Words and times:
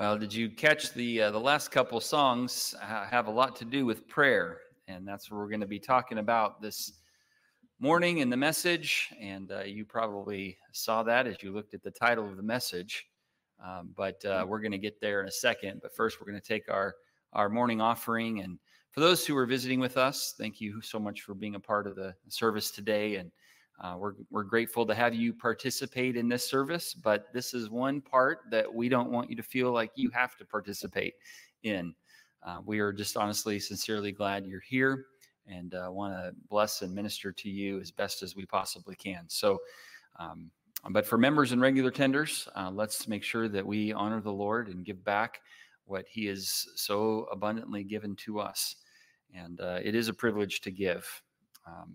Well, 0.00 0.16
did 0.16 0.32
you 0.32 0.48
catch 0.48 0.94
the 0.94 1.24
uh, 1.24 1.30
the 1.30 1.38
last 1.38 1.70
couple 1.70 2.00
songs 2.00 2.74
have 2.80 3.26
a 3.26 3.30
lot 3.30 3.54
to 3.56 3.66
do 3.66 3.84
with 3.84 4.08
prayer, 4.08 4.56
and 4.88 5.06
that's 5.06 5.30
what 5.30 5.36
we're 5.36 5.50
going 5.50 5.60
to 5.60 5.66
be 5.66 5.78
talking 5.78 6.16
about 6.16 6.62
this 6.62 7.00
morning 7.80 8.16
in 8.20 8.30
the 8.30 8.36
message. 8.36 9.10
And 9.20 9.52
uh, 9.52 9.64
you 9.64 9.84
probably 9.84 10.56
saw 10.72 11.02
that 11.02 11.26
as 11.26 11.42
you 11.42 11.52
looked 11.52 11.74
at 11.74 11.82
the 11.82 11.90
title 11.90 12.26
of 12.26 12.38
the 12.38 12.42
message. 12.42 13.08
Um, 13.62 13.90
but 13.94 14.24
uh, 14.24 14.46
we're 14.48 14.60
going 14.60 14.72
to 14.72 14.78
get 14.78 15.02
there 15.02 15.20
in 15.20 15.28
a 15.28 15.30
second. 15.30 15.80
But 15.82 15.94
first, 15.94 16.18
we're 16.18 16.28
going 16.28 16.40
to 16.40 16.48
take 16.48 16.70
our 16.70 16.94
our 17.34 17.50
morning 17.50 17.82
offering. 17.82 18.40
And 18.40 18.58
for 18.92 19.00
those 19.00 19.26
who 19.26 19.36
are 19.36 19.44
visiting 19.44 19.80
with 19.80 19.98
us, 19.98 20.34
thank 20.38 20.62
you 20.62 20.80
so 20.80 20.98
much 20.98 21.20
for 21.20 21.34
being 21.34 21.56
a 21.56 21.60
part 21.60 21.86
of 21.86 21.94
the 21.94 22.14
service 22.28 22.70
today. 22.70 23.16
And 23.16 23.30
uh, 23.80 23.96
we're, 23.98 24.14
we're 24.30 24.44
grateful 24.44 24.84
to 24.86 24.94
have 24.94 25.14
you 25.14 25.32
participate 25.32 26.16
in 26.16 26.28
this 26.28 26.48
service, 26.48 26.92
but 26.92 27.32
this 27.32 27.54
is 27.54 27.70
one 27.70 28.00
part 28.00 28.40
that 28.50 28.72
we 28.72 28.88
don't 28.88 29.10
want 29.10 29.30
you 29.30 29.36
to 29.36 29.42
feel 29.42 29.72
like 29.72 29.90
you 29.94 30.10
have 30.10 30.36
to 30.36 30.44
participate 30.44 31.14
in. 31.62 31.94
Uh, 32.46 32.58
we 32.64 32.78
are 32.80 32.92
just 32.92 33.16
honestly, 33.16 33.58
sincerely 33.58 34.12
glad 34.12 34.46
you're 34.46 34.60
here 34.60 35.06
and 35.46 35.74
uh, 35.74 35.88
want 35.90 36.12
to 36.12 36.32
bless 36.48 36.82
and 36.82 36.94
minister 36.94 37.32
to 37.32 37.48
you 37.48 37.80
as 37.80 37.90
best 37.90 38.22
as 38.22 38.36
we 38.36 38.44
possibly 38.44 38.94
can. 38.94 39.24
So, 39.28 39.58
um, 40.18 40.50
but 40.90 41.06
for 41.06 41.18
members 41.18 41.52
and 41.52 41.60
regular 41.60 41.90
tenders, 41.90 42.48
uh, 42.56 42.70
let's 42.70 43.08
make 43.08 43.22
sure 43.22 43.48
that 43.48 43.66
we 43.66 43.92
honor 43.92 44.20
the 44.20 44.32
Lord 44.32 44.68
and 44.68 44.84
give 44.84 45.02
back 45.04 45.40
what 45.84 46.06
He 46.08 46.26
has 46.26 46.68
so 46.76 47.26
abundantly 47.32 47.82
given 47.82 48.14
to 48.16 48.40
us. 48.40 48.76
And 49.34 49.60
uh, 49.60 49.80
it 49.82 49.94
is 49.94 50.08
a 50.08 50.14
privilege 50.14 50.60
to 50.62 50.70
give. 50.70 51.06
Um, 51.66 51.94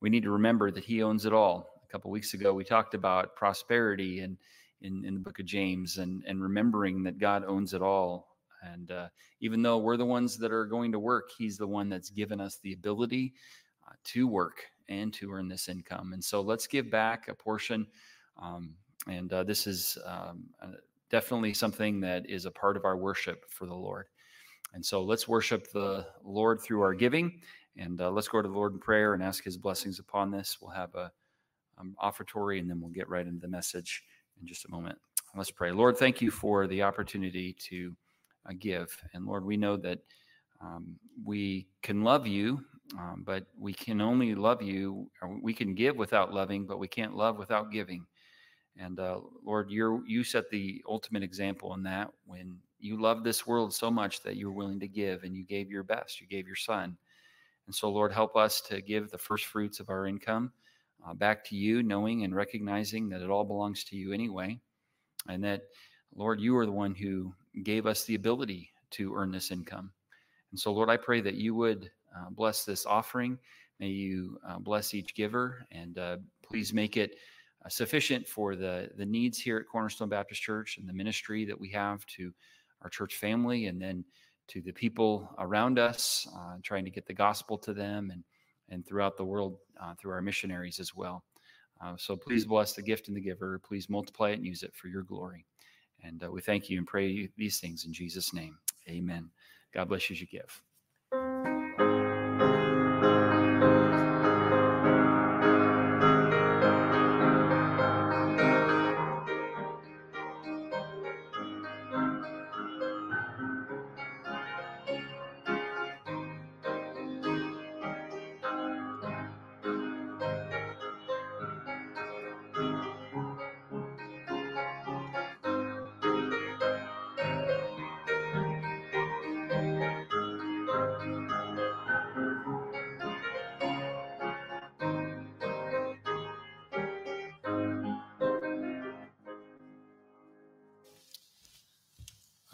we 0.00 0.10
need 0.10 0.22
to 0.22 0.30
remember 0.30 0.70
that 0.70 0.84
he 0.84 1.02
owns 1.02 1.26
it 1.26 1.32
all. 1.32 1.82
A 1.84 1.92
couple 1.92 2.10
weeks 2.10 2.34
ago, 2.34 2.54
we 2.54 2.64
talked 2.64 2.94
about 2.94 3.36
prosperity 3.36 4.20
and 4.20 4.36
in, 4.82 5.04
in 5.04 5.14
the 5.14 5.20
book 5.20 5.38
of 5.38 5.46
James 5.46 5.98
and, 5.98 6.22
and 6.26 6.42
remembering 6.42 7.02
that 7.04 7.18
God 7.18 7.44
owns 7.46 7.74
it 7.74 7.82
all. 7.82 8.36
And 8.62 8.90
uh, 8.90 9.08
even 9.40 9.62
though 9.62 9.78
we're 9.78 9.96
the 9.96 10.06
ones 10.06 10.36
that 10.38 10.52
are 10.52 10.66
going 10.66 10.92
to 10.92 10.98
work, 10.98 11.30
he's 11.36 11.56
the 11.56 11.66
one 11.66 11.88
that's 11.88 12.10
given 12.10 12.40
us 12.40 12.58
the 12.62 12.72
ability 12.72 13.34
uh, 13.86 13.92
to 14.04 14.26
work 14.26 14.64
and 14.88 15.12
to 15.14 15.32
earn 15.32 15.48
this 15.48 15.68
income. 15.68 16.12
And 16.12 16.22
so 16.22 16.40
let's 16.40 16.66
give 16.66 16.90
back 16.90 17.28
a 17.28 17.34
portion. 17.34 17.86
Um, 18.40 18.74
and 19.06 19.32
uh, 19.32 19.44
this 19.44 19.66
is 19.66 19.96
um, 20.04 20.44
uh, 20.62 20.72
definitely 21.10 21.54
something 21.54 22.00
that 22.00 22.28
is 22.28 22.44
a 22.44 22.50
part 22.50 22.76
of 22.76 22.84
our 22.84 22.96
worship 22.96 23.50
for 23.50 23.66
the 23.66 23.74
Lord. 23.74 24.06
And 24.72 24.84
so 24.84 25.02
let's 25.02 25.26
worship 25.26 25.72
the 25.72 26.06
Lord 26.22 26.60
through 26.60 26.82
our 26.82 26.94
giving. 26.94 27.40
And 27.76 28.00
uh, 28.00 28.10
let's 28.10 28.28
go 28.28 28.42
to 28.42 28.48
the 28.48 28.54
Lord 28.54 28.72
in 28.72 28.78
prayer 28.78 29.14
and 29.14 29.22
ask 29.22 29.44
his 29.44 29.56
blessings 29.56 29.98
upon 29.98 30.30
this. 30.30 30.58
We'll 30.60 30.72
have 30.72 30.94
a 30.94 31.10
um, 31.78 31.94
offertory 31.98 32.58
and 32.58 32.68
then 32.68 32.80
we'll 32.80 32.90
get 32.90 33.08
right 33.08 33.26
into 33.26 33.40
the 33.40 33.48
message 33.48 34.02
in 34.40 34.46
just 34.46 34.64
a 34.66 34.70
moment. 34.70 34.98
Let's 35.36 35.50
pray. 35.50 35.70
Lord, 35.70 35.96
thank 35.96 36.20
you 36.20 36.30
for 36.30 36.66
the 36.66 36.82
opportunity 36.82 37.54
to 37.68 37.94
uh, 38.48 38.52
give. 38.58 38.96
And 39.14 39.26
Lord, 39.26 39.44
we 39.44 39.56
know 39.56 39.76
that 39.76 40.00
um, 40.60 40.96
we 41.24 41.68
can 41.82 42.02
love 42.02 42.26
you, 42.26 42.60
um, 42.98 43.22
but 43.24 43.46
we 43.58 43.72
can 43.72 44.00
only 44.00 44.34
love 44.34 44.60
you, 44.60 45.08
we 45.40 45.54
can 45.54 45.74
give 45.74 45.96
without 45.96 46.34
loving, 46.34 46.66
but 46.66 46.78
we 46.78 46.88
can't 46.88 47.14
love 47.14 47.38
without 47.38 47.70
giving. 47.70 48.04
And 48.76 48.98
uh, 48.98 49.20
Lord, 49.44 49.70
you 49.70 50.02
you 50.06 50.24
set 50.24 50.50
the 50.50 50.82
ultimate 50.88 51.22
example 51.22 51.74
in 51.74 51.82
that 51.84 52.10
when 52.24 52.56
you 52.78 53.00
loved 53.00 53.24
this 53.24 53.46
world 53.46 53.74
so 53.74 53.90
much 53.90 54.22
that 54.22 54.36
you 54.36 54.48
were 54.48 54.54
willing 54.56 54.80
to 54.80 54.88
give 54.88 55.22
and 55.22 55.36
you 55.36 55.44
gave 55.44 55.70
your 55.70 55.82
best, 55.82 56.20
you 56.20 56.26
gave 56.26 56.46
your 56.46 56.56
son. 56.56 56.96
And 57.70 57.74
so, 57.76 57.88
Lord, 57.88 58.12
help 58.12 58.34
us 58.34 58.60
to 58.62 58.80
give 58.80 59.10
the 59.10 59.16
first 59.16 59.44
fruits 59.44 59.78
of 59.78 59.90
our 59.90 60.08
income 60.08 60.50
uh, 61.06 61.14
back 61.14 61.44
to 61.44 61.54
you, 61.54 61.84
knowing 61.84 62.24
and 62.24 62.34
recognizing 62.34 63.08
that 63.10 63.22
it 63.22 63.30
all 63.30 63.44
belongs 63.44 63.84
to 63.84 63.96
you 63.96 64.12
anyway. 64.12 64.58
And 65.28 65.44
that, 65.44 65.62
Lord, 66.12 66.40
you 66.40 66.56
are 66.56 66.66
the 66.66 66.72
one 66.72 66.96
who 66.96 67.32
gave 67.62 67.86
us 67.86 68.02
the 68.02 68.16
ability 68.16 68.72
to 68.90 69.14
earn 69.14 69.30
this 69.30 69.52
income. 69.52 69.92
And 70.50 70.58
so, 70.58 70.72
Lord, 70.72 70.90
I 70.90 70.96
pray 70.96 71.20
that 71.20 71.36
you 71.36 71.54
would 71.54 71.88
uh, 72.12 72.30
bless 72.30 72.64
this 72.64 72.86
offering. 72.86 73.38
May 73.78 73.90
you 73.90 74.36
uh, 74.44 74.58
bless 74.58 74.92
each 74.92 75.14
giver 75.14 75.64
and 75.70 75.96
uh, 75.96 76.16
please 76.42 76.74
make 76.74 76.96
it 76.96 77.18
uh, 77.64 77.68
sufficient 77.68 78.26
for 78.26 78.56
the, 78.56 78.90
the 78.96 79.06
needs 79.06 79.38
here 79.38 79.58
at 79.58 79.68
Cornerstone 79.68 80.08
Baptist 80.08 80.42
Church 80.42 80.76
and 80.78 80.88
the 80.88 80.92
ministry 80.92 81.44
that 81.44 81.60
we 81.60 81.68
have 81.68 82.04
to 82.06 82.34
our 82.82 82.90
church 82.90 83.14
family 83.14 83.66
and 83.66 83.80
then 83.80 84.04
to 84.50 84.60
the 84.60 84.72
people 84.72 85.28
around 85.38 85.78
us, 85.78 86.26
uh, 86.36 86.56
trying 86.62 86.84
to 86.84 86.90
get 86.90 87.06
the 87.06 87.14
gospel 87.14 87.56
to 87.58 87.72
them 87.72 88.10
and, 88.10 88.24
and 88.68 88.86
throughout 88.86 89.16
the 89.16 89.24
world 89.24 89.56
uh, 89.80 89.94
through 89.94 90.12
our 90.12 90.22
missionaries 90.22 90.80
as 90.80 90.94
well. 90.94 91.24
Uh, 91.82 91.94
so 91.96 92.16
please 92.16 92.44
bless 92.44 92.74
the 92.74 92.82
gift 92.82 93.08
and 93.08 93.16
the 93.16 93.20
giver. 93.20 93.58
Please 93.60 93.88
multiply 93.88 94.30
it 94.30 94.34
and 94.34 94.46
use 94.46 94.62
it 94.62 94.74
for 94.74 94.88
your 94.88 95.02
glory. 95.02 95.46
And 96.02 96.22
uh, 96.22 96.30
we 96.30 96.40
thank 96.40 96.68
you 96.68 96.78
and 96.78 96.86
pray 96.86 97.28
these 97.36 97.58
things 97.58 97.84
in 97.84 97.92
Jesus' 97.92 98.32
name. 98.34 98.58
Amen. 98.88 99.30
God 99.72 99.88
bless 99.88 100.10
you 100.10 100.14
as 100.14 100.20
you 100.20 100.26
give. 100.26 100.62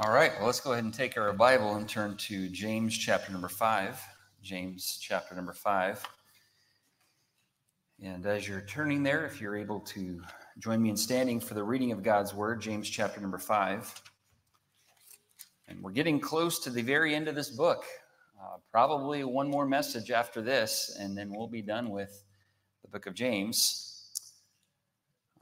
All 0.07 0.13
right, 0.13 0.31
well, 0.37 0.47
let's 0.47 0.61
go 0.61 0.71
ahead 0.71 0.85
and 0.85 0.95
take 0.95 1.19
our 1.19 1.33
Bible 1.33 1.75
and 1.75 1.89
turn 1.89 2.17
to 2.17 2.49
James 2.49 2.97
chapter 2.97 3.33
number 3.33 3.49
five. 3.49 4.01
James 4.41 5.01
chapter 5.03 5.35
number 5.35 5.53
five. 5.53 6.01
And 8.01 8.25
as 8.25 8.47
you're 8.47 8.61
turning 8.61 9.03
there, 9.03 9.27
if 9.27 9.41
you're 9.41 9.57
able 9.57 9.81
to 9.81 10.23
join 10.61 10.81
me 10.81 10.91
in 10.91 10.97
standing 10.97 11.41
for 11.41 11.55
the 11.55 11.65
reading 11.65 11.91
of 11.91 12.05
God's 12.05 12.33
word, 12.33 12.61
James 12.61 12.89
chapter 12.89 13.21
number 13.21 13.37
five. 13.37 13.93
And 15.67 15.83
we're 15.83 15.91
getting 15.91 16.21
close 16.21 16.61
to 16.61 16.71
the 16.71 16.83
very 16.83 17.13
end 17.13 17.27
of 17.27 17.35
this 17.35 17.51
book. 17.51 17.85
Uh, 18.41 18.59
probably 18.71 19.25
one 19.25 19.51
more 19.51 19.67
message 19.67 20.13
after 20.13 20.41
this, 20.41 20.97
and 21.01 21.19
then 21.19 21.35
we'll 21.35 21.49
be 21.49 21.63
done 21.63 21.91
with 21.91 22.23
the 22.83 22.89
book 22.89 23.07
of 23.07 23.15
James. 23.15 24.23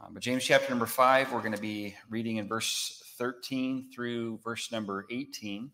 Uh, 0.01 0.07
but 0.11 0.23
James 0.23 0.43
chapter 0.43 0.71
number 0.71 0.87
five, 0.87 1.31
we're 1.35 1.41
going 1.41 1.53
to 1.53 1.61
be 1.61 1.95
reading 2.09 2.39
in 2.39 2.49
verse 2.49 3.04
13 3.19 3.91
through 3.95 4.39
verse 4.43 4.73
number 4.73 5.07
18. 5.11 5.71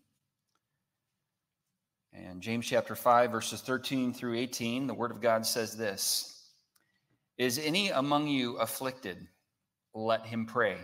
And 2.13 2.41
James 2.41 2.65
chapter 2.65 2.95
5, 2.95 3.31
verses 3.31 3.61
13 3.61 4.13
through 4.13 4.37
18, 4.37 4.85
the 4.85 4.93
word 4.93 5.11
of 5.11 5.21
God 5.21 5.45
says 5.45 5.77
this 5.77 6.49
Is 7.37 7.57
any 7.57 7.89
among 7.89 8.27
you 8.27 8.57
afflicted? 8.57 9.27
Let 9.93 10.25
him 10.25 10.45
pray. 10.45 10.77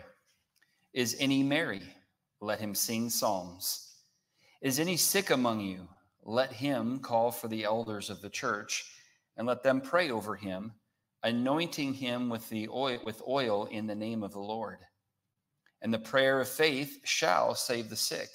Is 0.94 1.16
any 1.19 1.44
merry? 1.44 1.81
Let 2.40 2.59
him 2.59 2.75
sing 2.75 3.09
psalms. 3.09 3.96
Is 4.62 4.79
any 4.79 4.97
sick 4.97 5.29
among 5.29 5.62
you? 5.62 5.88
Let 6.23 6.51
him 6.51 7.00
call 7.00 7.31
for 7.31 7.47
the 7.47 7.63
elders 7.63 8.09
of 8.09 8.22
the 8.22 8.29
church 8.29 8.85
and 9.38 9.47
let 9.47 9.63
them 9.63 9.79
pray 9.81 10.09
over 10.12 10.35
him, 10.35 10.73
anointing 11.23 11.94
him 11.94 12.29
with 12.29 12.47
the 12.50 12.67
oil 12.69 13.00
with 13.06 13.22
oil 13.28 13.66
in 13.66 13.88
the 13.88 13.96
name 13.96 14.23
of 14.23 14.34
the 14.34 14.40
Lord. 14.40 14.79
And 15.82 15.94
the 15.94 16.00
prayer 16.00 16.42
of 16.42 16.48
faith 16.48 17.00
shall 17.04 17.54
save 17.56 17.90
the 17.90 17.96
sick, 17.96 18.30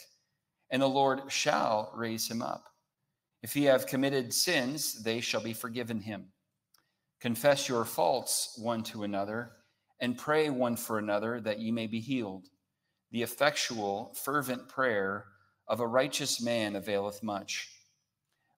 and 0.70 0.80
the 0.80 0.88
Lord 0.88 1.30
shall 1.30 1.92
raise 1.94 2.30
him 2.30 2.42
up. 2.42 2.64
If 3.42 3.52
he 3.52 3.64
have 3.64 3.86
committed 3.86 4.32
sins, 4.32 5.02
they 5.02 5.20
shall 5.20 5.42
be 5.42 5.52
forgiven 5.52 6.00
him. 6.00 6.28
Confess 7.20 7.68
your 7.68 7.84
faults 7.84 8.58
one 8.60 8.82
to 8.84 9.02
another, 9.02 9.52
and 10.00 10.18
pray 10.18 10.50
one 10.50 10.76
for 10.76 10.98
another 10.98 11.40
that 11.40 11.58
ye 11.58 11.70
may 11.70 11.86
be 11.86 12.00
healed. 12.00 12.48
The 13.10 13.22
effectual, 13.22 14.14
fervent 14.14 14.68
prayer 14.68 15.26
of 15.68 15.80
a 15.80 15.86
righteous 15.86 16.42
man 16.42 16.76
availeth 16.76 17.22
much. 17.22 17.68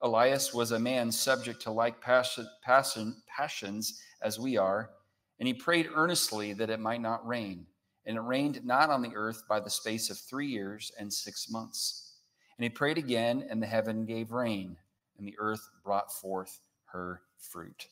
Elias 0.03 0.53
was 0.53 0.73
a 0.73 0.79
man 0.79 1.11
subject 1.11 1.63
to 1.63 1.71
like 1.71 2.01
passion, 2.01 2.47
passion, 2.63 3.17
passions 3.27 4.01
as 4.23 4.39
we 4.39 4.57
are, 4.57 4.91
and 5.39 5.47
he 5.47 5.55
prayed 5.55 5.89
earnestly 5.95 6.53
that 6.53 6.71
it 6.71 6.81
might 6.81 7.01
not 7.01 7.27
rain. 7.27 7.67
And 8.07 8.17
it 8.17 8.21
rained 8.21 8.65
not 8.65 8.91
on 8.91 9.03
the 9.03 9.15
earth 9.15 9.45
by 9.49 9.61
the 9.61 9.71
space 9.71 10.11
of 10.11 10.19
three 10.19 10.47
years 10.47 10.93
and 10.99 11.13
six 11.13 11.51
months. 11.51 12.13
And 12.59 12.65
he 12.65 12.69
prayed 12.69 12.99
again, 12.99 13.47
and 13.49 13.63
the 13.63 13.67
heaven 13.67 14.05
gave 14.05 14.33
rain, 14.33 14.77
and 15.19 15.27
the 15.27 15.37
earth 15.39 15.71
brought 15.83 16.13
forth 16.13 16.61
her 16.85 17.23
fruit. 17.39 17.89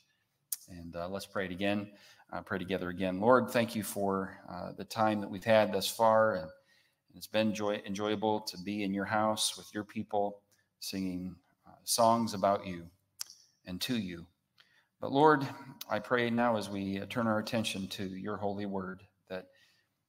And 0.69 0.95
uh, 0.95 1.09
let's 1.09 1.27
pray 1.27 1.47
it 1.47 1.51
again. 1.51 1.91
Uh, 2.33 2.41
pray 2.41 2.59
together 2.59 2.89
again. 2.89 3.21
Lord, 3.21 3.51
thank 3.51 3.75
you 3.75 3.83
for 3.83 4.39
uh, 4.49 4.73
the 4.73 4.85
time 4.85 5.21
that 5.21 5.31
we've 5.31 5.45
had 5.45 5.73
thus 5.73 5.89
far. 5.89 6.37
And, 6.37 6.49
It's 7.15 7.27
been 7.27 7.53
joy, 7.53 7.83
enjoyable 7.85 8.41
to 8.41 8.57
be 8.59 8.85
in 8.85 8.95
your 8.95 9.05
house 9.05 9.57
with 9.57 9.73
your 9.75 9.85
people, 9.85 10.41
singing 10.81 11.35
uh, 11.67 11.73
songs 11.85 12.33
about 12.33 12.67
you 12.67 12.87
and 13.67 13.81
to 13.83 13.99
you. 13.99 14.27
But 15.01 15.13
Lord, 15.13 15.47
I 15.91 15.99
pray 15.99 16.31
now 16.31 16.57
as 16.57 16.71
we 16.71 17.01
uh, 17.01 17.07
turn 17.11 17.27
our 17.27 17.39
attention 17.39 17.89
to 17.89 18.05
your 18.05 18.37
holy 18.37 18.67
word 18.67 19.03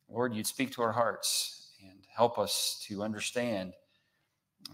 Lord, 0.09 0.33
you'd 0.33 0.47
speak 0.47 0.71
to 0.73 0.81
our 0.81 0.91
hearts 0.91 1.71
and 1.81 2.00
help 2.15 2.38
us 2.38 2.83
to 2.88 3.03
understand 3.03 3.73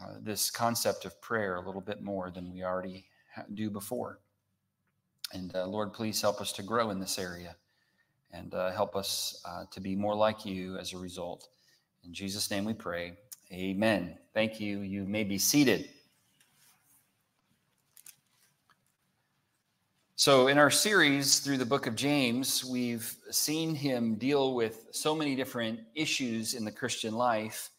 uh, 0.01 0.15
this 0.21 0.51
concept 0.51 1.05
of 1.05 1.19
prayer 1.21 1.55
a 1.55 1.65
little 1.65 1.81
bit 1.81 2.01
more 2.01 2.29
than 2.29 2.51
we 2.51 2.63
already 2.63 3.05
do 3.53 3.69
before. 3.69 4.19
And 5.33 5.55
uh, 5.55 5.67
Lord, 5.67 5.93
please 5.93 6.21
help 6.21 6.41
us 6.41 6.51
to 6.53 6.63
grow 6.63 6.89
in 6.89 6.99
this 6.99 7.19
area 7.19 7.55
and 8.31 8.53
uh, 8.53 8.71
help 8.71 8.95
us 8.95 9.41
uh, 9.45 9.65
to 9.71 9.79
be 9.79 9.95
more 9.95 10.15
like 10.15 10.45
you 10.45 10.77
as 10.77 10.93
a 10.93 10.97
result. 10.97 11.47
In 12.03 12.13
Jesus' 12.13 12.49
name 12.51 12.65
we 12.65 12.73
pray. 12.73 13.13
Amen. 13.51 14.17
Thank 14.33 14.59
you. 14.59 14.81
You 14.81 15.05
may 15.05 15.23
be 15.23 15.37
seated. 15.37 15.89
So, 20.19 20.47
in 20.47 20.57
our 20.57 20.69
series 20.69 21.39
through 21.39 21.59
the 21.59 21.65
book 21.65 21.87
of 21.87 21.95
James, 21.95 22.65
we've 22.65 23.15
seen 23.31 23.73
him 23.73 24.15
deal 24.15 24.53
with 24.53 24.87
so 24.91 25.15
many 25.15 25.33
different 25.33 25.79
issues 25.95 26.55
in 26.55 26.65
the 26.65 26.71
Christian 26.73 27.13
life. 27.13 27.69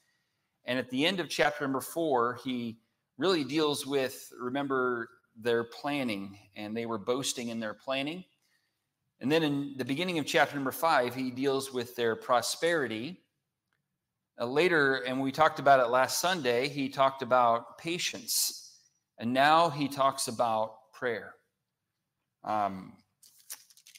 And 0.64 0.78
at 0.78 0.88
the 0.88 1.04
end 1.04 1.20
of 1.20 1.28
chapter 1.28 1.64
number 1.64 1.82
four, 1.82 2.38
he 2.42 2.78
really 3.19 3.44
deals 3.44 3.87
with, 3.87 4.32
remember, 4.40 5.10
their 5.38 5.64
planning, 5.64 6.38
and 6.56 6.75
they 6.75 6.87
were 6.87 6.96
boasting 6.96 7.48
in 7.48 7.60
their 7.60 7.75
planning. 7.75 8.25
And 9.20 9.31
then 9.31 9.42
in 9.42 9.75
the 9.76 9.84
beginning 9.84 10.19
of 10.19 10.25
chapter 10.25 10.54
number 10.54 10.72
five, 10.72 11.14
he 11.14 11.31
deals 11.31 11.75
with 11.75 11.94
their 11.94 12.16
prosperity. 12.16 13.20
Uh, 14.40 14.46
later, 14.46 15.04
and 15.06 15.20
we 15.20 15.31
talked 15.31 15.58
about 15.58 15.78
it 15.78 15.90
last 15.90 16.22
Sunday, 16.22 16.70
he 16.70 16.88
talked 16.88 17.20
about 17.20 17.76
patience. 17.76 18.78
And 19.19 19.31
now 19.34 19.69
he 19.69 19.88
talks 19.88 20.26
about 20.26 20.90
prayer. 20.94 21.34
Um, 22.44 22.92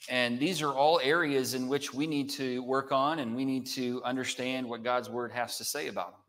and 0.10 0.40
these 0.40 0.62
are 0.62 0.74
all 0.74 1.00
areas 1.02 1.54
in 1.54 1.68
which 1.68 1.94
we 1.94 2.08
need 2.08 2.30
to 2.32 2.62
work 2.64 2.92
on 2.92 3.20
and 3.20 3.36
we 3.36 3.46
need 3.46 3.66
to 3.68 4.02
understand 4.04 4.68
what 4.68 4.84
God's 4.84 5.10
word 5.10 5.32
has 5.32 5.58
to 5.58 5.64
say 5.64 5.88
about 5.88 6.12
them. 6.12 6.22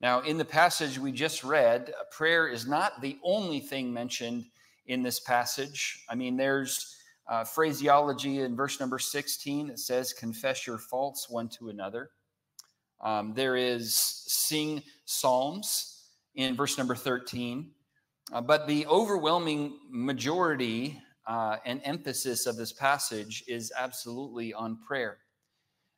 Now, 0.00 0.20
in 0.20 0.38
the 0.38 0.44
passage 0.44 0.98
we 0.98 1.12
just 1.12 1.44
read, 1.44 1.92
prayer 2.10 2.48
is 2.48 2.66
not 2.66 3.02
the 3.02 3.18
only 3.22 3.60
thing 3.60 3.92
mentioned 3.92 4.46
in 4.86 5.02
this 5.02 5.20
passage. 5.20 6.04
I 6.08 6.14
mean, 6.14 6.36
there's 6.36 6.96
uh, 7.28 7.44
phraseology 7.44 8.40
in 8.40 8.56
verse 8.56 8.80
number 8.80 8.98
16 8.98 9.68
that 9.68 9.78
says, 9.78 10.12
Confess 10.12 10.66
your 10.66 10.78
faults 10.78 11.28
one 11.28 11.48
to 11.50 11.68
another. 11.68 12.10
Um, 13.02 13.34
there 13.34 13.56
is 13.56 13.94
sing 13.94 14.82
psalms 15.04 16.06
in 16.34 16.56
verse 16.56 16.78
number 16.78 16.94
13. 16.94 17.70
Uh, 18.32 18.40
but 18.40 18.68
the 18.68 18.86
overwhelming 18.86 19.78
majority 19.90 20.96
uh, 21.26 21.56
and 21.64 21.80
emphasis 21.84 22.46
of 22.46 22.56
this 22.56 22.72
passage 22.72 23.42
is 23.48 23.72
absolutely 23.76 24.54
on 24.54 24.78
prayer. 24.86 25.18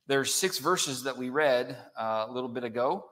There's 0.07 0.33
six 0.33 0.59
verses 0.59 1.03
that 1.03 1.17
we 1.17 1.29
read 1.29 1.77
uh, 1.99 2.27
a 2.29 2.33
little 2.33 2.49
bit 2.49 2.65
ago. 2.65 3.05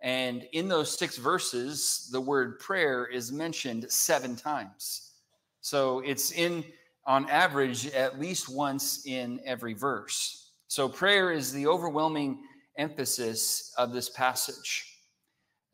And 0.00 0.44
in 0.52 0.68
those 0.68 0.98
six 0.98 1.18
verses, 1.18 2.08
the 2.12 2.20
word 2.20 2.58
prayer 2.60 3.06
is 3.06 3.30
mentioned 3.30 3.90
seven 3.90 4.36
times. 4.36 5.12
So 5.60 6.00
it's 6.00 6.32
in, 6.32 6.64
on 7.06 7.28
average, 7.28 7.86
at 7.88 8.18
least 8.18 8.48
once 8.48 9.06
in 9.06 9.38
every 9.44 9.74
verse. 9.74 10.50
So 10.68 10.88
prayer 10.88 11.30
is 11.30 11.52
the 11.52 11.66
overwhelming 11.66 12.42
emphasis 12.78 13.72
of 13.76 13.92
this 13.92 14.08
passage. 14.08 14.98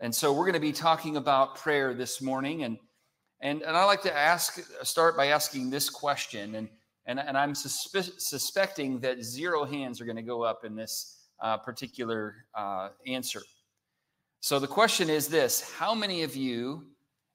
And 0.00 0.14
so 0.14 0.32
we're 0.32 0.44
going 0.44 0.52
to 0.54 0.60
be 0.60 0.72
talking 0.72 1.16
about 1.16 1.56
prayer 1.56 1.94
this 1.94 2.20
morning. 2.20 2.64
And, 2.64 2.76
and, 3.40 3.62
and 3.62 3.76
I 3.76 3.84
like 3.84 4.02
to 4.02 4.16
ask, 4.16 4.60
start 4.82 5.16
by 5.16 5.26
asking 5.26 5.70
this 5.70 5.88
question. 5.88 6.56
And, 6.56 6.68
and, 7.06 7.20
and 7.20 7.38
I'm 7.38 7.52
suspe- 7.52 8.20
suspecting 8.20 8.98
that 9.00 9.22
zero 9.22 9.64
hands 9.64 10.00
are 10.00 10.04
going 10.04 10.16
to 10.16 10.22
go 10.22 10.42
up 10.42 10.64
in 10.64 10.74
this 10.74 11.18
uh, 11.40 11.56
particular 11.56 12.46
uh, 12.54 12.90
answer. 13.06 13.42
So 14.40 14.58
the 14.58 14.66
question 14.66 15.08
is 15.08 15.28
this 15.28 15.70
How 15.72 15.94
many 15.94 16.22
of 16.22 16.34
you, 16.34 16.86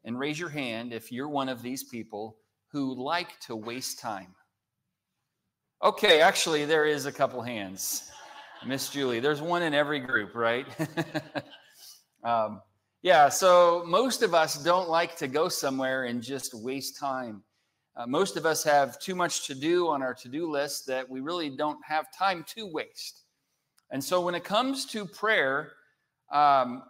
and 0.03 0.19
raise 0.19 0.39
your 0.39 0.49
hand 0.49 0.93
if 0.93 1.11
you're 1.11 1.29
one 1.29 1.49
of 1.49 1.61
these 1.61 1.83
people 1.83 2.37
who 2.71 3.01
like 3.01 3.39
to 3.41 3.55
waste 3.55 3.99
time? 3.99 4.35
Okay, 5.81 6.21
actually, 6.21 6.65
there 6.65 6.85
is 6.85 7.05
a 7.05 7.11
couple 7.11 7.41
hands. 7.41 8.09
Miss 8.65 8.89
Julie, 8.89 9.19
there's 9.19 9.41
one 9.41 9.63
in 9.63 9.73
every 9.73 9.99
group, 9.99 10.35
right? 10.35 10.65
um, 12.23 12.61
yeah, 13.03 13.27
so 13.27 13.83
most 13.85 14.23
of 14.23 14.33
us 14.33 14.63
don't 14.63 14.87
like 14.87 15.17
to 15.17 15.27
go 15.27 15.49
somewhere 15.49 16.05
and 16.05 16.23
just 16.23 16.53
waste 16.53 16.97
time. 16.97 17.43
Uh, 17.97 18.07
most 18.07 18.37
of 18.37 18.45
us 18.45 18.63
have 18.63 18.97
too 18.97 19.13
much 19.13 19.45
to 19.45 19.53
do 19.53 19.89
on 19.89 20.01
our 20.01 20.13
to 20.13 20.29
do 20.29 20.49
list 20.49 20.87
that 20.87 21.07
we 21.07 21.19
really 21.19 21.49
don't 21.49 21.77
have 21.85 22.05
time 22.17 22.45
to 22.55 22.65
waste. 22.65 23.23
And 23.91 24.01
so 24.01 24.21
when 24.21 24.35
it 24.35 24.45
comes 24.45 24.85
to 24.85 25.05
prayer, 25.05 25.73
um, 26.31 26.83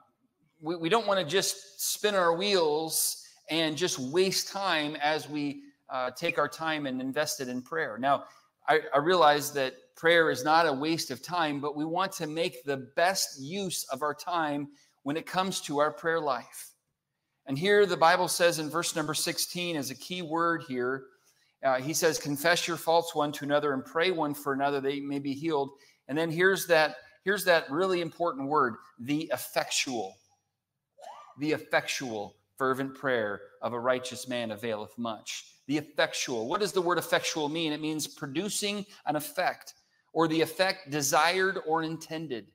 we, 0.61 0.75
we 0.75 0.87
don't 0.87 1.07
want 1.07 1.19
to 1.19 1.25
just 1.25 1.81
spin 1.81 2.13
our 2.13 2.37
wheels 2.37 3.27
and 3.49 3.75
just 3.75 3.97
waste 3.97 4.51
time 4.51 4.95
as 5.01 5.27
we 5.27 5.63
uh, 5.89 6.11
take 6.11 6.37
our 6.37 6.47
time 6.47 6.85
and 6.85 7.01
invest 7.01 7.41
it 7.41 7.47
in 7.49 7.63
prayer. 7.63 7.97
Now, 7.97 8.25
I, 8.69 8.81
I 8.93 8.99
realize 8.99 9.51
that 9.53 9.73
prayer 9.95 10.29
is 10.29 10.43
not 10.43 10.67
a 10.67 10.73
waste 10.73 11.09
of 11.09 11.23
time, 11.23 11.59
but 11.59 11.75
we 11.75 11.85
want 11.85 12.11
to 12.13 12.27
make 12.27 12.63
the 12.65 12.87
best 12.95 13.41
use 13.41 13.83
of 13.85 14.03
our 14.03 14.13
time 14.13 14.67
when 15.03 15.17
it 15.17 15.25
comes 15.25 15.61
to 15.61 15.79
our 15.79 15.91
prayer 15.91 16.19
life. 16.19 16.71
And 17.45 17.57
here 17.57 17.85
the 17.85 17.97
Bible 17.97 18.27
says 18.27 18.59
in 18.59 18.69
verse 18.69 18.95
number 18.95 19.13
16 19.13 19.75
is 19.75 19.91
a 19.91 19.95
key 19.95 20.21
word 20.21 20.63
here. 20.67 21.05
Uh, 21.63 21.79
he 21.79 21.93
says, 21.93 22.17
Confess 22.19 22.67
your 22.67 22.77
faults 22.77 23.15
one 23.15 23.31
to 23.33 23.45
another 23.45 23.73
and 23.73 23.85
pray 23.85 24.11
one 24.11 24.33
for 24.33 24.53
another, 24.53 24.81
they 24.81 24.99
may 24.99 25.19
be 25.19 25.33
healed. 25.33 25.71
And 26.07 26.17
then 26.17 26.29
here's 26.29 26.65
that, 26.67 26.95
here's 27.23 27.45
that 27.45 27.69
really 27.69 28.01
important 28.01 28.47
word, 28.47 28.75
the 28.99 29.29
effectual 29.33 30.15
the 31.37 31.51
effectual, 31.51 32.35
fervent 32.57 32.95
prayer 32.95 33.41
of 33.61 33.73
a 33.73 33.79
righteous 33.79 34.27
man 34.27 34.51
availeth 34.51 34.97
much. 34.97 35.45
The 35.67 35.77
effectual. 35.77 36.47
What 36.47 36.59
does 36.59 36.71
the 36.71 36.81
word 36.81 36.97
effectual 36.97 37.49
mean? 37.49 37.73
It 37.73 37.81
means 37.81 38.07
producing 38.07 38.85
an 39.05 39.15
effect 39.15 39.73
or 40.13 40.27
the 40.27 40.41
effect 40.41 40.91
desired 40.91 41.59
or 41.65 41.83
intended. 41.83 42.47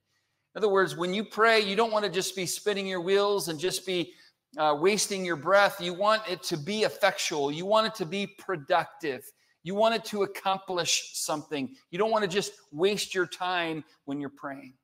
In 0.58 0.64
other 0.64 0.72
words, 0.72 0.96
when 0.96 1.14
you 1.14 1.22
pray, 1.22 1.60
you 1.60 1.76
don't 1.76 1.93
want 1.93 2.05
to 2.05 2.10
just 2.10 2.34
be 2.34 2.44
spinning 2.44 2.84
your 2.84 3.00
wheels 3.00 3.46
and 3.46 3.60
just 3.60 3.86
be 3.86 4.12
uh, 4.56 4.77
wasting 4.77 5.24
your 5.24 5.36
breath. 5.36 5.81
You 5.81 5.94
want 5.94 6.22
it 6.29 6.43
to 6.43 6.56
be 6.56 6.82
effectual, 6.82 7.53
you 7.53 7.65
want 7.65 7.86
it 7.86 7.94
to 7.94 8.05
be 8.05 8.27
productive. 8.27 9.22
You 9.62 9.77
want 9.77 9.94
it 9.94 10.05
to 10.06 10.24
accomplish 10.24 11.12
something. 11.15 11.77
You 11.93 11.98
don't 12.00 12.10
want 12.10 12.24
to 12.24 12.29
just 12.29 12.55
waste 12.72 13.15
your 13.15 13.24
time 13.24 13.84
when 14.06 14.20
you're 14.20 14.31
praying. 14.31 14.74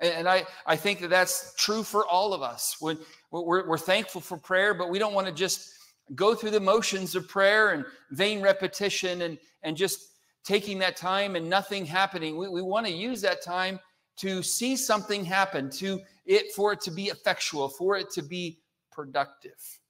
And 0.00 0.26
I, 0.26 0.46
I 0.64 0.76
think 0.76 1.00
that 1.00 1.10
that's 1.10 1.52
true 1.58 1.82
for 1.82 2.06
all 2.06 2.32
of 2.32 2.40
us. 2.40 2.76
When 2.80 2.98
we're, 3.30 3.68
we're 3.68 3.76
thankful 3.76 4.22
for 4.22 4.38
prayer, 4.38 4.72
but 4.72 4.88
we 4.88 4.98
don't 4.98 5.12
want 5.12 5.26
to 5.26 5.32
just 5.34 5.74
go 6.14 6.34
through 6.34 6.52
the 6.52 6.60
motions 6.60 7.14
of 7.14 7.28
prayer 7.28 7.72
and 7.72 7.84
vain 8.12 8.40
repetition 8.40 9.20
and, 9.20 9.36
and 9.62 9.76
just 9.76 10.08
taking 10.42 10.78
that 10.78 10.96
time 10.96 11.36
and 11.36 11.50
nothing 11.50 11.84
happening. 11.84 12.38
We, 12.38 12.48
we 12.48 12.62
want 12.62 12.86
to 12.86 12.92
use 12.92 13.20
that 13.20 13.42
time 13.42 13.78
to 14.18 14.42
see 14.42 14.76
something 14.76 15.24
happen, 15.24 15.70
to 15.70 16.00
it 16.26 16.52
for 16.52 16.72
it 16.72 16.80
to 16.82 16.90
be 16.90 17.06
effectual, 17.06 17.68
for 17.68 17.96
it 17.96 18.10
to 18.10 18.22
be 18.22 18.60
productive. 18.90 19.80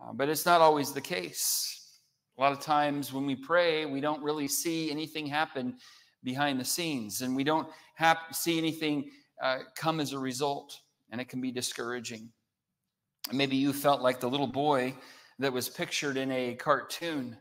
Uh, 0.00 0.12
but 0.12 0.28
it's 0.28 0.46
not 0.46 0.60
always 0.60 0.92
the 0.92 1.00
case. 1.00 2.00
A 2.38 2.40
lot 2.40 2.52
of 2.52 2.60
times 2.60 3.12
when 3.12 3.26
we 3.26 3.34
pray, 3.34 3.86
we 3.86 4.00
don't 4.00 4.22
really 4.22 4.48
see 4.48 4.90
anything 4.90 5.26
happen 5.26 5.76
behind 6.22 6.60
the 6.60 6.64
scenes, 6.64 7.22
and 7.22 7.34
we 7.34 7.44
don't 7.44 7.68
see 8.32 8.58
anything 8.58 9.10
uh, 9.42 9.58
come 9.74 10.00
as 10.00 10.12
a 10.12 10.18
result, 10.18 10.78
and 11.10 11.20
it 11.20 11.28
can 11.28 11.40
be 11.40 11.50
discouraging. 11.50 12.30
Maybe 13.32 13.56
you 13.56 13.72
felt 13.72 14.02
like 14.02 14.20
the 14.20 14.28
little 14.28 14.46
boy 14.46 14.94
that 15.38 15.52
was 15.52 15.68
pictured 15.68 16.16
in 16.16 16.30
a 16.30 16.54
cartoon. 16.54 17.36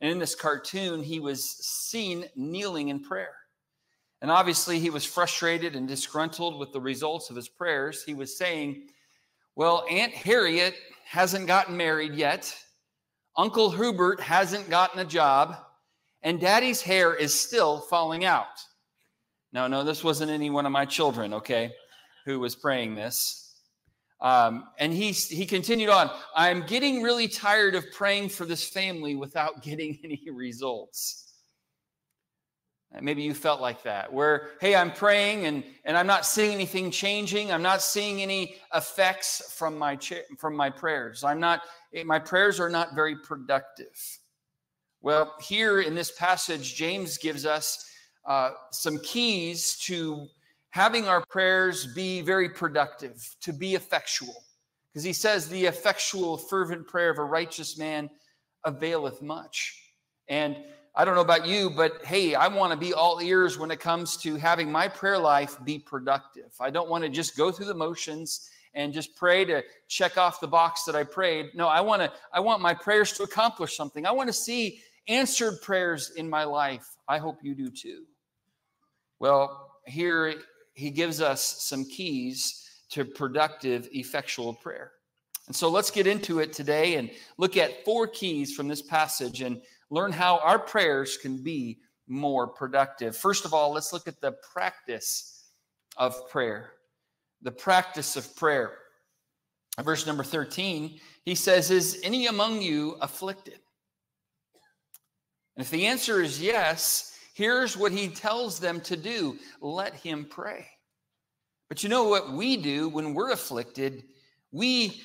And 0.00 0.10
in 0.10 0.18
this 0.18 0.34
cartoon, 0.34 1.02
he 1.02 1.20
was 1.20 1.44
seen 1.48 2.26
kneeling 2.36 2.88
in 2.88 3.00
prayer. 3.00 3.34
And 4.24 4.30
obviously, 4.30 4.78
he 4.78 4.88
was 4.88 5.04
frustrated 5.04 5.76
and 5.76 5.86
disgruntled 5.86 6.58
with 6.58 6.72
the 6.72 6.80
results 6.80 7.28
of 7.28 7.36
his 7.36 7.46
prayers. 7.46 8.02
He 8.04 8.14
was 8.14 8.38
saying, 8.38 8.88
Well, 9.54 9.84
Aunt 9.90 10.14
Harriet 10.14 10.76
hasn't 11.04 11.46
gotten 11.46 11.76
married 11.76 12.14
yet. 12.14 12.56
Uncle 13.36 13.70
Hubert 13.70 14.22
hasn't 14.22 14.70
gotten 14.70 15.00
a 15.00 15.04
job 15.04 15.56
and 16.22 16.40
daddy's 16.40 16.80
hair 16.80 17.14
is 17.14 17.38
still 17.38 17.80
falling 17.80 18.24
out. 18.24 18.46
No, 19.52 19.66
no, 19.66 19.84
this 19.84 20.02
wasn't 20.02 20.30
any 20.30 20.48
one 20.48 20.64
of 20.64 20.72
my 20.72 20.86
children, 20.86 21.34
okay, 21.34 21.72
who 22.24 22.40
was 22.40 22.56
praying 22.56 22.94
this. 22.94 23.58
Um, 24.22 24.68
and 24.78 24.90
he, 24.90 25.12
he 25.12 25.44
continued 25.44 25.90
on 25.90 26.10
I'm 26.34 26.64
getting 26.64 27.02
really 27.02 27.28
tired 27.28 27.74
of 27.74 27.84
praying 27.92 28.30
for 28.30 28.46
this 28.46 28.66
family 28.66 29.16
without 29.16 29.62
getting 29.62 29.98
any 30.02 30.22
results. 30.32 31.24
Maybe 33.00 33.22
you 33.22 33.34
felt 33.34 33.60
like 33.60 33.82
that, 33.82 34.12
where, 34.12 34.50
hey, 34.60 34.76
I'm 34.76 34.92
praying 34.92 35.46
and, 35.46 35.64
and 35.84 35.96
I'm 35.96 36.06
not 36.06 36.24
seeing 36.24 36.52
anything 36.52 36.90
changing. 36.90 37.50
I'm 37.50 37.62
not 37.62 37.82
seeing 37.82 38.22
any 38.22 38.56
effects 38.72 39.52
from 39.56 39.76
my, 39.76 39.98
from 40.38 40.54
my 40.54 40.70
prayers. 40.70 41.24
I'm 41.24 41.40
not, 41.40 41.62
my 42.04 42.18
prayers 42.18 42.60
are 42.60 42.70
not 42.70 42.94
very 42.94 43.16
productive. 43.16 44.18
Well, 45.02 45.34
here 45.40 45.80
in 45.80 45.94
this 45.94 46.12
passage, 46.12 46.76
James 46.76 47.18
gives 47.18 47.44
us 47.44 47.90
uh, 48.26 48.50
some 48.70 48.98
keys 48.98 49.76
to 49.80 50.28
having 50.70 51.08
our 51.08 51.24
prayers 51.26 51.92
be 51.94 52.20
very 52.20 52.48
productive, 52.48 53.36
to 53.40 53.52
be 53.52 53.74
effectual. 53.74 54.44
Because 54.92 55.04
he 55.04 55.12
says, 55.12 55.48
the 55.48 55.66
effectual, 55.66 56.36
fervent 56.36 56.86
prayer 56.86 57.10
of 57.10 57.18
a 57.18 57.24
righteous 57.24 57.76
man 57.76 58.08
availeth 58.64 59.20
much. 59.20 59.80
And 60.28 60.56
I 60.96 61.04
don't 61.04 61.16
know 61.16 61.22
about 61.22 61.46
you, 61.46 61.70
but 61.70 62.04
hey, 62.04 62.36
I 62.36 62.46
want 62.46 62.72
to 62.72 62.78
be 62.78 62.94
all 62.94 63.20
ears 63.20 63.58
when 63.58 63.72
it 63.72 63.80
comes 63.80 64.16
to 64.18 64.36
having 64.36 64.70
my 64.70 64.86
prayer 64.86 65.18
life 65.18 65.58
be 65.64 65.78
productive. 65.78 66.52
I 66.60 66.70
don't 66.70 66.88
want 66.88 67.02
to 67.02 67.10
just 67.10 67.36
go 67.36 67.50
through 67.50 67.66
the 67.66 67.74
motions 67.74 68.48
and 68.74 68.92
just 68.92 69.16
pray 69.16 69.44
to 69.44 69.62
check 69.88 70.18
off 70.18 70.40
the 70.40 70.46
box 70.46 70.84
that 70.84 70.94
I 70.94 71.02
prayed. 71.02 71.50
No, 71.54 71.66
I 71.66 71.80
want 71.80 72.02
to 72.02 72.12
I 72.32 72.40
want 72.40 72.62
my 72.62 72.74
prayers 72.74 73.12
to 73.14 73.24
accomplish 73.24 73.76
something. 73.76 74.06
I 74.06 74.12
want 74.12 74.28
to 74.28 74.32
see 74.32 74.80
answered 75.08 75.60
prayers 75.62 76.12
in 76.16 76.30
my 76.30 76.44
life. 76.44 76.86
I 77.08 77.18
hope 77.18 77.38
you 77.42 77.54
do 77.54 77.70
too. 77.70 78.04
Well, 79.18 79.78
here 79.86 80.34
he 80.74 80.90
gives 80.90 81.20
us 81.20 81.42
some 81.62 81.84
keys 81.84 82.82
to 82.90 83.04
productive 83.04 83.88
effectual 83.92 84.54
prayer. 84.54 84.92
And 85.46 85.54
so 85.54 85.68
let's 85.68 85.90
get 85.90 86.06
into 86.06 86.38
it 86.38 86.52
today 86.52 86.94
and 86.94 87.10
look 87.36 87.56
at 87.56 87.84
four 87.84 88.06
keys 88.06 88.54
from 88.54 88.66
this 88.66 88.80
passage 88.80 89.42
and 89.42 89.60
learn 89.94 90.12
how 90.12 90.38
our 90.38 90.58
prayers 90.58 91.16
can 91.16 91.42
be 91.42 91.78
more 92.06 92.46
productive. 92.46 93.16
First 93.16 93.44
of 93.44 93.54
all, 93.54 93.72
let's 93.72 93.92
look 93.92 94.08
at 94.08 94.20
the 94.20 94.32
practice 94.52 95.50
of 95.96 96.28
prayer. 96.28 96.72
The 97.42 97.52
practice 97.52 98.16
of 98.16 98.36
prayer. 98.36 98.72
Verse 99.82 100.06
number 100.06 100.22
13, 100.22 101.00
he 101.24 101.34
says, 101.34 101.70
Is 101.70 102.00
any 102.02 102.26
among 102.26 102.60
you 102.60 102.96
afflicted? 103.00 103.58
And 105.56 105.64
if 105.64 105.70
the 105.70 105.86
answer 105.86 106.20
is 106.20 106.40
yes, 106.40 107.16
here's 107.34 107.76
what 107.76 107.92
he 107.92 108.08
tells 108.08 108.58
them 108.58 108.80
to 108.82 108.96
do 108.96 109.38
let 109.60 109.94
him 109.94 110.26
pray. 110.28 110.66
But 111.68 111.82
you 111.82 111.88
know 111.88 112.04
what 112.04 112.32
we 112.32 112.56
do 112.56 112.88
when 112.88 113.14
we're 113.14 113.32
afflicted? 113.32 114.04
We 114.52 115.02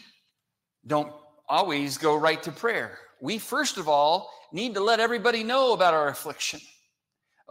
don't 0.85 1.13
always 1.47 1.97
go 1.97 2.15
right 2.15 2.41
to 2.43 2.51
prayer. 2.51 2.99
We, 3.21 3.37
first 3.37 3.77
of 3.77 3.87
all, 3.87 4.31
need 4.51 4.73
to 4.75 4.81
let 4.81 4.99
everybody 4.99 5.43
know 5.43 5.73
about 5.73 5.93
our 5.93 6.09
affliction. 6.09 6.59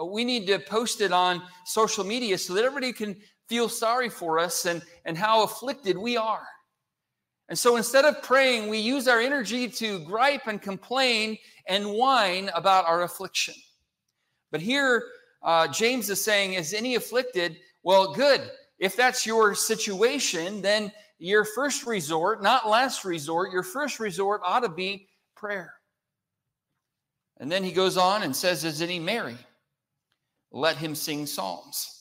Uh, 0.01 0.05
we 0.05 0.25
need 0.25 0.47
to 0.47 0.59
post 0.59 1.01
it 1.01 1.13
on 1.13 1.43
social 1.65 2.05
media 2.05 2.39
so 2.39 2.55
that 2.55 2.65
everybody 2.65 2.93
can 2.93 3.17
feel 3.49 3.69
sorry 3.69 4.09
for 4.09 4.39
us 4.39 4.67
and, 4.67 4.83
and 5.05 5.17
how 5.17 5.43
afflicted 5.43 5.97
we 5.97 6.17
are. 6.17 6.47
And 7.49 7.59
so 7.59 7.77
instead 7.77 8.05
of 8.05 8.23
praying, 8.23 8.69
we 8.69 8.79
use 8.79 9.09
our 9.09 9.21
energy 9.21 9.69
to 9.69 10.01
gripe 10.01 10.47
and 10.47 10.61
complain 10.61 11.39
and 11.67 11.87
whine 11.87 12.51
about 12.55 12.87
our 12.87 13.03
affliction. 13.03 13.55
But 14.51 14.61
here, 14.61 15.05
uh, 15.43 15.69
James 15.69 16.11
is 16.11 16.23
saying, 16.23 16.55
Is 16.55 16.75
any 16.75 16.95
afflicted? 16.97 17.57
Well, 17.83 18.13
good. 18.13 18.51
If 18.79 18.97
that's 18.97 19.25
your 19.25 19.55
situation, 19.55 20.61
then 20.61 20.93
your 21.19 21.45
first 21.45 21.87
resort, 21.87 22.43
not 22.43 22.69
last 22.69 23.05
resort, 23.05 23.51
your 23.51 23.63
first 23.63 23.99
resort 23.99 24.41
ought 24.45 24.61
to 24.61 24.69
be 24.69 25.08
prayer. 25.39 25.75
And 27.39 27.51
then 27.51 27.63
he 27.63 27.73
goes 27.73 27.97
on 27.97 28.23
and 28.23 28.35
says, 28.35 28.65
Is 28.65 28.83
any 28.83 28.99
merry? 28.99 29.37
Let 30.51 30.77
him 30.77 30.95
sing 30.95 31.27
psalms. 31.27 31.95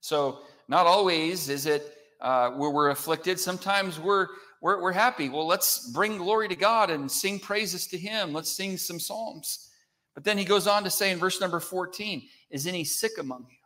So, 0.00 0.40
not 0.68 0.86
always 0.86 1.48
is 1.48 1.66
it 1.66 1.94
uh, 2.20 2.50
where 2.50 2.70
we're 2.70 2.90
afflicted. 2.90 3.40
Sometimes 3.40 3.98
we're, 3.98 4.28
we're, 4.60 4.80
we're 4.80 4.92
happy. 4.92 5.28
Well, 5.28 5.46
let's 5.46 5.90
bring 5.90 6.18
glory 6.18 6.48
to 6.48 6.56
God 6.56 6.90
and 6.90 7.10
sing 7.10 7.38
praises 7.38 7.86
to 7.88 7.98
him. 7.98 8.32
Let's 8.32 8.54
sing 8.54 8.76
some 8.76 9.00
psalms. 9.00 9.70
But 10.14 10.24
then 10.24 10.36
he 10.36 10.44
goes 10.44 10.66
on 10.66 10.84
to 10.84 10.90
say 10.90 11.10
in 11.10 11.18
verse 11.18 11.40
number 11.40 11.60
14, 11.60 12.22
Is 12.50 12.66
any 12.66 12.84
sick 12.84 13.12
among 13.18 13.46
you? 13.50 13.56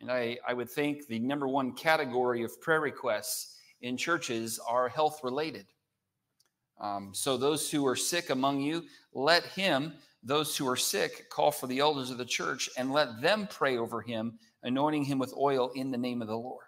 And 0.00 0.10
I, 0.10 0.38
I 0.46 0.54
would 0.54 0.70
think 0.70 1.06
the 1.06 1.18
number 1.18 1.48
one 1.48 1.72
category 1.72 2.42
of 2.44 2.60
prayer 2.60 2.80
requests 2.80 3.56
in 3.80 3.96
churches 3.96 4.60
are 4.68 4.88
health 4.88 5.20
related. 5.22 5.66
Um, 6.80 7.10
so 7.14 7.36
those 7.36 7.70
who 7.70 7.86
are 7.86 7.96
sick 7.96 8.30
among 8.30 8.60
you, 8.60 8.84
let 9.14 9.44
him, 9.44 9.94
those 10.22 10.56
who 10.56 10.68
are 10.68 10.76
sick, 10.76 11.30
call 11.30 11.50
for 11.50 11.66
the 11.66 11.78
elders 11.78 12.10
of 12.10 12.18
the 12.18 12.24
church 12.24 12.68
and 12.76 12.92
let 12.92 13.20
them 13.20 13.48
pray 13.50 13.78
over 13.78 14.00
him, 14.00 14.38
anointing 14.62 15.04
him 15.04 15.18
with 15.18 15.32
oil 15.36 15.70
in 15.74 15.90
the 15.90 15.98
name 15.98 16.20
of 16.20 16.28
the 16.28 16.36
Lord. 16.36 16.66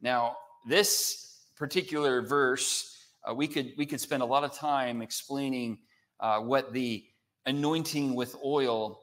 Now, 0.00 0.36
this 0.68 1.46
particular 1.56 2.22
verse, 2.22 3.06
uh, 3.28 3.34
we 3.34 3.48
could 3.48 3.72
we 3.76 3.86
could 3.86 4.00
spend 4.00 4.22
a 4.22 4.26
lot 4.26 4.44
of 4.44 4.52
time 4.52 5.02
explaining 5.02 5.78
uh, 6.20 6.40
what 6.40 6.72
the 6.72 7.04
anointing 7.46 8.14
with 8.14 8.36
oil 8.44 9.00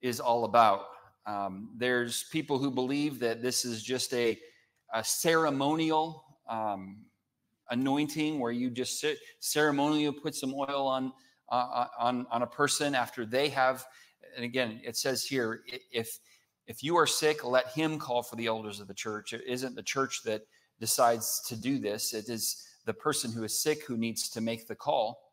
is 0.00 0.20
all 0.20 0.44
about. 0.44 0.86
Um, 1.26 1.70
there's 1.76 2.24
people 2.30 2.58
who 2.58 2.70
believe 2.70 3.18
that 3.20 3.42
this 3.42 3.64
is 3.64 3.82
just 3.82 4.14
a, 4.14 4.38
a 4.94 5.02
ceremonial 5.02 6.24
um, 6.48 7.04
anointing 7.70 8.38
where 8.38 8.52
you 8.52 8.70
just 8.70 9.00
sit, 9.00 9.18
ceremonially 9.40 10.10
put 10.12 10.34
some 10.34 10.54
oil 10.54 10.86
on, 10.86 11.12
uh, 11.50 11.54
uh, 11.54 11.86
on, 11.98 12.26
on 12.30 12.42
a 12.42 12.46
person 12.46 12.94
after 12.94 13.26
they 13.26 13.48
have. 13.48 13.84
And 14.34 14.44
again, 14.44 14.80
it 14.84 14.96
says 14.96 15.24
here, 15.24 15.62
if, 15.92 16.18
if 16.66 16.82
you 16.82 16.96
are 16.96 17.06
sick, 17.06 17.44
let 17.44 17.68
him 17.68 17.98
call 17.98 18.22
for 18.22 18.36
the 18.36 18.46
elders 18.46 18.80
of 18.80 18.88
the 18.88 18.94
church. 18.94 19.32
It 19.32 19.42
isn't 19.46 19.74
the 19.74 19.82
church 19.82 20.22
that 20.24 20.42
decides 20.80 21.42
to 21.48 21.56
do 21.56 21.78
this. 21.78 22.12
It 22.12 22.28
is 22.28 22.66
the 22.84 22.94
person 22.94 23.32
who 23.32 23.44
is 23.44 23.60
sick 23.60 23.84
who 23.84 23.96
needs 23.96 24.28
to 24.30 24.40
make 24.40 24.66
the 24.66 24.74
call. 24.74 25.32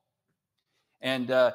And 1.02 1.32
uh, 1.32 1.52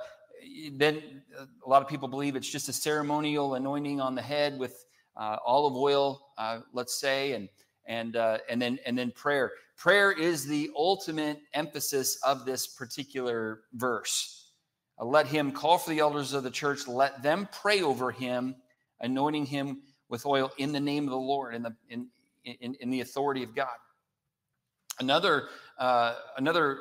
then 0.72 1.22
a 1.64 1.68
lot 1.68 1.82
of 1.82 1.88
people 1.88 2.08
believe 2.08 2.36
it's 2.36 2.50
just 2.50 2.68
a 2.68 2.72
ceremonial 2.72 3.54
anointing 3.54 4.00
on 4.00 4.14
the 4.14 4.22
head 4.22 4.58
with 4.58 4.84
uh, 5.16 5.36
olive 5.44 5.74
oil, 5.74 6.32
uh, 6.38 6.60
let's 6.72 7.00
say, 7.00 7.32
and 7.32 7.48
and 7.86 8.16
uh, 8.16 8.38
and 8.48 8.60
then 8.60 8.78
and 8.86 8.96
then 8.96 9.10
prayer. 9.10 9.52
Prayer 9.78 10.10
is 10.10 10.44
the 10.44 10.70
ultimate 10.74 11.38
emphasis 11.54 12.18
of 12.24 12.44
this 12.44 12.66
particular 12.66 13.60
verse. 13.74 14.50
Uh, 15.00 15.04
let 15.04 15.28
him 15.28 15.52
call 15.52 15.78
for 15.78 15.90
the 15.90 16.00
elders 16.00 16.32
of 16.32 16.42
the 16.42 16.50
church. 16.50 16.88
Let 16.88 17.22
them 17.22 17.48
pray 17.52 17.82
over 17.82 18.10
him, 18.10 18.56
anointing 19.00 19.46
him 19.46 19.82
with 20.08 20.26
oil 20.26 20.50
in 20.58 20.72
the 20.72 20.80
name 20.80 21.04
of 21.04 21.10
the 21.10 21.16
Lord, 21.16 21.54
in 21.54 21.62
the 21.62 21.76
in 21.88 22.08
in, 22.44 22.74
in 22.80 22.90
the 22.90 23.02
authority 23.02 23.44
of 23.44 23.54
God. 23.54 23.76
Another 24.98 25.48
uh, 25.78 26.16
another 26.36 26.80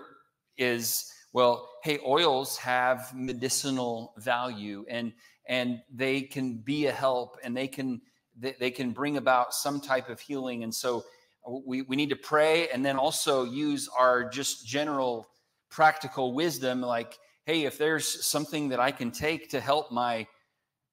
is 0.57 1.13
well, 1.33 1.69
hey, 1.83 1.99
oils 2.03 2.57
have 2.57 3.13
medicinal 3.13 4.15
value 4.17 4.85
and 4.89 5.13
and 5.45 5.81
they 5.93 6.21
can 6.21 6.57
be 6.57 6.87
a 6.87 6.91
help 6.91 7.37
and 7.43 7.55
they 7.55 7.67
can 7.67 8.01
they, 8.35 8.55
they 8.59 8.71
can 8.71 8.89
bring 8.89 9.17
about 9.17 9.53
some 9.53 9.79
type 9.79 10.09
of 10.09 10.19
healing. 10.19 10.63
And 10.63 10.73
so 10.73 11.03
we, 11.45 11.81
we 11.83 11.95
need 11.95 12.09
to 12.09 12.15
pray 12.15 12.69
and 12.69 12.85
then 12.85 12.97
also 12.97 13.43
use 13.43 13.89
our 13.97 14.29
just 14.29 14.65
general 14.65 15.27
practical 15.69 16.33
wisdom 16.33 16.81
like, 16.81 17.17
hey, 17.45 17.63
if 17.63 17.77
there's 17.77 18.25
something 18.25 18.69
that 18.69 18.79
I 18.79 18.91
can 18.91 19.11
take 19.11 19.49
to 19.49 19.59
help 19.59 19.91
my 19.91 20.27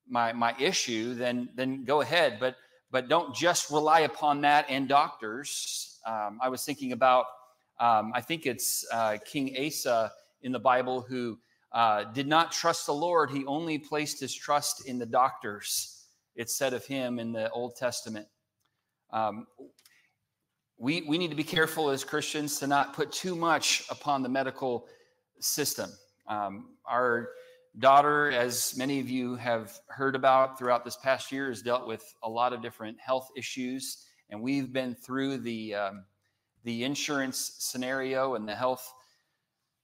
my 0.09 0.33
my 0.33 0.55
issue, 0.59 1.15
then 1.15 1.49
then 1.55 1.85
go 1.85 2.03
ahead. 2.03 2.39
But 2.39 2.57
but 2.91 3.09
don't 3.09 3.35
just 3.35 3.71
rely 3.71 4.01
upon 4.01 4.43
that 4.43 4.67
and 4.69 4.89
doctors. 4.89 5.99
Um, 6.07 6.39
I 6.43 6.49
was 6.49 6.65
thinking 6.65 6.93
about 6.93 7.27
um, 7.81 8.13
I 8.15 8.21
think 8.21 8.47
it's 8.47 8.85
uh, 8.93 9.17
King 9.25 9.57
Asa 9.59 10.13
in 10.43 10.53
the 10.53 10.61
Bible 10.61 11.01
who 11.01 11.39
uh, 11.73 12.05
did 12.13 12.29
not 12.29 12.53
trust 12.53 12.87
the 12.87 12.95
Lord. 12.95 13.31
He 13.31 13.45
only 13.47 13.79
placed 13.79 14.21
his 14.21 14.35
trust 14.35 14.87
in 14.87 14.99
the 14.99 15.07
doctors 15.07 15.95
it's 16.37 16.57
said 16.57 16.75
of 16.75 16.85
him 16.85 17.19
in 17.19 17.33
the 17.33 17.51
Old 17.51 17.77
Testament. 17.77 18.27
Um, 19.11 19.47
we, 20.79 21.03
we 21.03 21.19
need 21.19 21.31
to 21.31 21.37
be 21.37 21.45
careful 21.45 21.91
as 21.91 22.05
Christians 22.05 22.59
to 22.59 22.67
not 22.67 22.95
put 22.95 23.13
too 23.13 23.37
much 23.37 23.85
upon 23.91 24.23
the 24.23 24.29
medical 24.29 24.87
system. 25.41 25.91
Um, 26.27 26.71
our 26.87 27.31
daughter, 27.79 28.31
as 28.31 28.77
many 28.77 29.01
of 29.01 29.09
you 29.09 29.37
have 29.37 29.79
heard 29.89 30.17
about 30.17 30.59
throughout 30.59 30.85
this 30.85 30.97
past 30.97 31.31
year, 31.31 31.49
has 31.49 31.63
dealt 31.63 31.87
with 31.87 32.15
a 32.23 32.29
lot 32.29 32.53
of 32.53 32.63
different 32.63 32.99
health 33.01 33.29
issues, 33.37 34.05
and 34.31 34.41
we've 34.41 34.73
been 34.73 34.95
through 34.95 35.39
the 35.39 35.75
um, 35.75 36.05
the 36.65 36.85
insurance 36.85 37.57
scenario 37.59 38.35
and 38.35 38.49
the 38.49 38.55
health. 38.55 38.93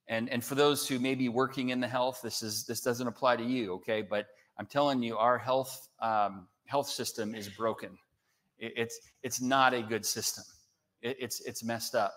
And 0.09 0.29
and 0.31 0.43
for 0.43 0.55
those 0.55 0.89
who 0.89 0.99
may 0.99 1.15
be 1.15 1.29
working 1.29 1.71
in 1.71 1.81
the 1.81 1.89
health, 1.89 2.21
this 2.23 2.43
is 2.43 2.65
this 2.65 2.81
doesn't 2.81 3.07
apply 3.07 3.37
to 3.37 3.45
you, 3.45 3.75
okay? 3.75 4.03
But 4.03 4.27
I'm 4.59 4.67
telling 4.67 5.03
you, 5.03 5.17
our 5.17 5.39
health 5.39 5.89
um, 6.01 6.49
health 6.67 6.89
system 6.89 7.35
is 7.35 7.49
broken. 7.49 7.99
It, 8.59 8.73
it's 8.77 9.01
it's 9.23 9.41
not 9.41 9.75
a 9.75 9.83
good 9.83 10.05
system. 10.05 10.45
It, 11.03 11.17
it's 11.21 11.41
it's 11.41 11.63
messed 11.63 11.95
up. 11.95 12.15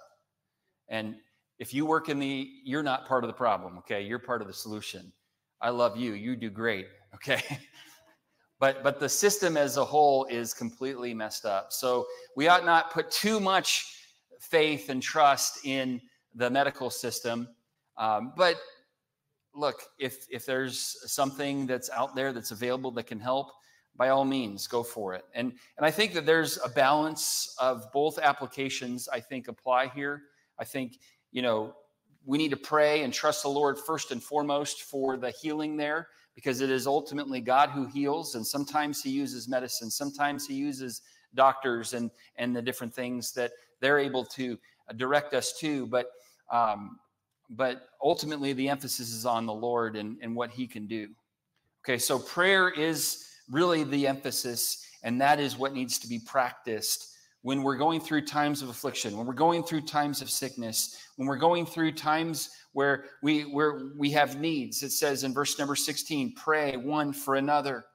And 0.90 1.16
if 1.60 1.74
you 1.74 1.86
work 1.86 2.10
in 2.10 2.20
the, 2.20 2.50
you're 2.64 2.84
not 2.84 3.08
part 3.08 3.24
of 3.24 3.28
the 3.28 3.34
problem. 3.34 3.78
Okay, 3.80 4.02
you're 4.02 4.20
part 4.20 4.42
of 4.42 4.48
the 4.48 4.54
solution. 4.54 5.12
I 5.62 5.70
love 5.70 5.96
you. 5.96 6.14
You 6.14 6.36
do 6.36 6.50
great. 6.50 6.88
Okay. 7.16 7.44
but 8.60 8.82
but 8.82 9.00
the 9.00 9.08
system 9.08 9.56
as 9.56 9.78
a 9.78 9.86
whole 9.86 10.26
is 10.26 10.52
completely 10.52 11.14
messed 11.14 11.46
up. 11.46 11.72
So 11.72 12.08
we 12.36 12.48
ought 12.48 12.66
not 12.66 12.92
put 12.92 13.12
too 13.12 13.40
much 13.40 14.00
faith 14.42 14.90
and 14.90 15.02
trust 15.02 15.64
in 15.64 16.02
the 16.34 16.50
medical 16.50 16.90
system. 16.90 17.48
Um, 17.98 18.34
but 18.36 18.58
look, 19.54 19.84
if 20.00 20.26
if 20.32 20.44
there's 20.44 20.98
something 21.06 21.68
that's 21.68 21.92
out 21.92 22.16
there 22.16 22.34
that's 22.34 22.50
available 22.50 22.90
that 22.92 23.04
can 23.04 23.20
help, 23.20 23.52
by 23.96 24.10
all 24.10 24.26
means, 24.26 24.68
go 24.68 24.84
for 24.84 25.14
it. 25.14 25.24
And 25.34 25.54
and 25.78 25.86
I 25.86 25.92
think 25.92 26.14
that 26.14 26.26
there's 26.26 26.58
a 26.64 26.70
balance 26.70 27.56
of 27.60 27.92
both 27.92 28.18
applications. 28.20 29.08
I 29.08 29.20
think 29.20 29.48
apply 29.48 29.88
here. 29.88 30.24
I 30.60 30.66
think 30.66 31.00
you 31.32 31.42
know 31.42 31.76
we 32.26 32.38
need 32.38 32.52
to 32.52 32.58
pray 32.58 33.04
and 33.04 33.14
trust 33.14 33.44
the 33.44 33.50
Lord 33.50 33.78
first 33.78 34.12
and 34.12 34.24
foremost 34.24 34.84
for 34.84 35.18
the 35.18 35.32
healing 35.32 35.78
there 35.78 36.08
because 36.36 36.62
it 36.62 36.70
is 36.70 36.88
ultimately 36.88 37.42
God 37.42 37.70
who 37.70 37.86
heals. 37.86 38.36
And 38.36 38.46
sometimes 38.46 39.04
He 39.04 39.10
uses 39.10 39.48
medicine, 39.48 39.92
sometimes 39.92 40.48
He 40.48 40.56
uses 40.56 41.02
doctors 41.36 41.94
and, 41.94 42.12
and 42.38 42.56
the 42.56 42.62
different 42.62 42.94
things 42.94 43.34
that 43.34 43.52
they're 43.80 44.00
able 44.00 44.24
to 44.26 44.58
direct 44.96 45.34
us 45.34 45.58
to. 45.60 45.88
But, 45.88 46.08
um, 46.52 47.00
but 47.50 47.90
ultimately, 48.02 48.54
the 48.54 48.70
emphasis 48.70 49.12
is 49.12 49.26
on 49.26 49.46
the 49.46 49.54
Lord 49.54 49.96
and, 49.96 50.18
and 50.22 50.36
what 50.36 50.52
He 50.52 50.68
can 50.68 50.88
do. 50.88 51.10
Okay, 51.84 51.98
so 51.98 52.18
prayer 52.18 52.70
is 52.70 53.28
really 53.50 53.84
the 53.84 54.08
emphasis, 54.08 54.86
and 55.04 55.20
that 55.22 55.40
is 55.40 55.58
what 55.58 55.74
needs 55.74 56.00
to 56.00 56.08
be 56.08 56.20
practiced 56.20 57.14
when 57.44 57.62
we're 57.62 57.78
going 57.78 58.00
through 58.00 58.26
times 58.26 58.62
of 58.62 58.70
affliction, 58.70 59.18
when 59.18 59.28
we're 59.28 59.34
going 59.34 59.64
through 59.64 59.82
times 59.82 60.22
of 60.22 60.30
sickness, 60.30 60.98
when 61.18 61.28
we're 61.28 61.38
going 61.38 61.66
through 61.66 61.92
times 61.92 62.50
where 62.72 63.06
we 63.22 63.42
where 63.42 63.92
we 63.98 64.10
have 64.12 64.40
needs. 64.40 64.82
It 64.82 64.92
says 64.92 65.24
in 65.24 65.34
verse 65.34 65.60
number 65.60 65.76
16, 65.76 66.36
pray 66.36 66.78
one 66.78 67.14
for 67.14 67.36
another. 67.36 67.86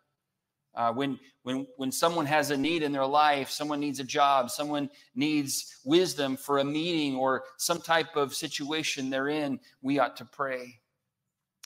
Uh, 0.75 0.93
when 0.93 1.19
when 1.43 1.67
when 1.79 1.91
someone 1.91 2.27
has 2.27 2.51
a 2.51 2.57
need 2.57 2.83
in 2.83 2.93
their 2.93 3.07
life, 3.07 3.49
someone 3.49 3.81
needs 3.81 4.01
a 4.01 4.05
job, 4.05 4.51
someone 4.51 4.91
needs 5.15 5.81
wisdom 5.83 6.37
for 6.37 6.59
a 6.59 6.65
meeting 6.65 7.17
or 7.17 7.43
some 7.57 7.81
type 7.81 8.17
of 8.17 8.35
situation 8.35 9.09
they're 9.09 9.29
in, 9.29 9.59
we 9.81 9.99
ought 9.99 10.17
to 10.19 10.27
pray. 10.27 10.79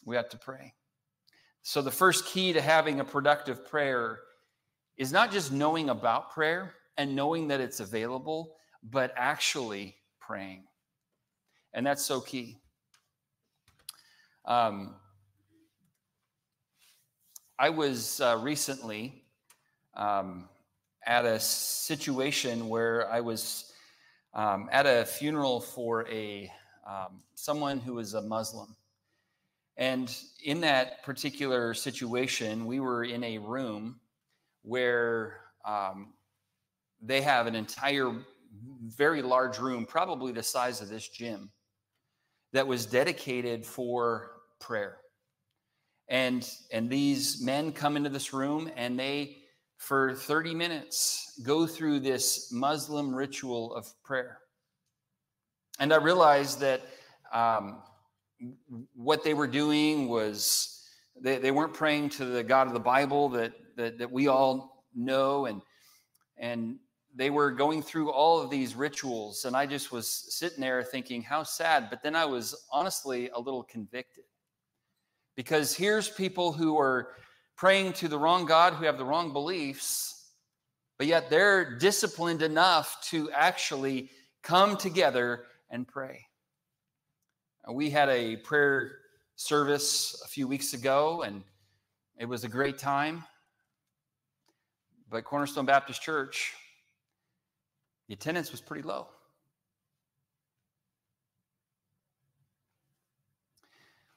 We 0.05 0.17
ought 0.17 0.31
to 0.31 0.39
pray. 0.39 0.73
So 1.63 1.81
the 1.83 1.91
first 1.91 2.27
key 2.27 2.53
to 2.53 2.61
having 2.61 3.01
a 3.01 3.05
productive 3.05 3.69
prayer 3.69 4.21
is 4.97 5.13
not 5.13 5.31
just 5.31 5.53
knowing 5.53 5.91
about 5.91 6.31
prayer, 6.33 6.75
and 6.97 7.17
knowing 7.17 7.49
that 7.49 7.61
it's 7.61 7.81
available, 7.81 8.57
but 8.83 9.13
actually 9.17 9.97
praying. 10.21 10.65
And 11.73 11.87
that's 11.87 12.05
so 12.05 12.21
key. 12.21 12.59
Um, 14.45 14.97
I 17.59 17.71
was 17.71 18.21
uh, 18.21 18.39
recently 18.43 19.25
um, 19.95 20.49
at 21.07 21.25
a 21.25 21.39
situation 21.41 22.69
where 22.69 23.11
I 23.11 23.21
was 23.21 23.73
um, 24.35 24.69
at 24.73 24.87
a 24.87 25.05
funeral 25.05 25.61
for 25.61 26.07
a 26.09 26.51
um, 26.87 27.21
someone 27.35 27.79
who 27.79 27.95
was 27.95 28.15
a 28.15 28.23
Muslim, 28.23 28.75
and 29.77 30.15
in 30.45 30.61
that 30.61 31.03
particular 31.03 31.75
situation, 31.75 32.67
we 32.67 32.81
were 32.81 33.05
in 33.05 33.25
a 33.25 33.39
room 33.39 34.01
where 34.63 35.41
um, 35.65 36.13
they 37.01 37.23
have 37.23 37.47
an 37.47 37.55
entire 37.55 38.13
very 38.87 39.23
large 39.23 39.59
room, 39.59 39.87
probably 39.87 40.33
the 40.33 40.43
size 40.43 40.81
of 40.81 40.89
this 40.89 41.09
gym, 41.09 41.51
that 42.53 42.67
was 42.67 42.85
dedicated 42.85 43.65
for 43.65 44.33
prayer. 44.61 44.99
And 46.09 46.49
and 46.71 46.91
these 46.91 47.41
men 47.43 47.73
come 47.73 47.97
into 47.97 48.11
this 48.11 48.35
room 48.35 48.71
and 48.77 48.99
they 48.99 49.39
for 49.79 50.15
30 50.15 50.55
minutes 50.55 51.41
go 51.43 51.67
through 51.67 52.01
this 52.01 52.53
Muslim 52.53 53.15
ritual 53.15 53.75
of 53.75 53.91
prayer. 54.05 54.39
And 55.81 55.93
I 55.93 55.97
realized 55.97 56.61
that 56.61 56.83
um, 57.33 57.83
what 58.95 59.25
they 59.25 59.35
were 59.35 59.47
doing 59.47 60.09
was 60.09 60.85
they, 61.21 61.39
they 61.39 61.51
weren't 61.51 61.75
praying 61.75 62.11
to 62.11 62.25
the 62.25 62.43
God 62.43 62.67
of 62.67 62.73
the 62.73 62.81
Bible 62.81 63.29
that, 63.31 63.53
that, 63.77 63.99
that 63.99 64.11
we 64.11 64.29
all 64.29 64.85
know 64.95 65.47
and 65.47 65.63
and 66.39 66.77
they 67.15 67.31
were 67.31 67.51
going 67.51 67.83
through 67.83 68.11
all 68.11 68.41
of 68.41 68.51
these 68.51 68.75
rituals 68.75 69.45
and 69.45 69.57
i 69.57 69.67
just 69.67 69.93
was 69.93 70.09
sitting 70.09 70.61
there 70.61 70.83
thinking 70.83 71.23
how 71.23 71.43
sad 71.43 71.89
but 71.91 72.03
then 72.03 72.15
i 72.15 72.25
was 72.25 72.67
honestly 72.71 73.31
a 73.31 73.41
little 73.41 73.63
convicted. 73.63 74.25
Because 75.35 75.75
here's 75.75 76.11
people 76.11 76.53
who 76.53 76.79
are 76.79 77.15
praying 77.57 77.95
to 77.95 78.09
the 78.09 78.19
wrong 78.19 78.45
god 78.45 78.75
who 78.75 78.85
have 78.85 78.99
the 78.99 79.05
wrong 79.05 79.33
beliefs 79.33 80.31
but 80.99 81.07
yet 81.07 81.31
they're 81.31 81.79
disciplined 81.79 82.43
enough 82.43 82.99
to 83.03 83.31
actually 83.31 84.11
come 84.43 84.77
together 84.77 85.45
and 85.71 85.89
pray 85.89 86.27
we 87.71 87.91
had 87.91 88.09
a 88.09 88.37
prayer 88.37 88.99
service 89.37 90.21
a 90.25 90.29
few 90.29 90.49
weeks 90.49 90.75
ago 90.75 91.23
and 91.23 91.43
it 92.19 92.27
was 92.27 92.45
a 92.45 92.49
great 92.49 92.79
time 92.79 93.25
but 95.11 95.25
cornerstone 95.25 95.67
baptist 95.67 96.03
church 96.03 96.55
the 98.13 98.15
attendance 98.15 98.51
was 98.51 98.61
pretty 98.61 98.83
low. 98.83 99.07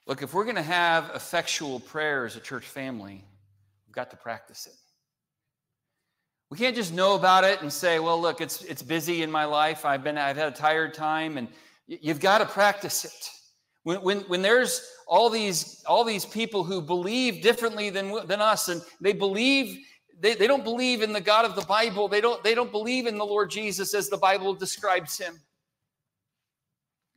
Look, 0.06 0.22
if 0.22 0.34
we're 0.34 0.44
going 0.44 0.58
to 0.58 0.62
have 0.62 1.12
effectual 1.16 1.80
prayer 1.80 2.26
as 2.26 2.36
a 2.36 2.42
church 2.42 2.66
family, 2.66 3.24
we've 3.88 3.96
got 3.96 4.12
to 4.12 4.18
practice 4.18 4.68
it. 4.68 4.76
We 6.52 6.58
can't 6.58 6.76
just 6.76 6.94
know 6.94 7.16
about 7.16 7.46
it 7.46 7.62
and 7.62 7.72
say, 7.72 8.00
well, 8.00 8.22
look, 8.22 8.42
it's, 8.42 8.64
it's 8.64 8.84
busy 8.84 9.24
in 9.24 9.32
my 9.32 9.46
life. 9.46 9.86
I've 9.86 10.04
been, 10.04 10.18
I've 10.18 10.36
had 10.36 10.52
a 10.52 10.56
tired 10.56 10.94
time 10.94 11.38
and 11.38 11.48
you've 11.88 12.20
got 12.20 12.40
to 12.40 12.46
practice 12.46 13.06
it. 13.06 13.30
When, 13.86 14.02
when, 14.02 14.20
when 14.22 14.42
there's 14.42 14.82
all 15.08 15.30
these, 15.30 15.84
all 15.86 16.04
these 16.04 16.26
people 16.26 16.64
who 16.64 16.82
believe 16.82 17.44
differently 17.44 17.92
than, 17.92 18.26
than 18.26 18.42
us 18.42 18.68
and 18.68 18.82
they 19.00 19.14
believe 19.14 19.78
they, 20.20 20.34
they 20.34 20.48
don't 20.48 20.64
believe 20.64 21.04
in 21.04 21.14
the 21.14 21.22
God 21.22 21.46
of 21.46 21.56
the 21.56 21.62
Bible. 21.62 22.08
They 22.08 22.20
don't, 22.20 22.44
they 22.44 22.56
don't 22.56 22.72
believe 22.72 23.06
in 23.06 23.20
the 23.20 23.26
Lord 23.26 23.52
Jesus 23.52 23.94
as 23.94 24.10
the 24.10 24.18
Bible 24.18 24.56
describes 24.56 25.20
him. 25.20 25.40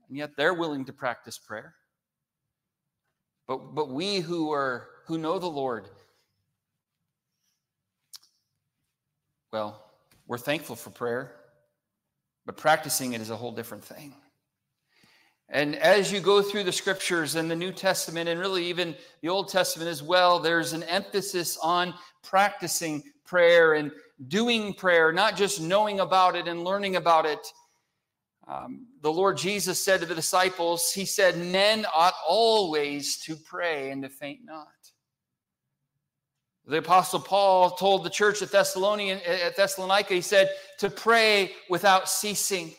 And 0.09 0.19
yet 0.19 0.37
they're 0.37 0.53
willing 0.53 0.85
to 0.85 0.93
practice 0.93 1.39
prayer. 1.39 1.75
But, 3.47 3.75
but 3.75 3.89
we 3.89 4.21
who 4.21 4.53
are 4.53 4.89
who 5.07 5.17
know 5.17 5.39
the 5.39 5.47
Lord, 5.47 5.89
well, 9.55 9.91
we're 10.27 10.37
thankful 10.37 10.77
for 10.77 10.91
prayer, 10.91 11.35
but 12.45 12.59
practicing 12.59 13.15
it 13.15 13.23
is 13.23 13.31
a 13.31 13.37
whole 13.37 13.53
different 13.53 13.85
thing. 13.85 14.13
And 15.51 15.77
as 15.77 16.13
you 16.13 16.21
go 16.21 16.43
through 16.43 16.65
the 16.65 16.73
scriptures 16.73 17.35
and 17.35 17.51
the 17.51 17.57
New 17.57 17.73
Testament, 17.73 18.29
and 18.29 18.39
really 18.39 18.67
even 18.67 18.95
the 19.23 19.31
Old 19.31 19.49
Testament 19.49 19.89
as 19.91 20.03
well, 20.03 20.39
there's 20.39 20.75
an 20.75 20.83
emphasis 20.83 21.57
on 21.63 21.95
practicing 22.23 23.03
prayer 23.25 23.75
and 23.75 23.91
doing 24.27 24.75
prayer, 24.75 25.11
not 25.13 25.37
just 25.37 25.61
knowing 25.61 26.01
about 26.01 26.37
it 26.37 26.49
and 26.49 26.65
learning 26.65 26.97
about 26.97 27.25
it. 27.25 27.47
Um, 28.47 28.87
the 29.03 29.13
Lord 29.13 29.37
Jesus 29.37 29.83
said 29.83 30.01
to 30.01 30.07
the 30.07 30.15
disciples, 30.15 30.93
He 30.93 31.05
said, 31.05 31.39
Men 31.39 31.87
ought 31.95 32.15
always 32.27 33.19
to 33.21 33.37
pray 33.37 33.91
and 33.91 34.03
to 34.03 34.09
faint 34.09 34.41
not. 34.45 34.69
The 36.67 36.79
Apostle 36.79 37.21
Paul 37.21 37.71
told 37.71 38.05
the 38.05 38.11
church 38.11 38.43
at 38.43 38.51
Thessalonian 38.51 39.21
at 39.27 39.57
Thessalonica, 39.57 40.13
he 40.13 40.21
said, 40.21 40.51
to 40.79 40.91
pray 40.91 41.53
without 41.71 42.11
ceasing. 42.11 42.75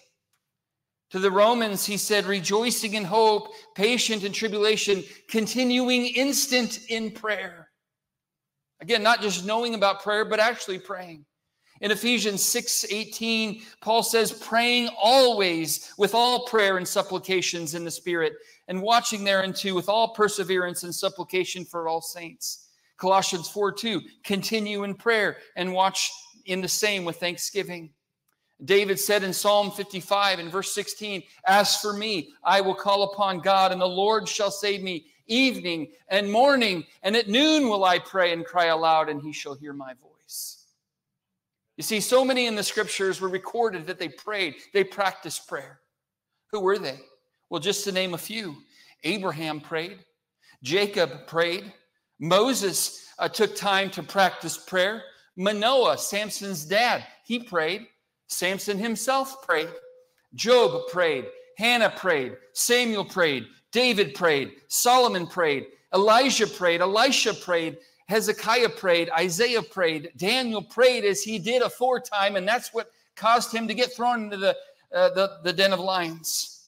To 1.12 1.20
the 1.20 1.32
Romans, 1.32 1.86
he 1.86 1.98
said, 1.98 2.26
rejoicing 2.26 2.94
in 2.94 3.04
hope, 3.04 3.54
patient 3.76 4.24
in 4.24 4.32
tribulation, 4.32 5.04
continuing 5.28 6.06
instant 6.06 6.80
in 6.90 7.12
prayer. 7.12 7.70
Again, 8.82 9.02
not 9.02 9.22
just 9.22 9.46
knowing 9.46 9.74
about 9.74 10.04
prayer, 10.04 10.24
but 10.24 10.40
actually 10.40 10.80
praying. 10.80 11.26
In 11.82 11.92
Ephesians 11.92 12.44
6 12.44 12.86
18, 12.90 13.62
Paul 13.82 14.04
says, 14.04 14.32
praying 14.32 14.90
always 15.02 15.94
with 15.98 16.14
all 16.14 16.46
prayer 16.46 16.78
and 16.78 16.88
supplications 16.88 17.74
in 17.74 17.86
the 17.86 17.92
Spirit, 17.92 18.34
and 18.68 18.82
watching 18.82 19.24
thereunto 19.24 19.74
with 19.74 19.90
all 19.90 20.14
perseverance 20.14 20.84
and 20.84 20.94
supplication 20.94 21.66
for 21.66 21.88
all 21.88 22.02
saints. 22.02 22.68
Colossians 22.98 23.50
4 23.50 23.72
2, 23.72 24.02
continue 24.24 24.84
in 24.84 24.94
prayer 24.94 25.38
and 25.56 25.74
watch 25.74 26.12
in 26.46 26.62
the 26.62 26.68
same 26.68 27.06
with 27.06 27.16
thanksgiving. 27.16 27.92
David 28.66 29.00
said 29.00 29.24
in 29.24 29.32
Psalm 29.32 29.72
55 29.72 30.40
in 30.40 30.50
verse 30.50 30.74
16, 30.74 31.24
As 31.48 31.78
for 31.78 31.94
me, 31.94 32.34
I 32.44 32.60
will 32.62 32.76
call 32.76 33.04
upon 33.04 33.40
God, 33.40 33.72
and 33.72 33.80
the 33.80 33.88
Lord 33.88 34.28
shall 34.28 34.52
save 34.52 34.82
me 34.82 35.06
evening 35.28 35.92
and 36.10 36.30
morning, 36.30 36.84
and 37.04 37.16
at 37.16 37.30
noon 37.30 37.70
will 37.70 37.86
I 37.86 38.00
pray 38.00 38.34
and 38.34 38.46
cry 38.46 38.66
aloud, 38.66 39.08
and 39.08 39.22
he 39.22 39.32
shall 39.32 39.56
hear 39.56 39.72
my 39.72 39.94
voice. 39.94 40.66
You 41.78 41.84
see, 41.84 42.02
so 42.02 42.26
many 42.26 42.48
in 42.48 42.56
the 42.56 42.64
scriptures 42.64 43.22
were 43.22 43.30
recorded 43.30 43.88
that 43.88 44.00
they 44.00 44.10
prayed, 44.10 44.56
they 44.74 44.84
practiced 44.84 45.48
prayer. 45.48 45.80
Who 46.52 46.60
were 46.60 46.78
they? 46.78 47.00
Well, 47.50 47.62
just 47.62 47.86
to 47.86 47.92
name 47.92 48.14
a 48.14 48.18
few 48.18 48.58
Abraham 49.06 49.62
prayed, 49.62 50.00
Jacob 50.62 51.26
prayed, 51.26 51.72
Moses 52.20 53.08
uh, 53.18 53.30
took 53.30 53.56
time 53.56 53.90
to 53.92 54.04
practice 54.04 54.58
prayer. 54.58 55.04
Manoah, 55.38 55.98
Samson's 55.98 56.66
dad, 56.66 57.06
he 57.24 57.40
prayed. 57.40 57.88
Samson 58.30 58.78
himself 58.78 59.42
prayed. 59.46 59.70
Job 60.34 60.88
prayed. 60.90 61.26
Hannah 61.58 61.90
prayed. 61.90 62.38
Samuel 62.54 63.06
prayed. 63.06 63.46
David 63.72 64.14
prayed. 64.16 64.54
Solomon 64.68 65.28
prayed. 65.28 65.66
Elijah 65.94 66.48
prayed. 66.48 66.82
Elisha 66.82 67.34
prayed. 67.34 67.78
Hezekiah 68.08 68.70
prayed. 68.70 69.10
Isaiah 69.12 69.62
prayed. 69.62 70.12
Daniel 70.16 70.64
prayed 70.64 71.04
as 71.04 71.22
he 71.22 71.38
did 71.38 71.62
aforetime, 71.62 72.36
and 72.36 72.48
that's 72.48 72.74
what 72.74 72.92
caused 73.16 73.54
him 73.54 73.68
to 73.68 73.74
get 73.74 73.94
thrown 73.94 74.24
into 74.24 74.38
the, 74.38 74.56
uh, 74.96 75.10
the, 75.10 75.40
the 75.44 75.54
den 75.54 75.74
of 75.74 75.80
lions. 75.80 76.60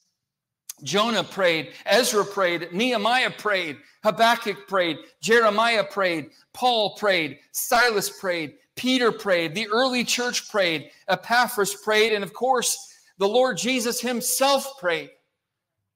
Jonah 0.82 1.24
prayed, 1.24 1.72
Ezra 1.86 2.24
prayed, 2.24 2.72
Nehemiah 2.72 3.30
prayed, 3.30 3.76
Habakkuk 4.02 4.66
prayed, 4.66 4.98
Jeremiah 5.20 5.84
prayed, 5.84 6.30
Paul 6.52 6.96
prayed, 6.96 7.38
Silas 7.52 8.10
prayed, 8.10 8.54
Peter 8.82 9.12
prayed, 9.12 9.54
the 9.54 9.68
early 9.68 10.02
church 10.02 10.50
prayed, 10.50 10.90
Epaphras 11.06 11.72
prayed, 11.72 12.12
and 12.12 12.24
of 12.24 12.32
course, 12.32 12.92
the 13.16 13.28
Lord 13.28 13.56
Jesus 13.56 14.00
himself 14.00 14.76
prayed. 14.80 15.10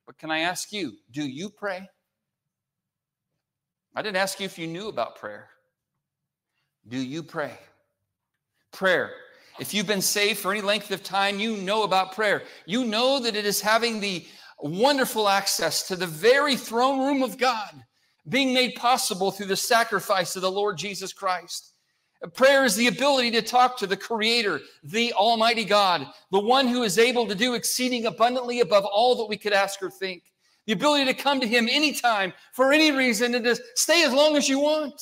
But 0.07 0.19
can 0.19 0.31
I 0.31 0.41
ask 0.41 0.73
you, 0.73 0.93
do 1.11 1.27
you 1.27 1.51
pray? 1.51 1.89
I 3.97 4.03
didn't 4.03 4.19
ask 4.19 4.39
you 4.39 4.47
if 4.47 4.57
you 4.57 4.69
knew 4.69 4.87
about 4.87 5.17
prayer. 5.17 5.49
Do 6.87 6.97
you 6.97 7.25
pray? 7.25 7.59
Prayer. 8.71 9.11
If 9.59 9.75
you've 9.75 9.89
been 9.89 10.01
saved 10.01 10.39
for 10.39 10.53
any 10.53 10.61
length 10.61 10.93
of 10.93 11.03
time, 11.03 11.41
you 11.41 11.57
know 11.57 11.83
about 11.83 12.13
prayer. 12.13 12.45
You 12.67 12.85
know 12.85 13.19
that 13.19 13.35
it 13.35 13.47
is 13.47 13.61
having 13.61 13.99
the 13.99 14.25
wonderful 14.61 15.29
access 15.29 15.89
to 15.89 15.97
the 15.97 16.07
very 16.07 16.55
throne 16.55 17.01
room 17.01 17.25
of 17.25 17.37
God 17.37 17.83
being 18.29 18.55
made 18.55 18.77
possible 18.77 19.33
through 19.33 19.47
the 19.47 19.57
sacrifice 19.57 20.37
of 20.37 20.43
the 20.43 20.53
Lord 20.53 20.79
Jesus 20.79 21.13
Christ. 21.13 21.73
Prayer 22.35 22.65
is 22.65 22.75
the 22.75 22.87
ability 22.87 23.31
to 23.33 23.43
talk 23.43 23.77
to 23.79 23.87
the 23.87 23.97
Creator, 23.97 24.61
the 24.83 25.13
Almighty 25.13 25.65
God, 25.65 26.07
the 26.31 26.41
one 26.41 26.67
who 26.67 26.83
is 26.83 26.99
able 26.99 27.27
to 27.27 27.35
do 27.35 27.55
exceeding 27.55 28.07
abundantly 28.07 28.61
above 28.61 28.85
all 28.87 29.15
that 29.17 29.27
we 29.27 29.37
could 29.37 29.53
ask 29.53 29.83
or 29.83 29.91
think. 29.91 30.23
The 30.67 30.73
ability 30.73 31.05
to 31.05 31.15
come 31.15 31.41
to 31.41 31.47
Him 31.47 31.69
anytime, 31.71 32.33
for 32.53 32.73
any 32.73 32.91
reason, 32.91 33.35
and 33.35 33.45
to 33.45 33.57
stay 33.75 34.03
as 34.03 34.13
long 34.13 34.37
as 34.37 34.49
you 34.49 34.59
want. 34.59 35.01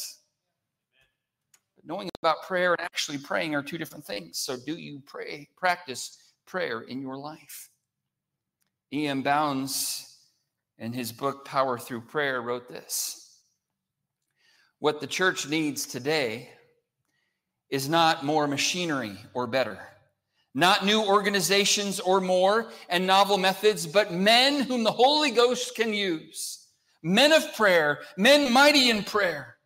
But 1.77 1.87
knowing 1.87 2.11
about 2.20 2.42
prayer 2.42 2.72
and 2.72 2.81
actually 2.83 3.18
praying 3.18 3.55
are 3.55 3.62
two 3.62 3.79
different 3.79 4.05
things. 4.05 4.38
So, 4.38 4.57
do 4.57 4.74
you 4.74 5.00
pray, 5.07 5.48
practice 5.57 6.18
prayer 6.46 6.83
in 6.83 7.00
your 7.00 7.16
life? 7.16 7.70
E.M. 8.92 9.22
Bounds, 9.22 10.18
in 10.79 10.92
his 10.92 11.12
book 11.12 11.44
Power 11.44 11.79
Through 11.79 12.03
Prayer, 12.03 12.42
wrote 12.42 12.68
this 12.68 13.40
What 14.81 15.00
the 15.00 15.07
church 15.07 15.48
needs 15.48 15.87
today 15.87 16.50
is 17.75 17.89
not 17.89 18.25
more 18.25 18.47
machinery 18.47 19.19
or 19.35 19.49
better, 19.49 19.77
not 20.55 20.87
new 20.87 21.03
organizations 21.03 21.99
or 21.99 22.21
more 22.21 22.71
and 22.89 23.05
novel 23.05 23.37
methods, 23.37 23.85
but 23.85 24.13
men 24.13 24.61
whom 24.61 24.85
the 24.85 24.93
Holy 24.93 25.33
Ghost 25.33 25.75
can 25.75 25.93
use. 25.93 26.69
Men 27.03 27.33
of 27.33 27.53
prayer, 27.57 28.03
men 28.17 28.53
mighty 28.53 28.91
in 28.91 29.03
prayer. 29.03 29.57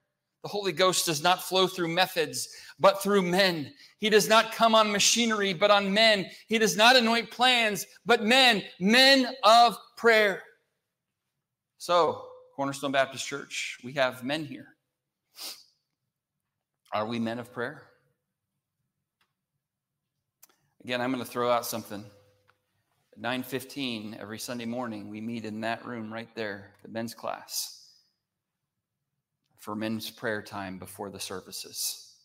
The 0.42 0.49
Holy 0.49 0.73
Ghost 0.73 1.05
does 1.05 1.23
not 1.23 1.42
flow 1.42 1.66
through 1.66 1.88
methods, 1.88 2.49
but 2.81 3.03
through 3.03 3.21
men. 3.21 3.75
He 3.99 4.09
does 4.09 4.27
not 4.27 4.53
come 4.53 4.75
on 4.75 4.90
machinery, 4.90 5.53
but 5.53 5.71
on 5.71 5.92
men. 5.92 6.31
He 6.47 6.57
does 6.59 6.79
not 6.79 6.97
anoint 6.97 7.31
plans, 7.31 7.85
but 8.07 8.25
men, 8.25 8.62
men 8.81 9.29
of 9.44 9.77
prayer. 9.99 10.42
So, 11.77 12.25
Cornerstone 12.57 12.92
Baptist 12.92 13.27
Church, 13.27 13.79
we 13.85 13.92
have 13.92 14.25
men 14.25 14.47
here. 14.47 14.68
Are 16.94 17.05
we 17.05 17.18
men 17.18 17.38
of 17.38 17.53
prayer? 17.53 17.88
Again, 20.88 21.03
I'm 21.03 21.12
going 21.12 21.22
to 21.22 21.31
throw 21.31 21.51
out 21.51 21.66
something. 21.66 22.03
At 23.12 23.20
9:15 23.20 24.18
every 24.18 24.38
Sunday 24.38 24.64
morning, 24.64 25.11
we 25.11 25.20
meet 25.20 25.44
in 25.44 25.61
that 25.61 25.85
room 25.85 26.11
right 26.11 26.35
there, 26.35 26.70
the 26.81 26.88
men's 26.88 27.12
class, 27.12 27.90
for 29.59 29.77
men's 29.77 30.09
prayer 30.09 30.40
time 30.40 30.79
before 30.79 31.11
the 31.11 31.20
services. 31.20 32.16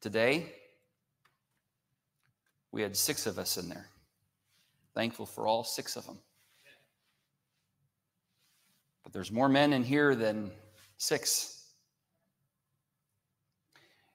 Today, 0.00 0.52
we 2.72 2.82
had 2.82 2.96
six 2.96 3.24
of 3.24 3.38
us 3.38 3.56
in 3.56 3.68
there. 3.68 3.86
Thankful 4.92 5.24
for 5.24 5.46
all 5.46 5.62
six 5.62 5.94
of 5.94 6.04
them. 6.06 6.18
But 9.04 9.12
there's 9.12 9.30
more 9.30 9.48
men 9.48 9.72
in 9.72 9.84
here 9.84 10.16
than 10.16 10.50
six. 10.96 11.63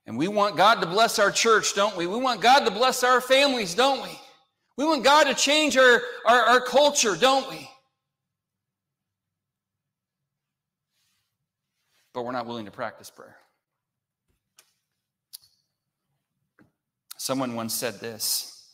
And 0.09 0.17
we 0.17 0.27
want 0.27 0.57
God 0.57 0.81
to 0.81 0.87
bless 0.87 1.19
our 1.19 1.29
church, 1.29 1.75
don't 1.75 1.95
we? 1.95 2.07
We 2.07 2.17
want 2.17 2.41
God 2.41 2.65
to 2.65 2.71
bless 2.71 3.03
our 3.03 3.21
families, 3.21 3.75
don't 3.75 4.01
we? 4.01 4.09
We 4.75 4.83
want 4.83 5.03
God 5.03 5.25
to 5.25 5.35
change 5.35 5.77
our, 5.77 6.01
our, 6.25 6.41
our 6.45 6.61
culture, 6.61 7.15
don't 7.15 7.47
we? 7.47 7.69
But 12.11 12.25
we're 12.25 12.31
not 12.31 12.47
willing 12.47 12.65
to 12.65 12.71
practice 12.71 13.11
prayer. 13.11 13.37
Someone 17.17 17.53
once 17.53 17.75
said 17.75 17.99
this 17.99 18.67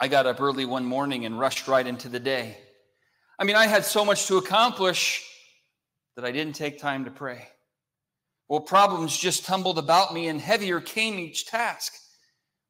I 0.00 0.08
got 0.08 0.26
up 0.26 0.38
early 0.38 0.66
one 0.66 0.84
morning 0.84 1.24
and 1.24 1.38
rushed 1.38 1.66
right 1.66 1.86
into 1.86 2.10
the 2.10 2.20
day. 2.20 2.58
I 3.38 3.44
mean, 3.44 3.56
I 3.56 3.66
had 3.66 3.86
so 3.86 4.04
much 4.04 4.26
to 4.26 4.36
accomplish 4.36 5.26
that 6.16 6.26
I 6.26 6.30
didn't 6.30 6.56
take 6.56 6.78
time 6.78 7.06
to 7.06 7.10
pray. 7.10 7.48
Well, 8.50 8.58
problems 8.58 9.16
just 9.16 9.44
tumbled 9.44 9.78
about 9.78 10.12
me 10.12 10.26
and 10.26 10.40
heavier 10.40 10.80
came 10.80 11.20
each 11.20 11.46
task. 11.46 11.94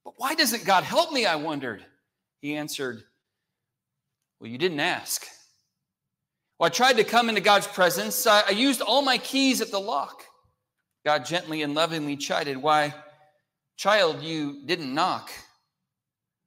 But 0.04 0.12
why 0.18 0.34
doesn't 0.34 0.66
God 0.66 0.84
help 0.84 1.10
me? 1.10 1.24
I 1.24 1.36
wondered. 1.36 1.82
He 2.42 2.54
answered, 2.54 3.02
Well, 4.38 4.50
you 4.50 4.58
didn't 4.58 4.80
ask. 4.80 5.24
Well, 6.58 6.66
I 6.66 6.68
tried 6.68 6.98
to 6.98 7.04
come 7.04 7.30
into 7.30 7.40
God's 7.40 7.66
presence. 7.66 8.26
I, 8.26 8.50
used 8.50 8.82
all 8.82 9.00
my 9.00 9.16
keys 9.16 9.62
at 9.62 9.70
the 9.70 9.80
lock. 9.80 10.22
God 11.06 11.24
gently 11.24 11.62
and 11.62 11.74
lovingly 11.74 12.18
chided, 12.18 12.58
Why? 12.58 12.92
Child, 13.78 14.20
you 14.20 14.66
didn't 14.66 14.92
knock. 14.92 15.30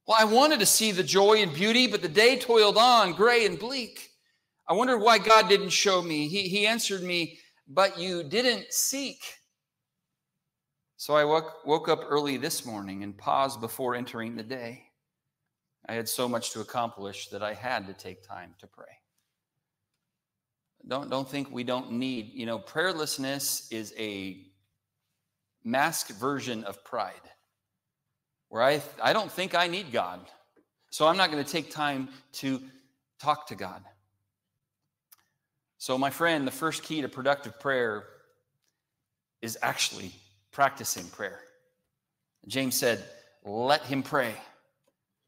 Well, 0.06 0.18
I 0.20 0.26
wanted 0.26 0.60
to 0.60 0.68
see 0.68 0.92
the 0.92 1.02
joy 1.02 1.42
and 1.42 1.52
beauty, 1.52 1.88
but 1.88 2.04
the 2.04 2.08
day 2.08 2.38
toiled 2.38 2.78
on, 2.78 3.14
gray 3.14 3.48
and 3.48 3.58
bleak. 3.58 4.12
I 4.70 4.74
wondered 4.74 5.00
why 5.00 5.18
God 5.18 5.50
didn't 5.50 5.70
show 5.70 6.04
me. 6.04 6.28
He, 6.28 6.50
he 6.50 6.68
answered 6.68 7.02
me, 7.02 7.40
But 7.68 7.98
you 7.98 8.24
didn't 8.24 8.72
seek. 8.72 9.22
So 10.98 11.16
I 11.16 11.26
woke, 11.26 11.66
woke 11.66 11.90
up 11.90 12.02
early 12.08 12.38
this 12.38 12.66
morning 12.66 13.04
and 13.04 13.18
paused 13.18 13.62
before 13.62 13.96
entering 13.96 14.36
the 14.36 14.44
day. 14.44 14.84
I 15.88 15.94
had 15.94 16.08
so 16.08 16.30
much 16.30 16.52
to 16.52 16.62
accomplish 16.62 17.28
that 17.30 17.44
I 17.44 17.54
had 17.54 17.88
to 17.88 17.94
take 17.94 18.26
time 18.26 18.56
to 18.60 18.68
pray. 18.68 18.86
Don't, 20.88 21.10
don't 21.10 21.30
think 21.30 21.52
we 21.52 21.64
don't 21.64 21.92
need, 21.94 22.32
you 22.34 22.46
know, 22.46 22.60
prayerlessness 22.60 23.72
is 23.72 23.94
a 23.98 24.46
masked 25.64 26.12
version 26.12 26.64
of 26.66 26.84
pride 26.84 27.14
where 28.50 28.62
I, 28.62 28.82
I 29.02 29.14
don't 29.14 29.32
think 29.32 29.56
I 29.56 29.68
need 29.68 29.92
God. 29.92 30.20
So 30.92 31.08
I'm 31.08 31.18
not 31.18 31.32
going 31.32 31.44
to 31.44 31.52
take 31.52 31.72
time 31.72 32.10
to 32.34 32.62
talk 33.20 33.48
to 33.48 33.56
God. 33.56 33.82
So, 35.84 35.98
my 35.98 36.12
friend, 36.12 36.48
the 36.48 36.52
first 36.52 36.82
key 36.82 37.02
to 37.02 37.10
productive 37.10 37.60
prayer 37.60 38.06
is 39.42 39.58
actually 39.62 40.14
practicing 40.54 41.06
prayer. 41.08 41.42
James 42.48 42.76
said, 42.76 43.04
Let 43.44 43.82
him 43.82 44.02
pray. 44.02 44.34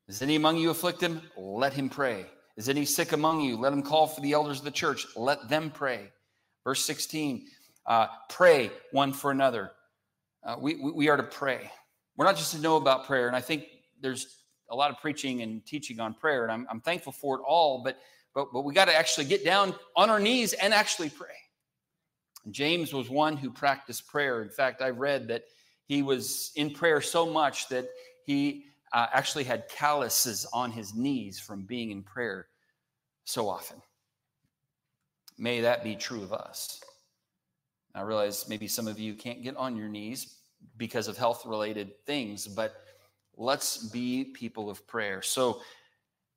Is 0.07 0.21
any 0.21 0.37
among 0.37 0.55
you 0.55 0.69
afflicted? 0.69 1.19
Let 1.35 1.73
him 1.73 1.89
pray. 1.89 2.25
Is 2.55 2.69
any 2.69 2.85
sick 2.85 3.11
among 3.11 3.41
you? 3.41 3.57
Let 3.57 3.73
him 3.73 3.83
call 3.83 4.07
for 4.07 4.21
the 4.21 4.31
elders 4.31 4.59
of 4.59 4.63
the 4.63 4.71
church. 4.71 5.05
Let 5.17 5.49
them 5.49 5.71
pray. 5.71 6.13
Verse 6.63 6.85
16, 6.85 7.47
uh, 7.85 8.07
pray 8.29 8.71
one 8.93 9.11
for 9.11 9.31
another 9.31 9.71
uh, 10.41 10.55
we, 10.57 10.75
we 10.75 11.09
are 11.09 11.17
to 11.17 11.23
pray. 11.23 11.69
We're 12.15 12.27
not 12.27 12.37
just 12.37 12.53
to 12.53 12.61
know 12.61 12.77
about 12.77 13.07
prayer. 13.07 13.27
And 13.27 13.35
I 13.35 13.41
think 13.41 13.65
there's 13.99 14.37
a 14.71 14.75
lot 14.77 14.89
of 14.89 15.01
preaching 15.01 15.41
and 15.41 15.65
teaching 15.65 15.99
on 15.99 16.13
prayer, 16.13 16.43
and 16.43 16.51
I'm, 16.53 16.65
I'm 16.69 16.79
thankful 16.79 17.11
for 17.11 17.35
it 17.35 17.41
all, 17.45 17.83
but, 17.83 17.97
but, 18.35 18.51
but 18.53 18.61
we 18.61 18.73
got 18.73 18.85
to 18.85 18.95
actually 18.95 19.25
get 19.25 19.43
down 19.43 19.73
on 19.95 20.09
our 20.09 20.19
knees 20.19 20.53
and 20.53 20.73
actually 20.73 21.09
pray. 21.09 21.29
James 22.51 22.93
was 22.93 23.09
one 23.09 23.37
who 23.37 23.49
practiced 23.49 24.07
prayer. 24.07 24.43
In 24.43 24.49
fact, 24.49 24.81
I've 24.81 24.99
read 24.99 25.29
that 25.29 25.45
he 25.87 26.03
was 26.03 26.51
in 26.55 26.71
prayer 26.71 27.01
so 27.01 27.25
much 27.25 27.69
that 27.69 27.87
he 28.25 28.65
uh, 28.93 29.07
actually 29.11 29.45
had 29.45 29.67
calluses 29.69 30.45
on 30.53 30.71
his 30.71 30.93
knees 30.93 31.39
from 31.39 31.63
being 31.63 31.91
in 31.91 32.03
prayer 32.03 32.47
so 33.23 33.49
often. 33.49 33.81
May 35.37 35.61
that 35.61 35.83
be 35.83 35.95
true 35.95 36.21
of 36.21 36.33
us. 36.33 36.81
I 37.95 38.01
realize 38.01 38.47
maybe 38.49 38.67
some 38.67 38.87
of 38.87 38.99
you 38.99 39.15
can't 39.15 39.41
get 39.41 39.55
on 39.55 39.75
your 39.75 39.87
knees 39.87 40.35
because 40.77 41.07
of 41.07 41.17
health 41.17 41.45
related 41.45 41.91
things, 42.05 42.47
but 42.47 42.75
let's 43.37 43.89
be 43.89 44.25
people 44.25 44.69
of 44.69 44.85
prayer. 44.87 45.21
So, 45.21 45.61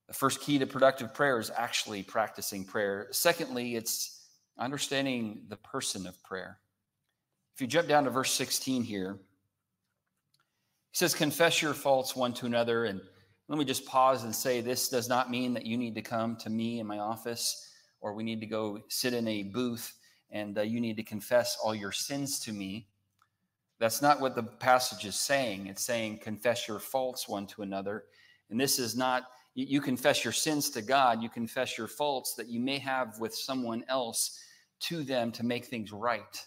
the 0.08 0.14
first 0.14 0.40
key 0.40 0.58
to 0.58 0.66
productive 0.66 1.14
prayer 1.14 1.38
is 1.38 1.50
actually 1.54 2.02
practicing 2.02 2.64
prayer. 2.64 3.08
Secondly, 3.12 3.76
it's 3.76 4.24
understanding 4.58 5.42
the 5.48 5.56
person 5.56 6.06
of 6.06 6.20
prayer. 6.24 6.58
If 7.54 7.60
you 7.60 7.66
jump 7.66 7.88
down 7.88 8.04
to 8.04 8.10
verse 8.10 8.32
16 8.32 8.82
here, 8.82 9.18
he 10.90 10.96
says, 10.96 11.14
Confess 11.14 11.60
your 11.60 11.74
faults 11.74 12.16
one 12.16 12.32
to 12.34 12.46
another. 12.46 12.86
And 12.86 13.00
let 13.48 13.58
me 13.58 13.64
just 13.64 13.84
pause 13.84 14.24
and 14.24 14.34
say 14.34 14.60
this 14.60 14.88
does 14.88 15.08
not 15.08 15.30
mean 15.30 15.52
that 15.54 15.66
you 15.66 15.76
need 15.76 15.94
to 15.94 16.02
come 16.02 16.36
to 16.36 16.50
me 16.50 16.80
in 16.80 16.86
my 16.86 16.98
office 16.98 17.70
or 18.00 18.14
we 18.14 18.22
need 18.22 18.40
to 18.40 18.46
go 18.46 18.80
sit 18.88 19.12
in 19.12 19.28
a 19.28 19.42
booth 19.42 19.94
and 20.30 20.58
uh, 20.58 20.62
you 20.62 20.80
need 20.80 20.96
to 20.96 21.02
confess 21.02 21.56
all 21.62 21.74
your 21.74 21.92
sins 21.92 22.40
to 22.40 22.52
me. 22.52 22.86
That's 23.78 24.02
not 24.02 24.20
what 24.20 24.34
the 24.34 24.42
passage 24.42 25.04
is 25.04 25.16
saying. 25.16 25.66
It's 25.66 25.82
saying, 25.82 26.18
Confess 26.18 26.66
your 26.66 26.78
faults 26.78 27.28
one 27.28 27.46
to 27.48 27.62
another. 27.62 28.04
And 28.50 28.58
this 28.58 28.78
is 28.78 28.96
not, 28.96 29.24
you 29.66 29.80
confess 29.80 30.22
your 30.22 30.32
sins 30.32 30.70
to 30.70 30.82
God, 30.82 31.22
you 31.22 31.28
confess 31.28 31.76
your 31.76 31.88
faults 31.88 32.34
that 32.34 32.48
you 32.48 32.60
may 32.60 32.78
have 32.78 33.18
with 33.18 33.34
someone 33.34 33.84
else 33.88 34.38
to 34.80 35.02
them 35.02 35.32
to 35.32 35.44
make 35.44 35.64
things 35.64 35.92
right. 35.92 36.44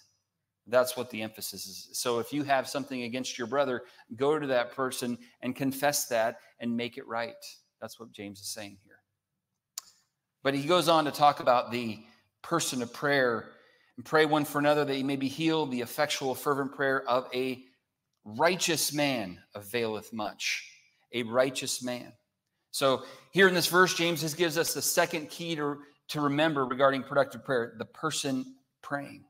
That's 0.67 0.95
what 0.95 1.09
the 1.09 1.21
emphasis 1.21 1.65
is. 1.65 1.89
So 1.93 2.19
if 2.19 2.31
you 2.31 2.43
have 2.43 2.69
something 2.69 3.03
against 3.03 3.37
your 3.37 3.47
brother, 3.47 3.83
go 4.15 4.39
to 4.39 4.47
that 4.47 4.71
person 4.71 5.17
and 5.41 5.55
confess 5.55 6.05
that 6.07 6.37
and 6.59 6.77
make 6.77 6.97
it 6.97 7.07
right. 7.07 7.33
That's 7.81 7.99
what 7.99 8.11
James 8.11 8.39
is 8.39 8.49
saying 8.49 8.77
here. 8.83 8.99
But 10.43 10.53
he 10.53 10.63
goes 10.63 10.87
on 10.87 11.05
to 11.05 11.11
talk 11.11 11.39
about 11.39 11.71
the 11.71 11.99
person 12.41 12.81
of 12.81 12.93
prayer 12.93 13.49
and 13.97 14.05
pray 14.05 14.25
one 14.25 14.45
for 14.45 14.59
another 14.59 14.85
that 14.85 14.97
you 14.97 15.03
may 15.05 15.15
be 15.15 15.27
healed. 15.27 15.71
The 15.71 15.81
effectual, 15.81 16.33
fervent 16.33 16.73
prayer 16.73 17.07
of 17.09 17.27
a 17.33 17.63
righteous 18.23 18.93
man 18.93 19.39
availeth 19.53 20.13
much. 20.13 20.67
A 21.13 21.23
righteous 21.23 21.83
man. 21.83 22.13
So 22.71 23.03
here 23.31 23.47
in 23.47 23.53
this 23.53 23.67
verse, 23.67 23.93
James 23.93 24.21
just 24.21 24.37
gives 24.37 24.57
us 24.57 24.73
the 24.73 24.81
second 24.81 25.29
key 25.29 25.55
to, 25.55 25.77
to 26.09 26.21
remember 26.21 26.65
regarding 26.65 27.03
productive 27.03 27.43
prayer 27.43 27.75
the 27.77 27.85
person 27.85 28.55
praying. 28.81 29.25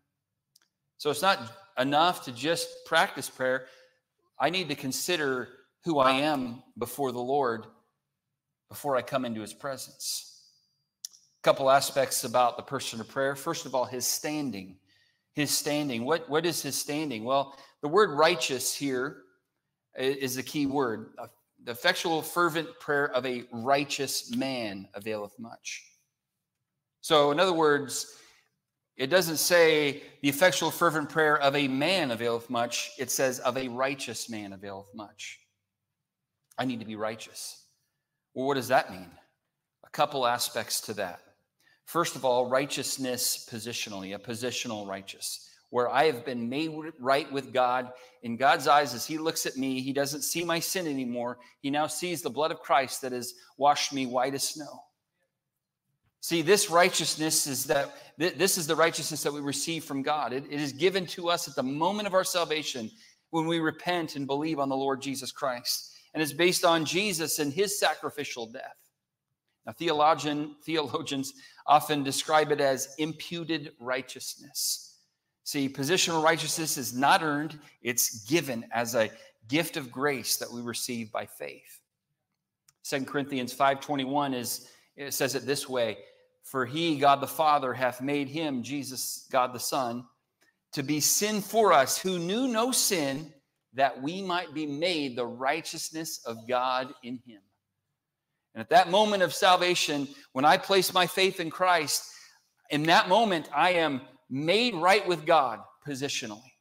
So 0.97 1.09
it's 1.09 1.21
not 1.21 1.39
enough 1.79 2.23
to 2.25 2.31
just 2.31 2.85
practice 2.85 3.29
prayer. 3.29 3.65
I 4.39 4.49
need 4.51 4.69
to 4.69 4.75
consider 4.75 5.49
who 5.83 5.99
I 5.99 6.11
am 6.11 6.61
before 6.77 7.11
the 7.11 7.19
Lord 7.19 7.65
before 8.69 8.95
I 8.95 9.01
come 9.01 9.25
into 9.25 9.41
his 9.41 9.53
presence. 9.53 10.43
A 11.05 11.43
couple 11.43 11.69
aspects 11.69 12.23
about 12.23 12.55
the 12.55 12.63
person 12.63 13.01
of 13.01 13.09
prayer. 13.09 13.35
First 13.35 13.65
of 13.65 13.75
all, 13.75 13.83
his 13.83 14.07
standing. 14.07 14.77
His 15.33 15.51
standing. 15.51 16.05
What, 16.05 16.29
what 16.29 16.45
is 16.45 16.61
his 16.61 16.77
standing? 16.77 17.23
Well, 17.23 17.57
the 17.81 17.87
word 17.87 18.11
righteous 18.11 18.73
here 18.73 19.23
is 19.97 20.35
the 20.35 20.43
key 20.43 20.67
word. 20.67 21.13
The 21.63 21.71
effectual, 21.71 22.21
fervent 22.21 22.79
prayer 22.79 23.11
of 23.11 23.25
a 23.25 23.45
righteous 23.51 24.35
man 24.35 24.87
availeth 24.93 25.37
much. 25.37 25.85
So, 27.01 27.31
in 27.31 27.39
other 27.39 27.53
words, 27.53 28.17
it 28.97 29.07
doesn't 29.07 29.37
say 29.37 30.03
the 30.21 30.29
effectual, 30.29 30.71
fervent 30.71 31.09
prayer 31.09 31.39
of 31.39 31.55
a 31.55 31.67
man 31.67 32.11
availeth 32.11 32.49
much. 32.49 32.91
It 32.99 33.09
says 33.09 33.39
of 33.39 33.57
a 33.57 33.67
righteous 33.67 34.29
man 34.29 34.53
availeth 34.53 34.93
much. 34.93 35.39
I 36.57 36.65
need 36.65 36.79
to 36.79 36.85
be 36.85 36.95
righteous. 36.95 37.65
Well, 38.33 38.47
what 38.47 38.55
does 38.55 38.67
that 38.67 38.91
mean? 38.91 39.09
A 39.83 39.89
couple 39.89 40.27
aspects 40.27 40.81
to 40.81 40.93
that. 40.95 41.21
First 41.85 42.15
of 42.15 42.23
all, 42.23 42.47
righteousness 42.47 43.47
positionally, 43.51 44.15
a 44.15 44.19
positional 44.19 44.87
righteous, 44.87 45.49
where 45.71 45.89
I 45.89 46.05
have 46.05 46.23
been 46.23 46.47
made 46.47 46.71
right 46.99 47.31
with 47.31 47.51
God. 47.51 47.91
In 48.21 48.37
God's 48.37 48.67
eyes, 48.67 48.93
as 48.93 49.05
He 49.05 49.17
looks 49.17 49.45
at 49.45 49.57
me, 49.57 49.81
He 49.81 49.93
doesn't 49.93 50.21
see 50.21 50.43
my 50.43 50.59
sin 50.59 50.85
anymore. 50.85 51.39
He 51.61 51.71
now 51.71 51.87
sees 51.87 52.21
the 52.21 52.29
blood 52.29 52.51
of 52.51 52.61
Christ 52.61 53.01
that 53.01 53.13
has 53.13 53.33
washed 53.57 53.91
me 53.91 54.05
white 54.05 54.35
as 54.35 54.43
snow. 54.43 54.83
See, 56.19 56.43
this 56.43 56.69
righteousness 56.69 57.47
is 57.47 57.65
that 57.65 57.95
this 58.17 58.59
is 58.59 58.67
the 58.67 58.75
righteousness 58.75 59.23
that 59.23 59.33
we 59.33 59.39
receive 59.39 59.83
from 59.83 60.03
God. 60.03 60.33
It, 60.33 60.45
it 60.51 60.61
is 60.61 60.71
given 60.71 61.07
to 61.07 61.29
us 61.29 61.47
at 61.47 61.55
the 61.55 61.63
moment 61.63 62.07
of 62.07 62.13
our 62.13 62.23
salvation 62.23 62.91
when 63.31 63.47
we 63.47 63.59
repent 63.59 64.15
and 64.15 64.27
believe 64.27 64.59
on 64.59 64.69
the 64.69 64.75
Lord 64.75 65.01
Jesus 65.01 65.31
Christ. 65.31 65.93
And 66.13 66.21
it's 66.21 66.33
based 66.33 66.63
on 66.63 66.85
Jesus 66.85 67.39
and 67.39 67.51
his 67.51 67.79
sacrificial 67.79 68.45
death. 68.45 68.75
Now, 69.65 69.71
theologian, 69.71 70.55
theologians 70.63 71.33
often 71.65 72.03
describe 72.03 72.51
it 72.51 72.61
as 72.61 72.93
imputed 72.97 73.71
righteousness. 73.79 74.90
See, 75.43 75.67
positional 75.67 76.23
righteousness 76.23 76.77
is 76.77 76.93
not 76.93 77.23
earned, 77.23 77.59
it's 77.81 78.25
given 78.25 78.65
as 78.71 78.95
a 78.95 79.09
gift 79.47 79.75
of 79.75 79.91
grace 79.91 80.37
that 80.37 80.51
we 80.51 80.61
receive 80.61 81.11
by 81.11 81.25
faith. 81.25 81.79
Second 82.83 83.07
Corinthians 83.07 83.53
5:21 83.53 84.33
is 84.33 84.67
it 84.95 85.13
says 85.13 85.35
it 85.35 85.45
this 85.45 85.67
way 85.67 85.97
for 86.43 86.65
he, 86.65 86.97
God 86.97 87.21
the 87.21 87.27
Father, 87.27 87.73
hath 87.73 88.01
made 88.01 88.27
him, 88.27 88.63
Jesus, 88.63 89.27
God 89.31 89.53
the 89.53 89.59
Son, 89.59 90.05
to 90.73 90.83
be 90.83 90.99
sin 90.99 91.41
for 91.41 91.73
us 91.73 91.97
who 91.97 92.19
knew 92.19 92.47
no 92.47 92.71
sin, 92.71 93.33
that 93.73 94.01
we 94.01 94.21
might 94.21 94.53
be 94.53 94.65
made 94.65 95.15
the 95.15 95.25
righteousness 95.25 96.19
of 96.25 96.47
God 96.47 96.93
in 97.03 97.19
him. 97.25 97.41
And 98.53 98.61
at 98.61 98.69
that 98.69 98.89
moment 98.89 99.23
of 99.23 99.33
salvation, 99.33 100.07
when 100.33 100.43
I 100.43 100.57
place 100.57 100.93
my 100.93 101.07
faith 101.07 101.39
in 101.39 101.49
Christ, 101.49 102.11
in 102.69 102.83
that 102.83 103.07
moment, 103.07 103.49
I 103.55 103.73
am 103.73 104.01
made 104.31 104.73
right 104.73 105.05
with 105.07 105.25
God 105.25 105.59
positionally. 105.85 106.51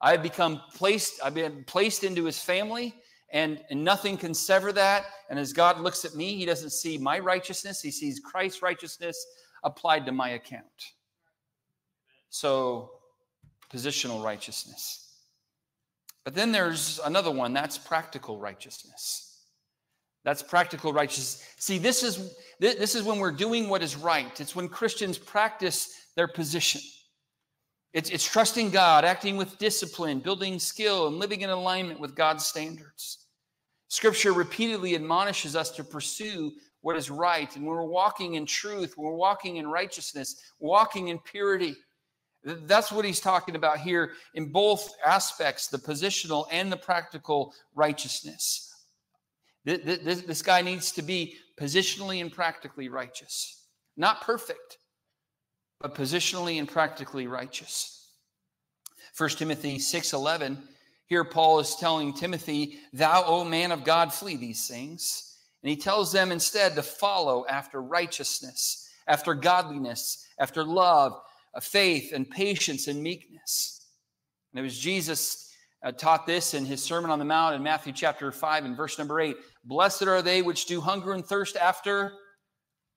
I 0.00 0.12
have 0.12 0.22
become 0.22 0.60
placed, 0.74 1.20
I've 1.24 1.34
been 1.34 1.64
placed 1.64 2.04
into 2.04 2.24
his 2.24 2.38
family 2.38 2.94
and, 3.32 3.60
and 3.70 3.82
nothing 3.82 4.16
can 4.16 4.34
sever 4.34 4.72
that. 4.72 5.06
And 5.30 5.38
as 5.38 5.52
God 5.52 5.80
looks 5.80 6.04
at 6.04 6.14
me, 6.14 6.36
he 6.36 6.44
doesn't 6.44 6.70
see 6.70 6.98
my 6.98 7.18
righteousness, 7.18 7.80
he 7.80 7.90
sees 7.90 8.20
Christ's 8.20 8.62
righteousness 8.62 9.26
applied 9.64 10.06
to 10.06 10.12
my 10.12 10.30
account. 10.30 10.92
So, 12.28 12.90
positional 13.72 14.22
righteousness. 14.22 15.02
But 16.24 16.34
then 16.34 16.52
there's 16.52 17.00
another 17.04 17.30
one 17.30 17.52
that's 17.52 17.78
practical 17.78 18.38
righteousness. 18.38 19.40
That's 20.24 20.42
practical 20.42 20.92
righteousness. 20.92 21.46
See, 21.58 21.78
this 21.78 22.02
is 22.02 22.34
this 22.60 22.94
is 22.94 23.02
when 23.02 23.18
we're 23.18 23.32
doing 23.32 23.68
what 23.68 23.82
is 23.82 23.96
right. 23.96 24.40
It's 24.40 24.54
when 24.54 24.68
Christians 24.68 25.18
practice 25.18 26.01
their 26.16 26.28
position. 26.28 26.80
It's, 27.92 28.10
it's 28.10 28.30
trusting 28.30 28.70
God, 28.70 29.04
acting 29.04 29.36
with 29.36 29.58
discipline, 29.58 30.20
building 30.20 30.58
skill, 30.58 31.08
and 31.08 31.16
living 31.16 31.42
in 31.42 31.50
alignment 31.50 32.00
with 32.00 32.14
God's 32.14 32.46
standards. 32.46 33.26
Scripture 33.88 34.32
repeatedly 34.32 34.94
admonishes 34.94 35.54
us 35.54 35.70
to 35.72 35.84
pursue 35.84 36.52
what 36.80 36.96
is 36.96 37.10
right. 37.10 37.54
And 37.54 37.66
when 37.66 37.76
we're 37.76 37.84
walking 37.84 38.34
in 38.34 38.46
truth, 38.46 38.96
when 38.96 39.06
we're 39.06 39.16
walking 39.16 39.56
in 39.56 39.66
righteousness, 39.66 40.42
walking 40.58 41.08
in 41.08 41.18
purity, 41.18 41.76
that's 42.42 42.90
what 42.90 43.04
he's 43.04 43.20
talking 43.20 43.54
about 43.54 43.78
here 43.78 44.12
in 44.34 44.50
both 44.50 44.94
aspects 45.04 45.68
the 45.68 45.78
positional 45.78 46.46
and 46.50 46.72
the 46.72 46.76
practical 46.76 47.54
righteousness. 47.74 48.86
This 49.64 50.42
guy 50.42 50.62
needs 50.62 50.90
to 50.92 51.02
be 51.02 51.36
positionally 51.60 52.20
and 52.20 52.32
practically 52.32 52.88
righteous. 52.88 53.66
Not 53.96 54.22
perfect, 54.22 54.78
but 55.82 55.94
positionally 55.94 56.58
and 56.58 56.68
practically 56.68 57.26
righteous. 57.26 58.08
1 59.16 59.36
Timothy 59.36 59.78
6:11 59.78 60.68
here, 61.12 61.24
Paul 61.24 61.60
is 61.60 61.76
telling 61.76 62.14
Timothy, 62.14 62.78
Thou, 62.94 63.24
O 63.26 63.44
man 63.44 63.70
of 63.70 63.84
God, 63.84 64.14
flee 64.14 64.36
these 64.36 64.66
things. 64.66 65.36
And 65.62 65.68
he 65.68 65.76
tells 65.76 66.10
them 66.10 66.32
instead 66.32 66.74
to 66.74 66.82
follow 66.82 67.44
after 67.46 67.82
righteousness, 67.82 68.88
after 69.06 69.34
godliness, 69.34 70.26
after 70.38 70.64
love, 70.64 71.20
uh, 71.54 71.60
faith, 71.60 72.14
and 72.14 72.30
patience 72.30 72.88
and 72.88 73.02
meekness. 73.02 73.88
And 74.52 74.60
it 74.60 74.62
was 74.62 74.78
Jesus 74.78 75.52
uh, 75.82 75.92
taught 75.92 76.26
this 76.26 76.54
in 76.54 76.64
his 76.64 76.82
Sermon 76.82 77.10
on 77.10 77.18
the 77.18 77.26
Mount 77.26 77.56
in 77.56 77.62
Matthew 77.62 77.92
chapter 77.92 78.32
5 78.32 78.64
and 78.64 78.74
verse 78.74 78.98
number 78.98 79.20
8 79.20 79.36
Blessed 79.64 80.04
are 80.04 80.22
they 80.22 80.40
which 80.40 80.64
do 80.64 80.80
hunger 80.80 81.12
and 81.12 81.26
thirst 81.26 81.56
after 81.56 82.14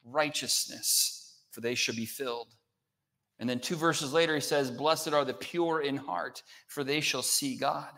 righteousness, 0.06 1.42
for 1.52 1.60
they 1.60 1.76
shall 1.76 1.96
be 1.96 2.06
filled. 2.06 2.48
And 3.40 3.50
then 3.50 3.60
two 3.60 3.76
verses 3.76 4.14
later, 4.14 4.34
he 4.36 4.42
says, 4.42 4.72
Blessed 4.72 5.14
are 5.14 5.26
the 5.26 5.34
pure 5.34 5.82
in 5.82 5.98
heart, 5.98 6.42
for 6.68 6.84
they 6.84 7.02
shall 7.02 7.22
see 7.22 7.58
God. 7.58 7.90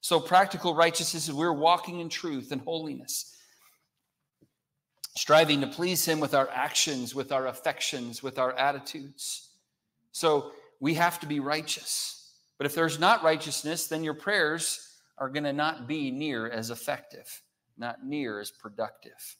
So, 0.00 0.20
practical 0.20 0.74
righteousness 0.74 1.28
is 1.28 1.34
we're 1.34 1.52
walking 1.52 2.00
in 2.00 2.08
truth 2.08 2.52
and 2.52 2.60
holiness, 2.60 3.36
striving 5.16 5.60
to 5.60 5.66
please 5.66 6.04
Him 6.04 6.20
with 6.20 6.34
our 6.34 6.48
actions, 6.52 7.14
with 7.14 7.32
our 7.32 7.46
affections, 7.46 8.22
with 8.22 8.38
our 8.38 8.52
attitudes. 8.52 9.50
So, 10.12 10.52
we 10.80 10.94
have 10.94 11.20
to 11.20 11.26
be 11.26 11.40
righteous. 11.40 12.32
But 12.58 12.66
if 12.66 12.74
there's 12.74 12.98
not 12.98 13.22
righteousness, 13.22 13.86
then 13.86 14.02
your 14.02 14.14
prayers 14.14 14.96
are 15.18 15.28
going 15.28 15.44
to 15.44 15.52
not 15.52 15.86
be 15.86 16.10
near 16.10 16.48
as 16.48 16.70
effective, 16.70 17.42
not 17.78 18.04
near 18.04 18.40
as 18.40 18.50
productive. 18.50 19.36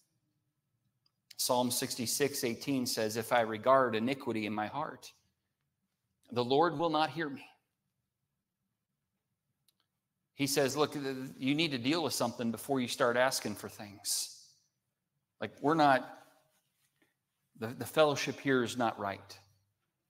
Psalm 1.37 1.70
66, 1.70 2.44
18 2.44 2.87
says, 2.87 3.16
If 3.16 3.33
I 3.33 3.40
regard 3.40 3.94
iniquity 3.94 4.46
in 4.46 4.53
my 4.53 4.66
heart, 4.66 5.12
the 6.33 6.44
Lord 6.44 6.79
will 6.79 6.90
not 6.90 7.11
hear 7.11 7.29
me 7.29 7.44
he 10.37 10.46
says, 10.46 10.77
Look, 10.77 10.94
you 10.94 11.55
need 11.55 11.72
to 11.72 11.79
deal 11.79 12.03
with 12.03 12.12
something 12.12 12.53
before 12.53 12.79
you 12.79 12.87
start 12.87 13.16
asking 13.16 13.57
for 13.57 13.68
things. 13.68 14.38
Like, 15.40 15.51
we're 15.61 15.75
not, 15.75 16.25
the, 17.59 17.68
the 17.68 17.87
fellowship 17.87 18.38
here 18.38 18.62
is 18.62 18.77
not 18.77 18.99
right. 18.99 19.38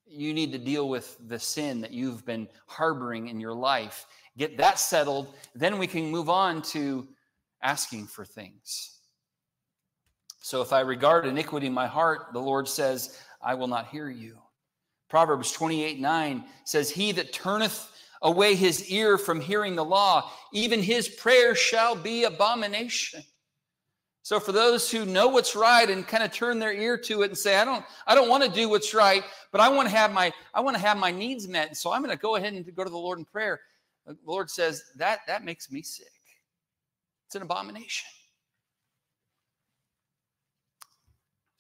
You 0.05 0.35
need 0.35 0.53
to 0.53 0.59
deal 0.59 0.89
with 0.89 1.17
the 1.29 1.39
sin 1.39 1.81
that 1.81 1.93
you've 1.93 2.27
been 2.27 2.49
harboring 2.67 3.29
in 3.29 3.41
your 3.41 3.55
life. 3.55 4.07
Get 4.37 4.59
that 4.59 4.79
settled. 4.79 5.33
Then 5.55 5.79
we 5.79 5.87
can 5.87 6.11
move 6.11 6.29
on 6.29 6.61
to 6.63 7.07
asking 7.63 8.07
for 8.07 8.25
things. 8.25 8.99
So 10.47 10.63
if 10.63 10.73
I 10.73 10.79
regard 10.79 11.27
iniquity 11.27 11.67
in 11.67 11.75
my 11.75 11.89
heart, 11.89 12.33
the 12.33 12.39
Lord 12.39 12.69
says, 12.69 13.19
I 13.43 13.55
will 13.55 13.67
not 13.67 13.89
hear 13.89 14.09
you. 14.09 14.39
Proverbs 15.11 15.51
28 15.51 15.99
9 15.99 16.45
says, 16.63 16.89
He 16.89 17.11
that 17.11 17.33
turneth 17.33 17.91
away 18.23 18.55
his 18.55 18.89
ear 18.89 19.19
from 19.19 19.41
hearing 19.41 19.75
the 19.75 19.85
law, 19.85 20.31
even 20.53 20.81
his 20.81 21.09
prayer 21.09 21.57
shall 21.57 21.97
be 21.97 22.23
abomination. 22.23 23.25
So 24.23 24.39
for 24.39 24.53
those 24.53 24.89
who 24.89 25.05
know 25.05 25.27
what's 25.27 25.57
right 25.57 25.91
and 25.91 26.07
kind 26.07 26.23
of 26.23 26.31
turn 26.31 26.61
their 26.61 26.73
ear 26.73 26.97
to 26.97 27.23
it 27.23 27.31
and 27.31 27.37
say, 27.37 27.57
I 27.57 27.65
don't, 27.65 27.85
I 28.07 28.15
don't 28.15 28.29
want 28.29 28.45
to 28.45 28.49
do 28.49 28.69
what's 28.69 28.95
right, 28.95 29.25
but 29.51 29.61
I 29.61 29.69
want 29.69 29.89
to 29.89 29.97
have 29.97 30.13
my, 30.13 30.33
I 30.55 30.61
want 30.61 30.77
to 30.77 30.81
have 30.81 30.97
my 30.97 31.11
needs 31.11 31.49
met. 31.49 31.77
So 31.77 31.91
I'm 31.91 32.05
going 32.05 32.17
to 32.17 32.23
go 32.23 32.37
ahead 32.37 32.53
and 32.53 32.65
go 32.77 32.85
to 32.85 32.91
the 32.91 32.97
Lord 32.97 33.19
in 33.19 33.25
prayer. 33.25 33.63
The 34.07 34.17
Lord 34.25 34.49
says, 34.49 34.85
that, 34.95 35.23
that 35.27 35.45
makes 35.45 35.73
me 35.73 35.83
sick. 35.83 36.07
It's 37.27 37.35
an 37.35 37.43
abomination. 37.43 38.07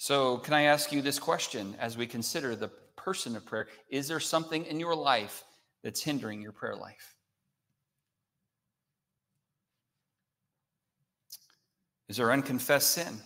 So, 0.06 0.36
can 0.36 0.54
I 0.54 0.62
ask 0.62 0.92
you 0.92 1.02
this 1.02 1.18
question 1.18 1.74
as 1.80 1.96
we 1.96 2.06
consider 2.06 2.54
the 2.54 2.68
person 2.94 3.34
of 3.34 3.44
prayer? 3.44 3.66
Is 3.88 4.06
there 4.06 4.20
something 4.20 4.64
in 4.66 4.78
your 4.78 4.94
life 4.94 5.42
that's 5.82 6.00
hindering 6.00 6.40
your 6.40 6.52
prayer 6.52 6.76
life? 6.76 7.16
Is 12.08 12.18
there 12.18 12.30
unconfessed 12.30 12.92
sin? 12.92 13.18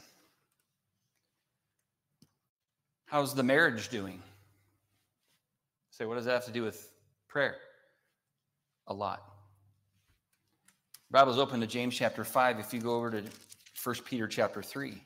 How's 3.05 3.35
the 3.35 3.43
marriage 3.43 3.91
doing? 3.91 4.23
Say, 5.91 6.07
what 6.07 6.15
does 6.15 6.25
that 6.25 6.33
have 6.33 6.47
to 6.47 6.51
do 6.51 6.63
with 6.63 6.91
prayer? 7.29 7.57
A 8.87 8.95
lot. 8.95 9.23
Bible's 11.11 11.39
open 11.39 11.61
to 11.61 11.67
James 11.67 11.95
chapter 11.95 12.25
5. 12.25 12.59
If 12.59 12.73
you 12.73 12.81
go 12.81 12.95
over 12.95 13.11
to 13.11 13.23
1 13.85 13.97
Peter 14.07 14.27
chapter 14.27 14.63
3, 14.63 14.99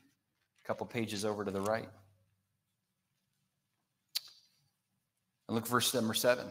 a 0.64 0.66
couple 0.66 0.86
pages 0.86 1.24
over 1.24 1.44
to 1.44 1.50
the 1.50 1.60
right. 1.60 1.88
And 5.48 5.54
look 5.54 5.66
verse 5.66 5.92
number 5.92 6.14
7. 6.14 6.46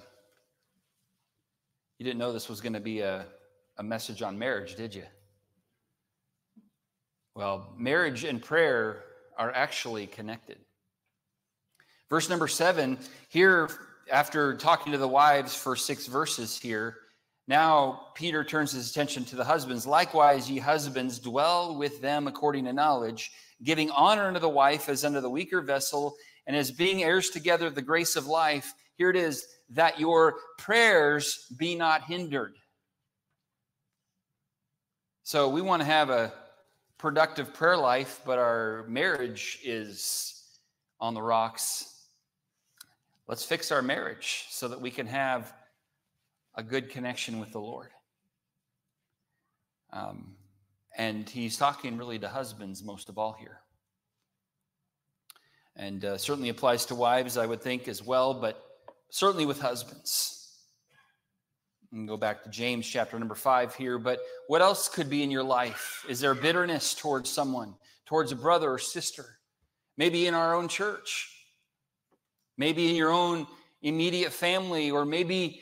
You 1.99 2.05
didn't 2.05 2.19
know 2.19 2.33
this 2.33 2.49
was 2.49 2.61
going 2.61 2.73
to 2.73 2.79
be 2.79 2.99
a, 2.99 3.25
a 3.77 3.83
message 3.83 4.21
on 4.21 4.37
marriage, 4.37 4.75
did 4.75 4.93
you? 4.93 5.03
Well, 7.35 7.73
marriage 7.77 8.23
and 8.23 8.41
prayer 8.41 9.03
are 9.37 9.51
actually 9.51 10.07
connected. 10.07 10.57
Verse 12.09 12.29
number 12.29 12.47
seven, 12.47 12.99
here, 13.29 13.69
after 14.11 14.55
talking 14.55 14.91
to 14.91 14.99
the 14.99 15.07
wives 15.07 15.55
for 15.55 15.75
six 15.75 16.05
verses 16.05 16.59
here, 16.59 16.97
now 17.47 18.07
Peter 18.13 18.43
turns 18.43 18.71
his 18.71 18.91
attention 18.91 19.25
to 19.25 19.35
the 19.35 19.43
husbands. 19.43 19.87
Likewise, 19.87 20.49
ye 20.49 20.59
husbands, 20.59 21.19
dwell 21.19 21.75
with 21.75 22.01
them 22.01 22.27
according 22.27 22.65
to 22.65 22.73
knowledge, 22.73 23.31
giving 23.63 23.89
honor 23.91 24.27
unto 24.27 24.39
the 24.39 24.49
wife 24.49 24.89
as 24.89 25.05
unto 25.05 25.21
the 25.21 25.29
weaker 25.29 25.61
vessel, 25.61 26.15
and 26.45 26.55
as 26.55 26.71
being 26.71 27.03
heirs 27.03 27.29
together 27.29 27.67
of 27.67 27.75
the 27.75 27.81
grace 27.81 28.15
of 28.15 28.27
life. 28.27 28.73
Here 28.95 29.09
it 29.09 29.15
is, 29.15 29.45
that 29.69 29.99
your 29.99 30.35
prayers 30.57 31.47
be 31.57 31.75
not 31.75 32.03
hindered. 32.03 32.55
So 35.23 35.49
we 35.49 35.61
want 35.61 35.81
to 35.81 35.85
have 35.85 36.09
a 36.09 36.33
productive 36.97 37.53
prayer 37.53 37.77
life, 37.77 38.21
but 38.25 38.39
our 38.39 38.85
marriage 38.87 39.59
is 39.63 40.41
on 40.99 41.13
the 41.13 41.21
rocks. 41.21 41.89
Let's 43.27 43.45
fix 43.45 43.71
our 43.71 43.81
marriage 43.81 44.45
so 44.49 44.67
that 44.67 44.81
we 44.81 44.91
can 44.91 45.07
have 45.07 45.53
a 46.55 46.63
good 46.63 46.89
connection 46.89 47.39
with 47.39 47.51
the 47.51 47.59
Lord. 47.59 47.89
Um, 49.91 50.35
and 50.95 51.27
he's 51.27 51.57
talking 51.57 51.97
really 51.97 52.19
to 52.19 52.27
husbands 52.27 52.83
most 52.83 53.09
of 53.09 53.17
all 53.17 53.33
here. 53.33 53.59
And 55.75 56.05
uh, 56.05 56.17
certainly 56.17 56.49
applies 56.49 56.85
to 56.87 56.95
wives, 56.95 57.37
I 57.37 57.47
would 57.47 57.61
think, 57.61 57.87
as 57.87 58.03
well, 58.03 58.33
but 58.33 58.63
certainly 59.09 59.45
with 59.45 59.59
husbands. 59.59 60.39
And 61.91 62.07
go 62.07 62.17
back 62.17 62.43
to 62.43 62.49
James 62.49 62.87
chapter 62.87 63.17
number 63.17 63.35
five 63.35 63.73
here. 63.75 63.97
But 63.97 64.19
what 64.47 64.61
else 64.61 64.87
could 64.87 65.09
be 65.09 65.23
in 65.23 65.31
your 65.31 65.43
life? 65.43 66.05
Is 66.07 66.19
there 66.19 66.35
bitterness 66.35 66.93
towards 66.93 67.29
someone, 67.29 67.75
towards 68.05 68.31
a 68.31 68.35
brother 68.35 68.71
or 68.71 68.79
sister? 68.79 69.25
Maybe 69.97 70.27
in 70.27 70.33
our 70.33 70.55
own 70.55 70.67
church, 70.67 71.29
maybe 72.57 72.89
in 72.89 72.95
your 72.95 73.11
own 73.11 73.47
immediate 73.81 74.33
family, 74.33 74.89
or 74.89 75.05
maybe 75.05 75.61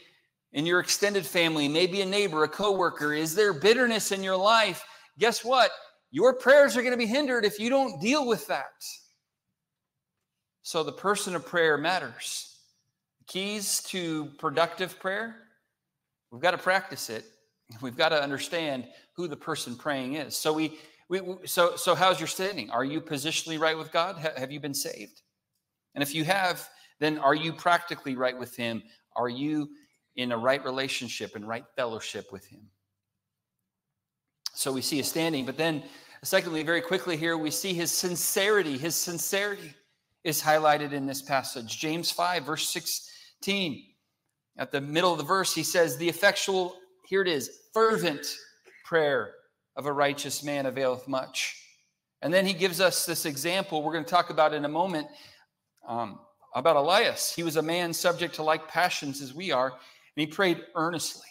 in 0.53 0.65
your 0.65 0.79
extended 0.79 1.25
family, 1.25 1.67
maybe 1.67 2.01
a 2.01 2.05
neighbor, 2.05 2.43
a 2.43 2.49
coworker. 2.49 3.13
Is 3.13 3.35
there 3.35 3.53
bitterness 3.53 4.11
in 4.11 4.23
your 4.23 4.37
life? 4.37 4.83
Guess 5.21 5.45
what? 5.45 5.71
Your 6.11 6.33
prayers 6.33 6.75
are 6.75 6.81
going 6.81 6.91
to 6.91 6.97
be 6.97 7.05
hindered 7.05 7.45
if 7.45 7.59
you 7.59 7.69
don't 7.69 8.01
deal 8.01 8.27
with 8.27 8.45
that. 8.47 8.83
So 10.63 10.83
the 10.83 10.91
person 10.91 11.35
of 11.35 11.45
prayer 11.45 11.77
matters. 11.77 12.57
Keys 13.27 13.81
to 13.83 14.25
productive 14.37 14.99
prayer 14.99 15.37
We've 16.31 16.41
got 16.41 16.51
to 16.51 16.57
practice 16.57 17.09
it. 17.09 17.25
We've 17.81 17.97
got 17.97 18.09
to 18.09 18.21
understand 18.21 18.87
who 19.15 19.27
the 19.27 19.35
person 19.35 19.75
praying 19.75 20.15
is. 20.15 20.35
So 20.35 20.53
we, 20.53 20.79
we 21.09 21.21
so 21.45 21.75
so 21.75 21.93
how's 21.93 22.19
your 22.19 22.27
standing? 22.27 22.69
Are 22.69 22.85
you 22.85 23.01
positionally 23.01 23.59
right 23.59 23.77
with 23.77 23.91
God? 23.91 24.17
Ha- 24.17 24.37
have 24.37 24.51
you 24.51 24.59
been 24.59 24.73
saved? 24.73 25.21
And 25.93 26.01
if 26.01 26.15
you 26.15 26.23
have, 26.23 26.67
then 26.99 27.17
are 27.17 27.35
you 27.35 27.51
practically 27.51 28.15
right 28.15 28.37
with 28.37 28.55
Him? 28.55 28.81
Are 29.15 29.29
you 29.29 29.69
in 30.15 30.31
a 30.31 30.37
right 30.37 30.63
relationship 30.63 31.35
and 31.35 31.47
right 31.47 31.65
fellowship 31.75 32.31
with 32.31 32.45
Him? 32.45 32.61
So 34.53 34.71
we 34.71 34.81
see 34.81 34.97
his 34.97 35.07
standing, 35.07 35.45
but 35.45 35.57
then 35.57 35.83
secondly, 36.23 36.63
very 36.63 36.81
quickly 36.81 37.17
here, 37.17 37.37
we 37.37 37.51
see 37.51 37.73
his 37.73 37.91
sincerity. 37.91 38.77
His 38.77 38.95
sincerity 38.95 39.73
is 40.23 40.41
highlighted 40.41 40.91
in 40.91 41.05
this 41.05 41.21
passage. 41.21 41.79
James 41.79 42.11
5, 42.11 42.45
verse 42.45 42.69
16. 42.69 43.83
At 44.57 44.71
the 44.71 44.81
middle 44.81 45.11
of 45.11 45.17
the 45.17 45.23
verse, 45.23 45.55
he 45.55 45.63
says, 45.63 45.97
The 45.97 46.09
effectual, 46.09 46.75
here 47.07 47.21
it 47.21 47.27
is, 47.27 47.49
fervent 47.73 48.25
prayer 48.85 49.33
of 49.75 49.85
a 49.85 49.93
righteous 49.93 50.43
man 50.43 50.65
availeth 50.65 51.07
much. 51.07 51.57
And 52.21 52.33
then 52.33 52.45
he 52.45 52.53
gives 52.53 52.79
us 52.79 53.05
this 53.05 53.25
example 53.25 53.81
we're 53.81 53.93
going 53.93 54.03
to 54.05 54.09
talk 54.09 54.29
about 54.29 54.53
in 54.53 54.65
a 54.65 54.69
moment 54.69 55.07
um, 55.87 56.19
about 56.53 56.75
Elias. 56.75 57.33
He 57.33 57.43
was 57.43 57.55
a 57.55 57.61
man 57.61 57.93
subject 57.93 58.35
to 58.35 58.43
like 58.43 58.67
passions 58.67 59.21
as 59.21 59.33
we 59.33 59.51
are, 59.51 59.69
and 59.69 59.77
he 60.15 60.27
prayed 60.27 60.61
earnestly. 60.75 61.27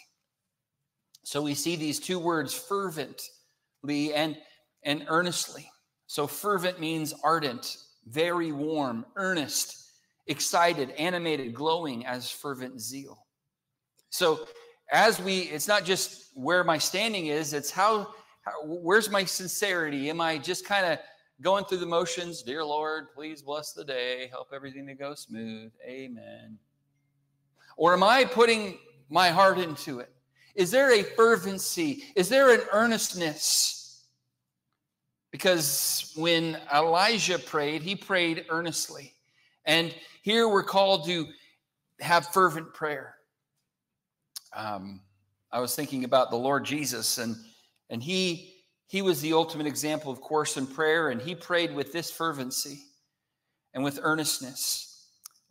So 1.23 1.41
we 1.41 1.53
see 1.53 1.75
these 1.75 1.99
two 1.99 2.19
words, 2.19 2.53
fervently 2.53 4.13
and, 4.13 4.37
and 4.83 5.05
earnestly. 5.07 5.69
So 6.07 6.27
fervent 6.27 6.79
means 6.79 7.13
ardent, 7.23 7.77
very 8.05 8.51
warm, 8.51 9.05
earnest 9.15 9.81
excited, 10.27 10.91
animated, 10.91 11.53
glowing 11.53 12.05
as 12.05 12.29
fervent 12.29 12.79
zeal. 12.79 13.25
So, 14.09 14.47
as 14.91 15.21
we, 15.21 15.39
it's 15.39 15.67
not 15.67 15.85
just 15.85 16.31
where 16.33 16.63
my 16.63 16.77
standing 16.77 17.27
is, 17.27 17.53
it's 17.53 17.71
how, 17.71 18.13
how 18.41 18.51
where's 18.65 19.09
my 19.09 19.23
sincerity? 19.23 20.09
Am 20.09 20.19
I 20.19 20.37
just 20.37 20.65
kind 20.65 20.85
of 20.85 20.99
going 21.41 21.63
through 21.63 21.77
the 21.77 21.85
motions? 21.85 22.43
Dear 22.43 22.63
Lord, 22.65 23.07
please 23.15 23.41
bless 23.41 23.71
the 23.71 23.85
day, 23.85 24.27
help 24.29 24.49
everything 24.53 24.85
to 24.87 24.93
go 24.93 25.15
smooth. 25.15 25.71
Amen. 25.85 26.57
Or 27.77 27.93
am 27.93 28.03
I 28.03 28.25
putting 28.25 28.79
my 29.09 29.29
heart 29.29 29.59
into 29.59 29.99
it? 29.99 30.13
Is 30.55 30.71
there 30.71 30.93
a 30.93 31.03
fervency? 31.03 32.03
Is 32.15 32.29
there 32.29 32.53
an 32.53 32.61
earnestness? 32.71 34.05
Because 35.31 36.11
when 36.15 36.57
Elijah 36.73 37.39
prayed, 37.39 37.81
he 37.81 37.95
prayed 37.95 38.45
earnestly. 38.49 39.13
And 39.65 39.93
here 40.21 40.49
we're 40.49 40.63
called 40.63 41.05
to 41.05 41.27
have 42.01 42.27
fervent 42.27 42.73
prayer. 42.73 43.15
Um, 44.53 45.01
I 45.51 45.59
was 45.59 45.75
thinking 45.75 46.03
about 46.03 46.29
the 46.29 46.37
Lord 46.37 46.65
Jesus, 46.65 47.17
and 47.17 47.35
and 47.89 48.03
he 48.03 48.63
he 48.87 49.01
was 49.01 49.21
the 49.21 49.33
ultimate 49.33 49.67
example, 49.67 50.11
of 50.11 50.19
course, 50.19 50.57
in 50.57 50.67
prayer, 50.67 51.09
and 51.09 51.21
he 51.21 51.33
prayed 51.35 51.73
with 51.73 51.93
this 51.93 52.11
fervency 52.11 52.81
and 53.73 53.83
with 53.83 53.99
earnestness. 54.01 54.90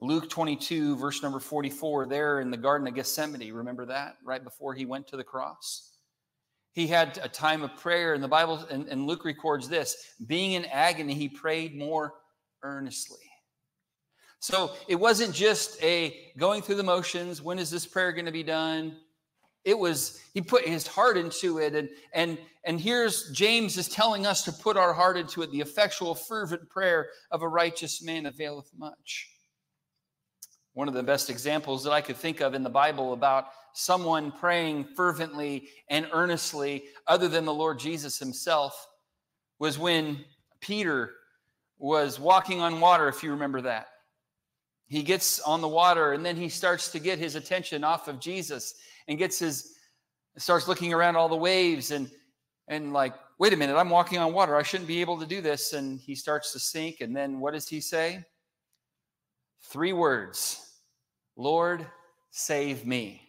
Luke 0.03 0.31
22, 0.31 0.97
verse 0.97 1.23
number 1.23 1.39
44, 1.39 2.07
there 2.07 2.41
in 2.41 2.51
the 2.51 2.57
Garden 2.57 2.89
of 2.89 2.95
Gethsemane, 2.95 3.53
remember 3.53 3.85
that? 3.87 4.17
Right 4.25 4.43
before 4.43 4.73
he 4.75 4.87
went 4.87 5.07
to 5.09 5.17
the 5.17 5.25
cross. 5.25 5.91
He 6.73 6.87
had 6.87 7.19
a 7.23 7.29
time 7.29 7.63
of 7.63 7.77
prayer, 7.77 8.15
and 8.15 8.23
the 8.23 8.29
Bible, 8.29 8.65
and, 8.71 8.89
and 8.89 9.07
Luke 9.07 9.25
records 9.25 9.69
this 9.69 10.15
being 10.27 10.53
in 10.53 10.65
agony, 10.67 11.15
he 11.15 11.29
prayed 11.29 11.77
more 11.77 12.15
earnestly. 12.63 13.19
So 14.39 14.73
it 14.89 14.95
wasn't 14.95 15.35
just 15.35 15.83
a 15.83 16.31
going 16.39 16.63
through 16.63 16.77
the 16.77 16.83
motions. 16.83 17.43
When 17.43 17.59
is 17.59 17.71
this 17.71 17.87
prayer 17.87 18.13
going 18.13 18.25
to 18.25 18.33
be 18.33 18.43
done? 18.43 18.97
It 19.65 19.79
was 19.79 20.23
he 20.33 20.41
put 20.41 20.67
his 20.67 20.87
heart 20.87 21.19
into 21.19 21.59
it, 21.59 21.75
and 21.75 21.91
and 22.15 22.39
and 22.65 22.81
here's 22.81 23.31
James 23.33 23.77
is 23.77 23.89
telling 23.89 24.25
us 24.25 24.43
to 24.45 24.53
put 24.53 24.79
our 24.79 24.95
heart 24.95 25.19
into 25.19 25.43
it. 25.43 25.51
The 25.51 25.61
effectual, 25.61 26.15
fervent 26.15 26.71
prayer 26.71 27.11
of 27.31 27.43
a 27.43 27.49
righteous 27.49 28.03
man 28.03 28.25
availeth 28.25 28.71
much. 28.75 29.29
One 30.81 30.89
of 30.89 30.95
the 30.95 31.03
best 31.03 31.29
examples 31.29 31.85
that 31.85 31.93
I 31.93 32.01
could 32.01 32.17
think 32.17 32.41
of 32.41 32.55
in 32.55 32.63
the 32.63 32.71
Bible 32.71 33.13
about 33.13 33.49
someone 33.75 34.33
praying 34.33 34.87
fervently 34.97 35.69
and 35.91 36.09
earnestly, 36.11 36.85
other 37.07 37.29
than 37.29 37.45
the 37.45 37.53
Lord 37.53 37.79
Jesus 37.79 38.19
himself, 38.19 38.89
was 39.59 39.79
when 39.79 40.25
Peter 40.59 41.11
was 41.77 42.19
walking 42.19 42.63
on 42.63 42.81
water, 42.81 43.09
if 43.09 43.23
you 43.23 43.31
remember 43.31 43.61
that. 43.61 43.89
He 44.87 45.03
gets 45.03 45.39
on 45.41 45.61
the 45.61 45.69
water 45.69 46.15
and 46.15 46.25
then 46.25 46.35
he 46.35 46.49
starts 46.49 46.91
to 46.93 46.99
get 46.99 47.19
his 47.19 47.35
attention 47.35 47.85
off 47.85 48.09
of 48.09 48.19
Jesus 48.19 48.73
and 49.07 49.19
gets 49.19 49.39
his 49.39 49.75
starts 50.39 50.67
looking 50.67 50.95
around 50.95 51.15
all 51.15 51.29
the 51.29 51.37
waves 51.37 51.91
and 51.91 52.11
and 52.69 52.95
like 52.95 53.13
wait 53.39 53.53
a 53.53 53.57
minute 53.59 53.77
i'm 53.77 53.91
walking 53.91 54.17
on 54.17 54.33
water. 54.33 54.57
I 54.57 54.63
shouldn't 54.63 54.89
be 54.89 55.03
able 55.03 55.21
to 55.21 55.27
do 55.27 55.43
this. 55.43 55.75
And 55.75 56.01
he 56.01 56.15
starts 56.15 56.55
to 56.55 56.59
sink. 56.59 57.03
And 57.03 57.15
then 57.15 57.39
what 57.39 57.53
does 57.53 57.69
he 57.69 57.83
say? 57.83 58.25
Three 59.63 59.93
words 59.93 60.69
lord 61.37 61.87
save 62.31 62.87
me. 62.87 63.23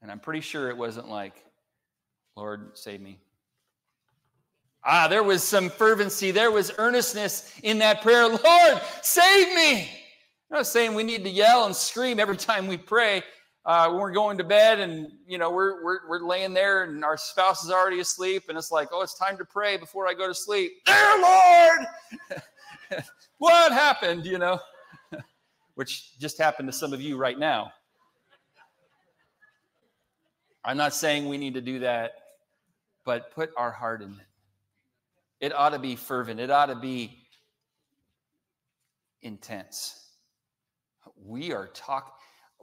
And 0.00 0.10
i'm 0.10 0.20
pretty 0.20 0.40
sure 0.40 0.70
it 0.70 0.76
wasn't 0.76 1.08
like 1.08 1.44
lord 2.36 2.76
save 2.76 3.00
me. 3.00 3.18
Ah 4.84 5.08
there 5.08 5.22
was 5.22 5.42
some 5.42 5.70
fervency 5.70 6.30
there 6.30 6.50
was 6.50 6.72
earnestness 6.78 7.52
in 7.62 7.78
that 7.78 8.02
prayer. 8.02 8.28
Lord 8.28 8.82
save 9.02 9.54
me. 9.54 9.82
I'm 10.50 10.58
not 10.58 10.66
saying 10.66 10.94
we 10.94 11.02
need 11.02 11.24
to 11.24 11.30
yell 11.30 11.64
and 11.64 11.74
scream 11.74 12.20
every 12.20 12.36
time 12.36 12.66
we 12.66 12.76
pray 12.76 13.22
uh, 13.64 13.88
when 13.88 14.00
we're 14.00 14.12
going 14.12 14.36
to 14.38 14.44
bed 14.44 14.80
and 14.80 15.08
you 15.26 15.38
know 15.38 15.50
we're, 15.50 15.82
we're 15.84 16.08
we're 16.08 16.26
laying 16.26 16.52
there 16.52 16.84
and 16.84 17.04
our 17.04 17.16
spouse 17.16 17.64
is 17.64 17.70
already 17.70 18.00
asleep 18.00 18.44
and 18.48 18.58
it's 18.58 18.72
like 18.72 18.88
oh 18.92 19.02
it's 19.02 19.16
time 19.16 19.36
to 19.38 19.44
pray 19.44 19.76
before 19.76 20.06
i 20.06 20.14
go 20.14 20.26
to 20.26 20.34
sleep. 20.34 20.72
Dear 20.84 21.20
lord! 21.20 21.80
What 23.38 23.72
happened 23.72 24.24
you 24.24 24.38
know 24.38 24.60
which 25.74 26.18
just 26.18 26.38
happened 26.38 26.68
to 26.68 26.72
some 26.72 26.92
of 26.92 27.00
you 27.00 27.16
right 27.16 27.38
now. 27.38 27.72
I'm 30.64 30.76
not 30.76 30.94
saying 30.94 31.28
we 31.28 31.38
need 31.38 31.54
to 31.54 31.60
do 31.60 31.80
that 31.80 32.12
but 33.04 33.32
put 33.34 33.50
our 33.56 33.70
heart 33.70 34.02
in 34.02 34.10
it. 34.12 35.46
It 35.46 35.52
ought 35.52 35.70
to 35.70 35.78
be 35.78 35.96
fervent. 35.96 36.38
It 36.38 36.50
ought 36.50 36.66
to 36.66 36.76
be 36.76 37.18
intense. 39.22 39.98
We 41.16 41.52
are 41.52 41.68
talking 41.68 42.12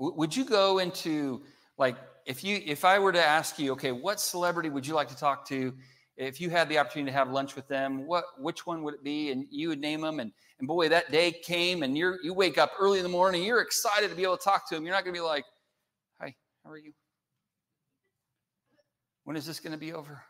would 0.02 0.34
you 0.34 0.46
go 0.46 0.80
into 0.80 1.42
like 1.78 1.98
if 2.26 2.42
you 2.44 2.62
if 2.66 2.86
I 2.86 3.00
were 3.00 3.12
to 3.12 3.22
ask 3.22 3.60
you, 3.60 3.74
okay, 3.74 3.92
what 3.92 4.20
celebrity 4.20 4.70
would 4.70 4.88
you 4.88 4.94
like 4.94 5.10
to 5.10 5.18
talk 5.18 5.46
to? 5.50 5.74
If 6.20 6.42
you 6.42 6.50
had 6.50 6.68
the 6.68 6.78
opportunity 6.78 7.12
to 7.12 7.18
have 7.18 7.32
lunch 7.32 7.56
with 7.56 7.68
them, 7.70 8.06
what 8.06 8.26
which 8.38 8.68
one 8.68 8.84
would 8.84 8.94
it 8.94 9.04
be? 9.04 9.32
And 9.32 9.46
you 9.50 9.70
would 9.70 9.80
name 9.80 10.02
them, 10.02 10.20
and 10.20 10.34
and 10.60 10.68
boy, 10.68 10.90
that 10.90 11.12
day 11.12 11.32
came, 11.32 11.82
and 11.82 11.98
you're 11.98 12.20
you 12.22 12.34
wake 12.34 12.58
up 12.58 12.74
early 12.78 13.00
in 13.00 13.04
the 13.04 13.10
morning, 13.10 13.42
you're 13.42 13.62
excited 13.62 14.10
to 14.10 14.16
be 14.16 14.24
able 14.24 14.36
to 14.36 14.44
talk 14.44 14.68
to 14.70 14.76
them. 14.76 14.84
You're 14.84 14.94
not 14.94 15.06
going 15.06 15.16
to 15.16 15.18
be 15.18 15.26
like, 15.26 15.46
"Hi, 16.20 16.36
how 16.66 16.72
are 16.72 16.78
you? 16.78 16.92
When 19.24 19.38
is 19.38 19.46
this 19.46 19.62
going 19.62 19.72
to 19.72 19.80
be 19.80 19.94
over?" 19.94 20.22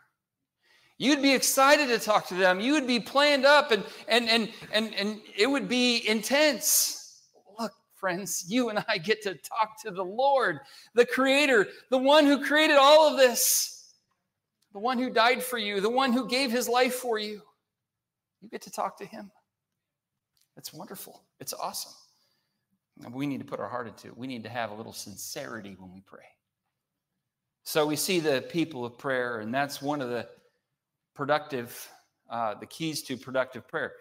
You'd 0.99 1.23
be 1.23 1.33
excited 1.33 1.87
to 1.87 1.97
talk 1.97 2.27
to 2.27 2.35
them. 2.35 2.59
You 2.59 2.73
would 2.73 2.85
be 2.85 2.99
planned 2.99 3.45
up, 3.45 3.71
and 3.71 3.83
and 4.07 4.29
and 4.29 4.49
and 4.71 4.93
and 4.93 5.21
it 5.35 5.47
would 5.47 5.67
be 5.67 6.07
intense 6.07 6.99
Look, 7.59 7.73
friends, 7.95 8.45
you 8.47 8.69
and 8.69 8.83
I 8.87 8.99
get 8.99 9.21
to 9.23 9.33
talk 9.33 9.81
to 9.83 9.91
the 9.91 10.03
Lord, 10.05 10.59
the 10.93 11.05
Creator, 11.05 11.67
the 11.89 11.97
one 11.97 12.25
who 12.25 12.45
created 12.45 12.77
all 12.77 13.09
of 13.09 13.17
this, 13.17 13.78
the 14.73 14.79
one 14.79 14.97
who 14.97 15.09
died 15.09 15.43
for 15.43 15.57
you, 15.57 15.81
the 15.81 15.89
one 15.89 16.13
who 16.13 16.27
gave 16.27 16.51
his 16.51 16.69
life 16.69 16.95
for 16.95 17.17
you. 17.17 17.41
You 18.41 18.49
get 18.49 18.61
to 18.63 18.71
talk 18.71 18.97
to 18.99 19.05
Him. 19.05 19.31
It's 20.55 20.73
wonderful. 20.73 21.23
It's 21.39 21.53
awesome. 21.53 21.91
We 23.11 23.27
need 23.27 23.39
to 23.39 23.45
put 23.45 23.59
our 23.59 23.67
heart 23.67 23.87
into 23.87 24.07
it. 24.07 24.17
We 24.17 24.27
need 24.27 24.43
to 24.43 24.49
have 24.49 24.71
a 24.71 24.73
little 24.73 24.93
sincerity 24.93 25.75
when 25.77 25.93
we 25.93 26.01
pray. 26.01 26.25
So 27.63 27.85
we 27.85 27.95
see 27.95 28.19
the 28.19 28.45
people 28.49 28.85
of 28.85 28.97
prayer, 28.97 29.39
and 29.39 29.53
that's 29.53 29.81
one 29.81 30.01
of 30.01 30.09
the 30.09 30.27
productive, 31.15 31.89
uh, 32.29 32.55
the 32.55 32.65
keys 32.65 33.01
to 33.03 33.17
productive 33.17 33.67
prayer. 33.67 33.93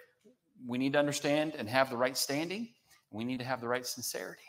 We 0.66 0.78
need 0.78 0.92
to 0.92 0.98
understand 0.98 1.54
and 1.56 1.68
have 1.68 1.90
the 1.90 1.96
right 1.96 2.16
standing 2.16 2.68
we 3.10 3.24
need 3.24 3.38
to 3.38 3.44
have 3.44 3.60
the 3.60 3.68
right 3.68 3.86
sincerity. 3.86 4.42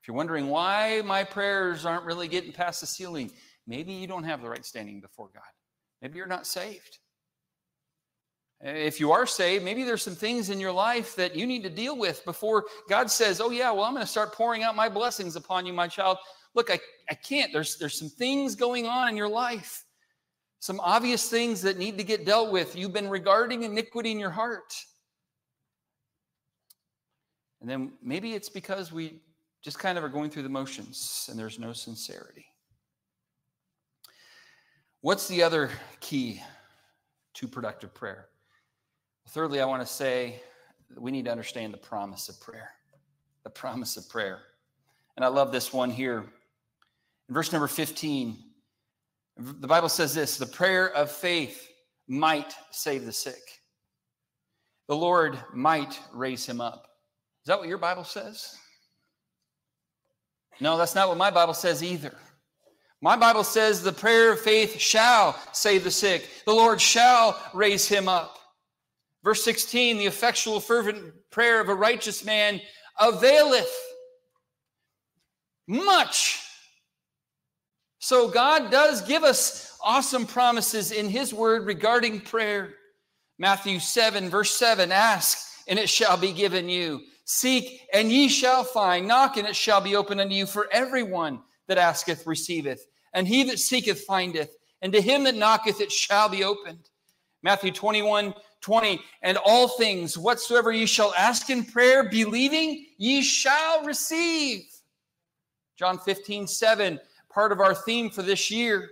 If 0.00 0.08
you're 0.08 0.16
wondering 0.16 0.48
why 0.48 1.02
my 1.04 1.22
prayers 1.22 1.84
aren't 1.84 2.04
really 2.04 2.28
getting 2.28 2.52
past 2.52 2.80
the 2.80 2.86
ceiling, 2.86 3.30
maybe 3.66 3.92
you 3.92 4.06
don't 4.06 4.24
have 4.24 4.42
the 4.42 4.48
right 4.48 4.64
standing 4.64 5.00
before 5.00 5.30
God. 5.32 5.42
Maybe 6.00 6.18
you're 6.18 6.26
not 6.26 6.46
saved. 6.46 6.98
If 8.60 9.00
you 9.00 9.10
are 9.10 9.26
saved, 9.26 9.64
maybe 9.64 9.82
there's 9.82 10.02
some 10.02 10.14
things 10.14 10.48
in 10.48 10.60
your 10.60 10.70
life 10.70 11.16
that 11.16 11.34
you 11.34 11.46
need 11.46 11.64
to 11.64 11.70
deal 11.70 11.98
with 11.98 12.24
before 12.24 12.64
God 12.88 13.10
says, 13.10 13.40
Oh, 13.40 13.50
yeah, 13.50 13.72
well, 13.72 13.84
I'm 13.84 13.92
going 13.92 14.04
to 14.04 14.10
start 14.10 14.32
pouring 14.32 14.62
out 14.62 14.76
my 14.76 14.88
blessings 14.88 15.34
upon 15.34 15.66
you, 15.66 15.72
my 15.72 15.88
child. 15.88 16.18
Look, 16.54 16.70
I, 16.70 16.78
I 17.10 17.14
can't. 17.14 17.52
There's, 17.52 17.76
there's 17.76 17.98
some 17.98 18.08
things 18.08 18.54
going 18.54 18.86
on 18.86 19.08
in 19.08 19.16
your 19.16 19.28
life, 19.28 19.84
some 20.60 20.78
obvious 20.78 21.28
things 21.28 21.60
that 21.62 21.76
need 21.76 21.98
to 21.98 22.04
get 22.04 22.24
dealt 22.24 22.52
with. 22.52 22.76
You've 22.76 22.92
been 22.92 23.08
regarding 23.08 23.64
iniquity 23.64 24.12
in 24.12 24.20
your 24.20 24.30
heart. 24.30 24.74
And 27.60 27.68
then 27.68 27.92
maybe 28.02 28.34
it's 28.34 28.48
because 28.48 28.92
we 28.92 29.20
just 29.62 29.78
kind 29.78 29.98
of 29.98 30.04
are 30.04 30.08
going 30.08 30.30
through 30.30 30.42
the 30.42 30.48
motions 30.48 31.26
and 31.30 31.38
there's 31.38 31.58
no 31.58 31.72
sincerity. 31.72 32.46
What's 35.02 35.26
the 35.26 35.42
other 35.42 35.68
key 35.98 36.40
to 37.34 37.48
productive 37.48 37.92
prayer? 37.92 38.28
Thirdly, 39.30 39.60
I 39.60 39.64
want 39.64 39.84
to 39.84 39.92
say 39.92 40.40
we 40.96 41.10
need 41.10 41.24
to 41.24 41.30
understand 41.32 41.74
the 41.74 41.78
promise 41.78 42.28
of 42.28 42.40
prayer. 42.40 42.70
The 43.42 43.50
promise 43.50 43.96
of 43.96 44.08
prayer. 44.08 44.38
And 45.16 45.24
I 45.24 45.28
love 45.28 45.50
this 45.50 45.72
one 45.72 45.90
here. 45.90 46.20
In 47.28 47.34
verse 47.34 47.50
number 47.50 47.66
15, 47.66 48.38
the 49.36 49.66
Bible 49.66 49.88
says 49.88 50.14
this 50.14 50.36
the 50.36 50.46
prayer 50.46 50.94
of 50.94 51.10
faith 51.10 51.68
might 52.06 52.54
save 52.70 53.04
the 53.04 53.12
sick, 53.12 53.60
the 54.86 54.94
Lord 54.94 55.36
might 55.52 55.98
raise 56.12 56.46
him 56.46 56.60
up. 56.60 56.86
Is 57.42 57.46
that 57.46 57.58
what 57.58 57.68
your 57.68 57.78
Bible 57.78 58.04
says? 58.04 58.56
No, 60.60 60.78
that's 60.78 60.94
not 60.94 61.08
what 61.08 61.16
my 61.16 61.32
Bible 61.32 61.54
says 61.54 61.82
either. 61.82 62.14
My 63.02 63.16
Bible 63.16 63.42
says 63.42 63.82
the 63.82 63.92
prayer 63.92 64.30
of 64.32 64.40
faith 64.40 64.78
shall 64.78 65.36
save 65.50 65.82
the 65.82 65.90
sick, 65.90 66.28
the 66.46 66.54
Lord 66.54 66.80
shall 66.80 67.38
raise 67.52 67.88
him 67.88 68.08
up. 68.08 68.38
Verse 69.24 69.44
16 69.44 69.98
the 69.98 70.06
effectual, 70.06 70.60
fervent 70.60 71.12
prayer 71.30 71.60
of 71.60 71.68
a 71.68 71.74
righteous 71.74 72.24
man 72.24 72.60
availeth 73.00 73.74
much. 75.66 76.40
So 77.98 78.28
God 78.28 78.70
does 78.70 79.02
give 79.02 79.24
us 79.24 79.76
awesome 79.82 80.24
promises 80.24 80.92
in 80.92 81.08
his 81.08 81.34
word 81.34 81.66
regarding 81.66 82.20
prayer. 82.20 82.74
Matthew 83.38 83.80
7, 83.80 84.28
verse 84.28 84.54
7 84.54 84.92
Ask, 84.92 85.38
and 85.66 85.78
it 85.78 85.88
shall 85.88 86.16
be 86.16 86.32
given 86.32 86.68
you. 86.68 87.00
Seek, 87.24 87.80
and 87.92 88.12
ye 88.12 88.28
shall 88.28 88.62
find. 88.62 89.08
Knock, 89.08 89.36
and 89.36 89.48
it 89.48 89.56
shall 89.56 89.80
be 89.80 89.96
opened 89.96 90.20
unto 90.20 90.34
you. 90.34 90.46
For 90.46 90.68
everyone 90.70 91.40
that 91.66 91.78
asketh 91.78 92.26
receiveth, 92.26 92.86
and 93.12 93.26
he 93.28 93.44
that 93.44 93.58
seeketh 93.58 94.02
findeth, 94.02 94.56
and 94.80 94.92
to 94.92 95.00
him 95.00 95.24
that 95.24 95.34
knocketh 95.34 95.80
it 95.80 95.92
shall 95.92 96.28
be 96.28 96.44
opened. 96.44 96.88
Matthew 97.42 97.72
21 97.72 98.34
20. 98.62 99.00
And 99.22 99.36
all 99.44 99.68
things 99.68 100.16
whatsoever 100.16 100.72
ye 100.72 100.86
shall 100.86 101.12
ask 101.18 101.50
in 101.50 101.64
prayer, 101.64 102.08
believing, 102.08 102.86
ye 102.96 103.20
shall 103.22 103.84
receive. 103.84 104.64
John 105.76 105.98
15 105.98 106.46
7, 106.46 106.98
part 107.28 107.52
of 107.52 107.60
our 107.60 107.74
theme 107.74 108.08
for 108.08 108.22
this 108.22 108.50
year. 108.50 108.88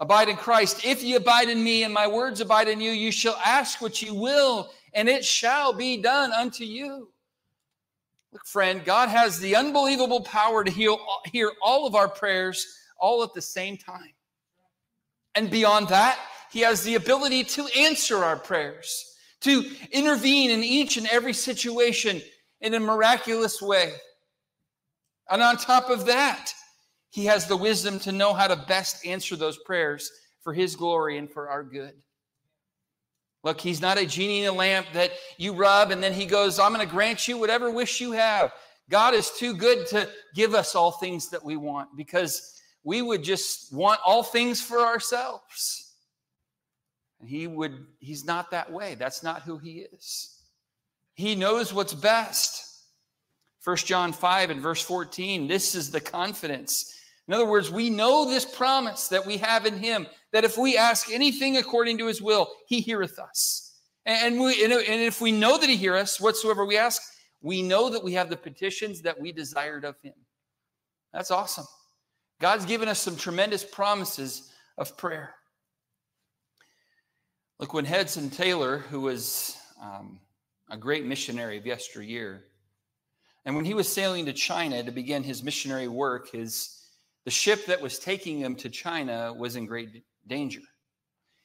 Abide 0.00 0.28
in 0.28 0.36
Christ. 0.36 0.84
If 0.84 1.04
ye 1.04 1.14
abide 1.14 1.48
in 1.48 1.62
me 1.62 1.84
and 1.84 1.94
my 1.94 2.08
words 2.08 2.40
abide 2.40 2.68
in 2.68 2.80
you, 2.80 2.90
you 2.90 3.12
shall 3.12 3.40
ask 3.44 3.80
what 3.80 4.02
ye 4.02 4.10
will, 4.10 4.72
and 4.92 5.08
it 5.08 5.24
shall 5.24 5.72
be 5.72 5.98
done 5.98 6.32
unto 6.32 6.64
you. 6.64 7.10
Look, 8.32 8.44
friend, 8.46 8.84
God 8.84 9.08
has 9.10 9.38
the 9.38 9.54
unbelievable 9.54 10.22
power 10.22 10.64
to 10.64 10.70
heal, 10.70 10.98
hear 11.26 11.52
all 11.62 11.86
of 11.86 11.94
our 11.94 12.08
prayers 12.08 12.80
all 13.04 13.22
at 13.22 13.34
the 13.34 13.42
same 13.42 13.76
time. 13.76 14.14
And 15.34 15.50
beyond 15.50 15.88
that, 15.88 16.18
He 16.50 16.60
has 16.60 16.82
the 16.82 16.94
ability 16.94 17.44
to 17.44 17.66
answer 17.76 18.24
our 18.24 18.38
prayers, 18.38 19.14
to 19.42 19.70
intervene 19.92 20.50
in 20.50 20.64
each 20.64 20.96
and 20.96 21.06
every 21.08 21.34
situation 21.34 22.22
in 22.62 22.72
a 22.72 22.80
miraculous 22.80 23.60
way. 23.60 23.92
And 25.28 25.42
on 25.42 25.58
top 25.58 25.90
of 25.90 26.06
that, 26.06 26.52
He 27.10 27.26
has 27.26 27.46
the 27.46 27.58
wisdom 27.58 27.98
to 28.00 28.12
know 28.12 28.32
how 28.32 28.46
to 28.46 28.64
best 28.66 29.04
answer 29.04 29.36
those 29.36 29.58
prayers 29.58 30.10
for 30.40 30.54
His 30.54 30.74
glory 30.74 31.18
and 31.18 31.30
for 31.30 31.50
our 31.50 31.62
good. 31.62 31.92
Look, 33.42 33.60
he's 33.60 33.82
not 33.82 33.98
a 33.98 34.06
genie 34.06 34.44
in 34.44 34.48
a 34.48 34.52
lamp 34.52 34.86
that 34.94 35.10
you 35.36 35.52
rub 35.52 35.90
and 35.90 36.02
then 36.02 36.14
he 36.14 36.24
goes, 36.24 36.58
I'm 36.58 36.72
going 36.72 36.86
to 36.86 36.90
grant 36.90 37.28
you 37.28 37.36
whatever 37.36 37.70
wish 37.70 38.00
you 38.00 38.12
have. 38.12 38.54
God 38.88 39.12
is 39.12 39.30
too 39.30 39.54
good 39.54 39.86
to 39.88 40.08
give 40.34 40.54
us 40.54 40.74
all 40.74 40.92
things 40.92 41.28
that 41.28 41.44
we 41.44 41.56
want 41.56 41.94
because 41.94 42.54
we 42.84 43.02
would 43.02 43.24
just 43.24 43.72
want 43.72 44.00
all 44.06 44.22
things 44.22 44.60
for 44.60 44.78
ourselves. 44.80 45.92
And 47.20 47.28
he 47.28 47.46
would, 47.46 47.86
he's 47.98 48.24
not 48.24 48.50
that 48.52 48.70
way. 48.70 48.94
That's 48.94 49.22
not 49.22 49.42
who 49.42 49.58
he 49.58 49.86
is. 49.92 50.38
He 51.14 51.34
knows 51.34 51.72
what's 51.72 51.94
best 51.94 52.74
1 53.64 53.76
John 53.78 54.12
5 54.12 54.50
and 54.50 54.60
verse 54.60 54.82
14, 54.82 55.48
this 55.48 55.74
is 55.74 55.90
the 55.90 56.00
confidence. 56.00 56.94
In 57.26 57.32
other 57.32 57.46
words, 57.46 57.70
we 57.70 57.88
know 57.88 58.28
this 58.28 58.44
promise 58.44 59.08
that 59.08 59.24
we 59.24 59.38
have 59.38 59.64
in 59.64 59.78
him 59.78 60.06
that 60.32 60.44
if 60.44 60.58
we 60.58 60.76
ask 60.76 61.10
anything 61.10 61.56
according 61.56 61.96
to 61.98 62.06
his 62.06 62.20
will, 62.20 62.50
he 62.66 62.80
heareth 62.80 63.18
us. 63.18 63.78
And, 64.04 64.38
we, 64.38 64.62
and 64.62 64.72
if 64.74 65.22
we 65.22 65.32
know 65.32 65.56
that 65.56 65.70
he 65.70 65.76
heareth 65.76 66.02
us, 66.02 66.20
whatsoever 66.20 66.66
we 66.66 66.76
ask, 66.76 67.00
we 67.40 67.62
know 67.62 67.88
that 67.88 68.04
we 68.04 68.12
have 68.12 68.28
the 68.28 68.36
petitions 68.36 69.00
that 69.00 69.18
we 69.18 69.32
desired 69.32 69.86
of 69.86 69.98
him. 70.02 70.12
That's 71.14 71.30
awesome. 71.30 71.66
God's 72.40 72.66
given 72.66 72.88
us 72.88 73.00
some 73.00 73.16
tremendous 73.16 73.64
promises 73.64 74.52
of 74.76 74.96
prayer. 74.96 75.34
Look, 77.60 77.72
when 77.72 77.84
Hudson 77.84 78.30
Taylor, 78.30 78.78
who 78.78 79.00
was 79.00 79.56
um, 79.80 80.18
a 80.70 80.76
great 80.76 81.04
missionary 81.04 81.56
of 81.56 81.66
yesteryear, 81.66 82.44
and 83.44 83.54
when 83.54 83.64
he 83.64 83.74
was 83.74 83.88
sailing 83.88 84.26
to 84.26 84.32
China 84.32 84.82
to 84.82 84.90
begin 84.90 85.22
his 85.22 85.42
missionary 85.42 85.88
work, 85.88 86.30
his 86.30 86.80
the 87.24 87.30
ship 87.30 87.64
that 87.66 87.80
was 87.80 87.98
taking 87.98 88.38
him 88.38 88.54
to 88.56 88.68
China 88.68 89.32
was 89.32 89.56
in 89.56 89.64
great 89.64 90.02
danger. 90.26 90.60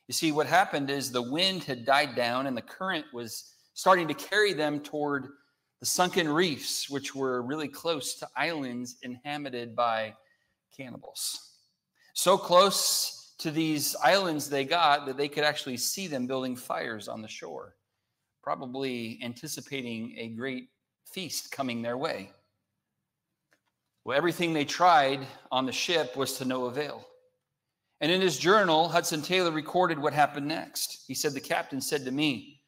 You 0.07 0.13
see, 0.13 0.31
what 0.31 0.47
happened 0.47 0.89
is 0.89 1.11
the 1.11 1.21
wind 1.21 1.63
had 1.63 1.85
died 1.85 2.15
down 2.15 2.47
and 2.47 2.57
the 2.57 2.61
current 2.61 3.05
was 3.13 3.53
starting 3.75 4.07
to 4.07 4.13
carry 4.13 4.51
them 4.51 4.81
toward 4.81 5.27
the 5.79 5.85
sunken 5.85 6.27
reefs, 6.27 6.89
which 6.89 7.15
were 7.15 7.43
really 7.43 7.69
close 7.69 8.15
to 8.15 8.27
islands 8.35 8.97
inhabited 9.03 9.75
by 9.75 10.13
cannibals. 10.79 11.57
So 12.13 12.37
close 12.37 13.33
to 13.39 13.51
these 13.51 13.95
islands 14.03 14.49
they 14.49 14.65
got 14.65 15.05
that 15.05 15.17
they 15.17 15.27
could 15.27 15.43
actually 15.43 15.77
see 15.77 16.07
them 16.07 16.27
building 16.27 16.55
fires 16.55 17.07
on 17.07 17.21
the 17.21 17.27
shore, 17.27 17.75
probably 18.41 19.19
anticipating 19.23 20.15
a 20.17 20.29
great 20.29 20.69
feast 21.05 21.51
coming 21.51 21.81
their 21.81 21.97
way. 21.97 22.31
Well, 24.05 24.17
everything 24.17 24.53
they 24.53 24.65
tried 24.65 25.25
on 25.51 25.65
the 25.65 25.71
ship 25.71 26.15
was 26.15 26.37
to 26.37 26.45
no 26.45 26.65
avail. 26.65 27.05
And 28.01 28.11
in 28.11 28.21
his 28.21 28.37
journal, 28.37 28.87
Hudson 28.87 29.21
Taylor 29.21 29.51
recorded 29.51 29.99
what 29.99 30.13
happened 30.13 30.47
next. 30.47 31.03
He 31.05 31.13
said, 31.13 31.33
The 31.33 31.41
captain 31.41 31.81
said 31.81 32.05
to 32.05 32.11
me, 32.11 32.61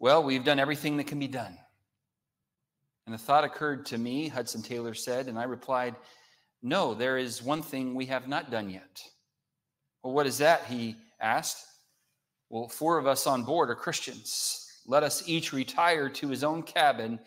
Well, 0.00 0.24
we've 0.24 0.44
done 0.44 0.58
everything 0.58 0.96
that 0.96 1.06
can 1.06 1.20
be 1.20 1.28
done. 1.28 1.56
And 3.06 3.14
the 3.14 3.18
thought 3.18 3.44
occurred 3.44 3.86
to 3.86 3.98
me, 3.98 4.28
Hudson 4.28 4.62
Taylor 4.62 4.94
said, 4.94 5.28
and 5.28 5.38
I 5.38 5.44
replied, 5.44 5.96
No, 6.62 6.94
there 6.94 7.18
is 7.18 7.42
one 7.42 7.62
thing 7.62 7.94
we 7.94 8.06
have 8.06 8.28
not 8.28 8.50
done 8.50 8.70
yet. 8.70 9.02
Well, 10.02 10.12
what 10.12 10.26
is 10.26 10.38
that? 10.38 10.64
He 10.66 10.96
asked. 11.20 11.66
Well, 12.48 12.68
four 12.68 12.98
of 12.98 13.06
us 13.06 13.26
on 13.26 13.44
board 13.44 13.70
are 13.70 13.74
Christians. 13.74 14.66
Let 14.86 15.02
us 15.02 15.22
each 15.26 15.52
retire 15.52 16.08
to 16.08 16.28
his 16.28 16.42
own 16.42 16.62
cabin 16.62 17.20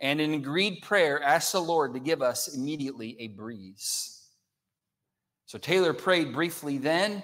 and 0.00 0.20
in 0.20 0.34
agreed 0.34 0.82
prayer 0.82 1.22
ask 1.22 1.52
the 1.52 1.60
Lord 1.60 1.92
to 1.92 2.00
give 2.00 2.22
us 2.22 2.54
immediately 2.54 3.16
a 3.20 3.28
breeze. 3.28 4.22
So 5.44 5.58
Taylor 5.58 5.92
prayed 5.92 6.32
briefly 6.32 6.78
then, 6.78 7.22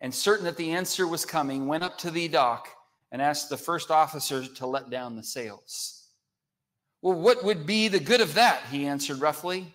and 0.00 0.12
certain 0.12 0.44
that 0.46 0.56
the 0.56 0.72
answer 0.72 1.06
was 1.06 1.24
coming, 1.24 1.66
went 1.66 1.84
up 1.84 1.98
to 1.98 2.10
the 2.10 2.26
dock 2.26 2.68
and 3.12 3.22
asked 3.22 3.48
the 3.48 3.56
first 3.56 3.90
officer 3.90 4.44
to 4.44 4.66
let 4.66 4.90
down 4.90 5.14
the 5.14 5.22
sails. 5.22 6.08
Well, 7.02 7.18
what 7.18 7.44
would 7.44 7.66
be 7.66 7.88
the 7.88 8.00
good 8.00 8.20
of 8.20 8.34
that? 8.34 8.62
He 8.70 8.86
answered 8.86 9.20
roughly. 9.20 9.72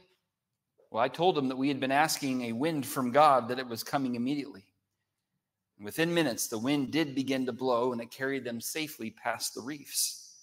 Well, 0.91 1.03
I 1.03 1.07
told 1.07 1.37
him 1.37 1.47
that 1.47 1.57
we 1.57 1.69
had 1.69 1.79
been 1.79 1.91
asking 1.91 2.43
a 2.43 2.51
wind 2.51 2.85
from 2.85 3.11
God, 3.11 3.47
that 3.47 3.59
it 3.59 3.67
was 3.67 3.81
coming 3.81 4.15
immediately. 4.15 4.65
Within 5.79 6.13
minutes, 6.13 6.47
the 6.47 6.59
wind 6.59 6.91
did 6.91 7.15
begin 7.15 7.45
to 7.45 7.53
blow, 7.53 7.93
and 7.93 8.01
it 8.01 8.11
carried 8.11 8.43
them 8.43 8.59
safely 8.59 9.09
past 9.09 9.55
the 9.55 9.61
reefs. 9.61 10.35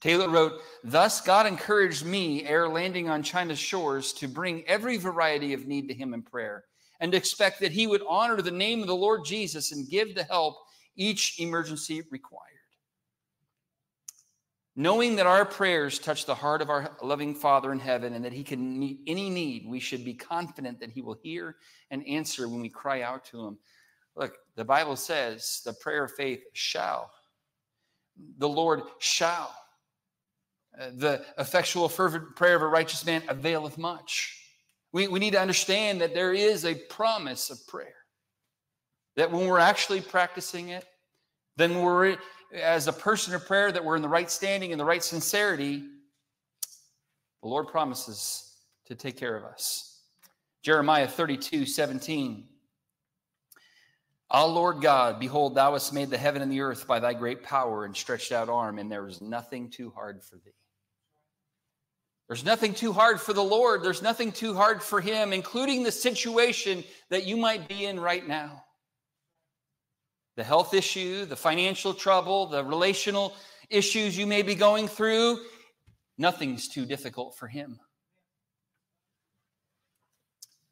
Taylor 0.00 0.28
wrote, 0.28 0.60
Thus 0.82 1.20
God 1.20 1.46
encouraged 1.46 2.04
me, 2.04 2.44
ere 2.44 2.68
landing 2.68 3.08
on 3.08 3.22
China's 3.22 3.58
shores, 3.58 4.12
to 4.14 4.26
bring 4.28 4.66
every 4.66 4.98
variety 4.98 5.54
of 5.54 5.66
need 5.66 5.88
to 5.88 5.94
him 5.94 6.12
in 6.12 6.22
prayer 6.22 6.64
and 7.00 7.14
expect 7.14 7.60
that 7.60 7.72
he 7.72 7.86
would 7.86 8.02
honor 8.08 8.42
the 8.42 8.50
name 8.50 8.80
of 8.80 8.88
the 8.88 8.96
Lord 8.96 9.24
Jesus 9.24 9.72
and 9.72 9.88
give 9.88 10.14
the 10.14 10.24
help 10.24 10.56
each 10.96 11.40
emergency 11.40 12.02
required. 12.10 12.53
Knowing 14.76 15.16
that 15.16 15.26
our 15.26 15.44
prayers 15.44 15.98
touch 15.98 16.26
the 16.26 16.34
heart 16.34 16.60
of 16.60 16.68
our 16.68 16.96
loving 17.00 17.34
Father 17.34 17.70
in 17.72 17.78
heaven 17.78 18.14
and 18.14 18.24
that 18.24 18.32
he 18.32 18.42
can 18.42 18.78
meet 18.78 18.98
any 19.06 19.30
need, 19.30 19.64
we 19.66 19.78
should 19.78 20.04
be 20.04 20.14
confident 20.14 20.80
that 20.80 20.90
he 20.90 21.00
will 21.00 21.16
hear 21.22 21.56
and 21.90 22.06
answer 22.08 22.48
when 22.48 22.60
we 22.60 22.68
cry 22.68 23.02
out 23.02 23.24
to 23.24 23.46
him. 23.46 23.58
Look, 24.16 24.36
the 24.56 24.64
Bible 24.64 24.96
says 24.96 25.62
the 25.64 25.72
prayer 25.74 26.04
of 26.04 26.12
faith 26.12 26.42
shall, 26.52 27.10
the 28.38 28.48
Lord 28.48 28.82
shall 28.98 29.54
uh, 30.78 30.90
the 30.96 31.24
effectual, 31.38 31.88
fervent 31.88 32.34
prayer 32.34 32.56
of 32.56 32.62
a 32.62 32.66
righteous 32.66 33.06
man 33.06 33.22
availeth 33.28 33.78
much. 33.78 34.40
We, 34.92 35.06
we 35.06 35.20
need 35.20 35.32
to 35.32 35.40
understand 35.40 36.00
that 36.00 36.14
there 36.14 36.32
is 36.32 36.64
a 36.64 36.74
promise 36.74 37.50
of 37.50 37.64
prayer. 37.68 37.94
That 39.16 39.30
when 39.30 39.46
we're 39.46 39.60
actually 39.60 40.00
practicing 40.00 40.70
it, 40.70 40.84
then 41.56 41.80
we're, 41.80 42.16
as 42.54 42.86
a 42.86 42.92
person 42.92 43.34
of 43.34 43.46
prayer, 43.46 43.72
that 43.72 43.84
we're 43.84 43.96
in 43.96 44.02
the 44.02 44.08
right 44.08 44.30
standing 44.30 44.72
and 44.72 44.80
the 44.80 44.84
right 44.84 45.02
sincerity, 45.02 45.82
the 47.42 47.48
Lord 47.48 47.68
promises 47.68 48.52
to 48.86 48.94
take 48.94 49.16
care 49.16 49.36
of 49.36 49.44
us. 49.44 50.00
Jeremiah 50.62 51.08
32 51.08 51.66
17. 51.66 52.48
Ah, 54.30 54.44
Lord 54.44 54.80
God, 54.80 55.20
behold, 55.20 55.54
thou 55.54 55.72
hast 55.72 55.92
made 55.92 56.10
the 56.10 56.18
heaven 56.18 56.42
and 56.42 56.50
the 56.50 56.60
earth 56.60 56.86
by 56.86 56.98
thy 56.98 57.12
great 57.12 57.42
power 57.42 57.84
and 57.84 57.94
stretched 57.94 58.32
out 58.32 58.48
arm, 58.48 58.78
and 58.78 58.90
there 58.90 59.06
is 59.06 59.20
nothing 59.20 59.70
too 59.70 59.90
hard 59.90 60.22
for 60.24 60.36
thee. 60.36 60.54
There's 62.26 62.44
nothing 62.44 62.72
too 62.72 62.92
hard 62.92 63.20
for 63.20 63.34
the 63.34 63.44
Lord. 63.44 63.82
There's 63.82 64.00
nothing 64.00 64.32
too 64.32 64.54
hard 64.54 64.82
for 64.82 65.00
Him, 65.00 65.32
including 65.32 65.82
the 65.82 65.92
situation 65.92 66.82
that 67.10 67.26
you 67.26 67.36
might 67.36 67.68
be 67.68 67.84
in 67.84 68.00
right 68.00 68.26
now 68.26 68.64
the 70.36 70.44
health 70.44 70.74
issue, 70.74 71.24
the 71.24 71.36
financial 71.36 71.94
trouble, 71.94 72.46
the 72.46 72.64
relational 72.64 73.34
issues 73.70 74.16
you 74.16 74.26
may 74.26 74.42
be 74.42 74.54
going 74.54 74.88
through. 74.88 75.38
Nothing's 76.18 76.68
too 76.68 76.86
difficult 76.86 77.36
for 77.36 77.48
Him. 77.48 77.78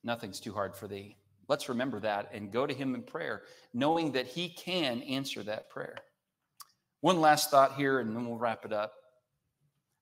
Nothing's 0.05 0.41
too 0.41 0.53
hard 0.53 0.77
for 0.77 0.89
thee. 0.89 1.17
Let's 1.49 1.69
remember 1.69 2.01
that 2.01 2.31
and 2.33 2.53
go 2.53 2.67
to 2.67 2.75
Him 2.75 2.95
in 2.95 3.03
prayer, 3.03 3.43
knowing 3.73 4.13
that 4.13 4.27
He 4.27 4.49
can 4.49 5.03
answer 5.03 5.43
that 5.45 5.71
prayer. 5.71 5.97
One 7.01 7.21
last 7.21 7.51
thought 7.51 7.75
here, 7.75 7.99
and 8.01 8.15
then 8.15 8.27
we'll 8.27 8.39
wrap 8.39 8.65
it 8.65 8.73
up. 8.73 8.93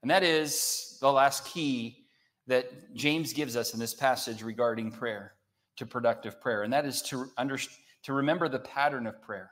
And 0.03 0.11
that 0.11 0.23
is 0.23 0.97
the 1.01 1.13
last 1.13 1.45
key 1.47 2.07
that 2.47 2.95
James 2.95 3.33
gives 3.33 3.57
us 3.57 3.75
in 3.75 3.81
this 3.81 3.95
passage 3.95 4.43
regarding 4.43 4.93
prayer, 4.93 5.35
to 5.77 5.87
productive 5.87 6.41
prayer. 6.41 6.63
And 6.63 6.73
that 6.73 6.85
is 6.85 7.03
to, 7.03 7.31
under, 7.37 7.59
to 8.05 8.13
remember 8.13 8.49
the 8.49 8.59
pattern 8.59 9.07
of 9.07 9.21
prayer. 9.23 9.51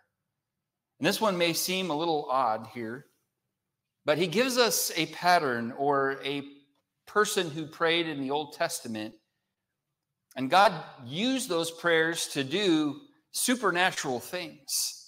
And 0.99 1.07
this 1.07 1.21
one 1.21 1.39
may 1.39 1.53
seem 1.53 1.91
a 1.91 1.97
little 1.97 2.27
odd 2.31 2.69
here, 2.75 3.07
but 4.05 4.19
he 4.19 4.27
gives 4.27 4.59
us 4.59 4.91
a 4.97 5.07
pattern 5.07 5.73
or 5.77 6.19
a 6.25 6.43
person 7.07 7.51
who 7.51 7.67
prayed 7.67 8.09
in 8.09 8.21
the 8.21 8.31
Old 8.31 8.55
Testament. 8.55 9.15
And 10.37 10.51
God 10.51 10.73
used 11.05 11.49
those 11.49 11.71
prayers 11.71 12.29
to 12.29 12.45
do 12.45 13.01
supernatural 13.33 14.21
things. 14.21 14.99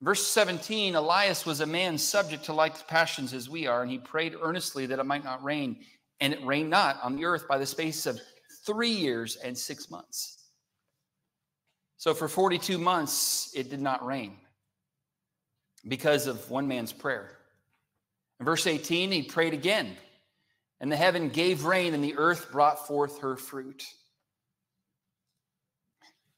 Verse 0.00 0.24
17 0.26 0.94
Elias 0.94 1.44
was 1.44 1.60
a 1.60 1.66
man 1.66 1.98
subject 1.98 2.44
to 2.44 2.52
like 2.52 2.86
passions 2.86 3.34
as 3.34 3.48
we 3.48 3.66
are, 3.66 3.82
and 3.82 3.90
he 3.90 3.98
prayed 3.98 4.36
earnestly 4.40 4.86
that 4.86 4.98
it 4.98 5.06
might 5.06 5.24
not 5.24 5.42
rain. 5.42 5.80
And 6.20 6.32
it 6.32 6.44
rained 6.44 6.70
not 6.70 7.00
on 7.02 7.16
the 7.16 7.24
earth 7.24 7.46
by 7.48 7.58
the 7.58 7.66
space 7.66 8.06
of 8.06 8.20
three 8.66 8.90
years 8.90 9.36
and 9.36 9.56
six 9.56 9.90
months. 9.90 10.37
So 11.98 12.14
for 12.14 12.28
42 12.28 12.78
months, 12.78 13.52
it 13.54 13.70
did 13.70 13.80
not 13.80 14.06
rain 14.06 14.36
because 15.86 16.28
of 16.28 16.48
one 16.48 16.68
man's 16.68 16.92
prayer. 16.92 17.36
In 18.38 18.46
verse 18.46 18.66
18, 18.68 19.10
he 19.10 19.22
prayed 19.22 19.52
again, 19.52 19.96
and 20.80 20.92
the 20.92 20.96
heaven 20.96 21.28
gave 21.28 21.64
rain, 21.64 21.94
and 21.94 22.02
the 22.02 22.16
earth 22.16 22.52
brought 22.52 22.86
forth 22.86 23.20
her 23.20 23.36
fruit. 23.36 23.84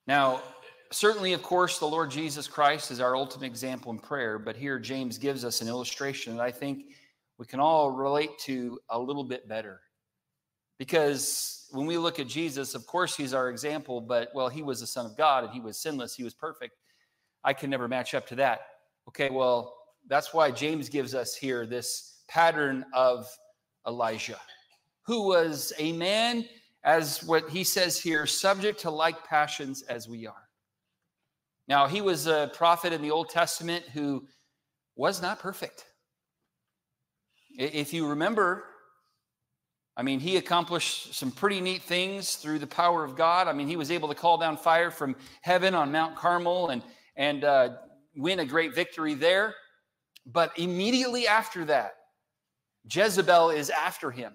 Now, 0.06 0.40
certainly, 0.90 1.34
of 1.34 1.42
course, 1.42 1.78
the 1.78 1.86
Lord 1.86 2.11
Jesus 2.11 2.48
Christ 2.48 2.90
is 2.90 2.98
our 2.98 3.14
ultimate 3.14 3.46
example 3.46 3.92
in 3.92 3.98
prayer, 3.98 4.38
but 4.38 4.56
here 4.56 4.78
James 4.78 5.18
gives 5.18 5.44
us 5.44 5.61
an 5.61 5.68
illustration 5.68 6.36
that 6.36 6.42
I 6.42 6.52
think 6.52 6.86
we 7.36 7.44
can 7.44 7.61
all 7.61 7.90
relate 7.90 8.38
to 8.40 8.80
a 8.88 8.98
little 8.98 9.24
bit 9.24 9.46
better. 9.46 9.82
Because 10.81 11.66
when 11.72 11.85
we 11.85 11.99
look 11.99 12.18
at 12.18 12.26
Jesus, 12.26 12.74
of 12.74 12.87
course, 12.87 13.14
he's 13.14 13.35
our 13.35 13.51
example, 13.51 14.01
but 14.01 14.31
well, 14.35 14.49
he 14.49 14.62
was 14.62 14.81
the 14.81 14.87
Son 14.87 15.05
of 15.05 15.14
God 15.14 15.45
and 15.45 15.53
he 15.53 15.61
was 15.61 15.76
sinless, 15.76 16.14
he 16.14 16.24
was 16.24 16.33
perfect. 16.33 16.74
I 17.45 17.53
can 17.53 17.68
never 17.68 17.87
match 17.87 18.14
up 18.14 18.26
to 18.28 18.35
that. 18.37 18.61
Okay, 19.07 19.28
well, 19.28 19.76
that's 20.09 20.33
why 20.33 20.51
James 20.51 20.89
gives 20.89 21.14
us 21.14 21.35
here 21.35 21.66
this 21.66 22.22
pattern 22.28 22.87
of 22.95 23.28
Elijah, 23.87 24.41
who 25.03 25.28
was 25.28 25.74
a 25.78 25.93
man, 25.93 26.47
as 26.83 27.22
what 27.24 27.51
he 27.51 27.62
says 27.62 27.99
here, 27.99 28.24
subject 28.24 28.81
to 28.81 28.91
like 28.91 29.22
passions 29.26 29.83
as 29.83 30.09
we 30.09 30.26
are. 30.26 30.49
Now, 31.68 31.89
he 31.89 32.01
was 32.01 32.26
a 32.26 32.51
prophet 32.55 32.95
in 32.95 33.03
the 33.03 33.11
Old 33.11 33.28
Testament 33.28 33.85
who 33.93 34.26
was 34.97 35.20
not 35.20 35.41
perfect. 35.41 35.85
If 37.59 37.93
you 37.93 38.09
remember, 38.09 38.64
I 40.01 40.03
mean, 40.03 40.18
he 40.18 40.38
accomplished 40.38 41.12
some 41.12 41.30
pretty 41.30 41.61
neat 41.61 41.82
things 41.82 42.36
through 42.36 42.59
the 42.61 42.66
power 42.66 43.05
of 43.05 43.16
God. 43.16 43.48
I 43.48 43.53
mean, 43.53 43.68
he 43.68 43.76
was 43.76 43.90
able 43.90 44.09
to 44.09 44.14
call 44.14 44.38
down 44.38 44.57
fire 44.57 44.90
from 44.90 45.14
heaven 45.42 45.74
on 45.74 45.92
Mount 45.92 46.16
Carmel 46.16 46.70
and, 46.70 46.82
and 47.16 47.44
uh, 47.44 47.68
win 48.16 48.38
a 48.40 48.46
great 48.46 48.74
victory 48.74 49.12
there. 49.12 49.55
But 50.24 50.59
immediately 50.59 51.26
after 51.26 51.66
that, 51.66 51.96
Jezebel 52.90 53.51
is 53.51 53.68
after 53.68 54.11
him. 54.11 54.32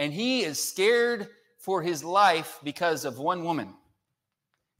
And 0.00 0.12
he 0.12 0.42
is 0.42 0.60
scared 0.60 1.28
for 1.60 1.80
his 1.80 2.02
life 2.02 2.58
because 2.64 3.04
of 3.04 3.20
one 3.20 3.44
woman. 3.44 3.72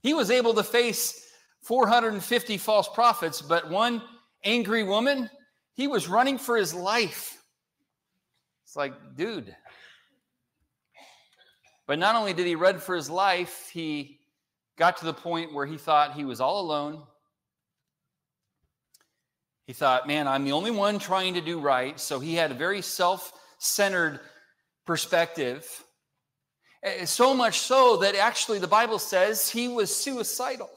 He 0.02 0.14
was 0.14 0.32
able 0.32 0.54
to 0.54 0.64
face 0.64 1.28
450 1.62 2.58
false 2.58 2.88
prophets, 2.88 3.40
but 3.40 3.70
one 3.70 4.02
angry 4.42 4.82
woman, 4.82 5.30
he 5.74 5.86
was 5.86 6.08
running 6.08 6.38
for 6.38 6.56
his 6.56 6.74
life. 6.74 7.36
It's 8.70 8.76
like, 8.76 9.16
dude. 9.16 9.52
But 11.90 11.98
not 11.98 12.14
only 12.14 12.32
did 12.32 12.46
he 12.46 12.54
run 12.54 12.78
for 12.78 12.94
his 12.94 13.10
life, 13.10 13.68
he 13.72 14.20
got 14.78 14.98
to 14.98 15.04
the 15.04 15.12
point 15.12 15.52
where 15.52 15.66
he 15.66 15.76
thought 15.76 16.14
he 16.14 16.24
was 16.24 16.40
all 16.40 16.60
alone. 16.60 17.02
He 19.66 19.72
thought, 19.72 20.06
man, 20.06 20.28
I'm 20.28 20.44
the 20.44 20.52
only 20.52 20.70
one 20.70 21.00
trying 21.00 21.34
to 21.34 21.40
do 21.40 21.58
right. 21.58 21.98
So 21.98 22.20
he 22.20 22.36
had 22.36 22.52
a 22.52 22.54
very 22.54 22.80
self 22.80 23.32
centered 23.58 24.20
perspective. 24.86 25.66
Eh, 26.84 27.06
so 27.06 27.34
much 27.34 27.58
so 27.58 27.96
that 27.96 28.14
actually 28.14 28.60
the 28.60 28.68
Bible 28.68 29.00
says 29.00 29.50
he 29.50 29.66
was 29.66 29.92
suicidal. 29.92 30.70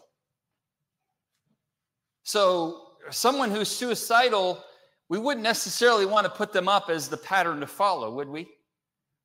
So, 2.24 2.88
someone 3.11 3.51
who's 3.51 3.70
suicidal 3.70 4.64
we 5.09 5.20
wouldn't 5.20 5.43
necessarily 5.43 6.07
want 6.07 6.26
to 6.26 6.32
put 6.32 6.53
them 6.53 6.68
up 6.68 6.89
as 6.89 7.07
the 7.07 7.18
pattern 7.18 7.59
to 7.59 7.68
follow, 7.68 8.11
would 8.16 8.30
we? 8.30 8.47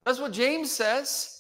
That's 0.05 0.19
what 0.19 0.33
James 0.33 0.71
says. 0.71 1.38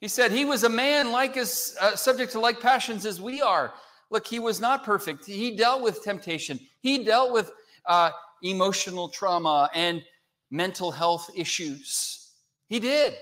He 0.00 0.08
said 0.08 0.30
he 0.30 0.44
was 0.44 0.64
a 0.64 0.68
man 0.68 1.10
like 1.10 1.36
as 1.36 1.76
uh, 1.80 1.96
subject 1.96 2.32
to 2.32 2.40
like 2.40 2.60
passions 2.60 3.04
as 3.04 3.20
we 3.20 3.42
are. 3.42 3.72
Look, 4.10 4.26
he 4.26 4.38
was 4.38 4.60
not 4.60 4.84
perfect. 4.84 5.26
He 5.26 5.56
dealt 5.56 5.82
with 5.82 6.02
temptation. 6.02 6.58
He 6.80 7.04
dealt 7.04 7.32
with 7.32 7.50
uh, 7.86 8.10
emotional 8.42 9.08
trauma 9.08 9.68
and 9.74 10.02
mental 10.50 10.90
health 10.90 11.30
issues. 11.34 12.30
He 12.68 12.80
did. 12.80 13.14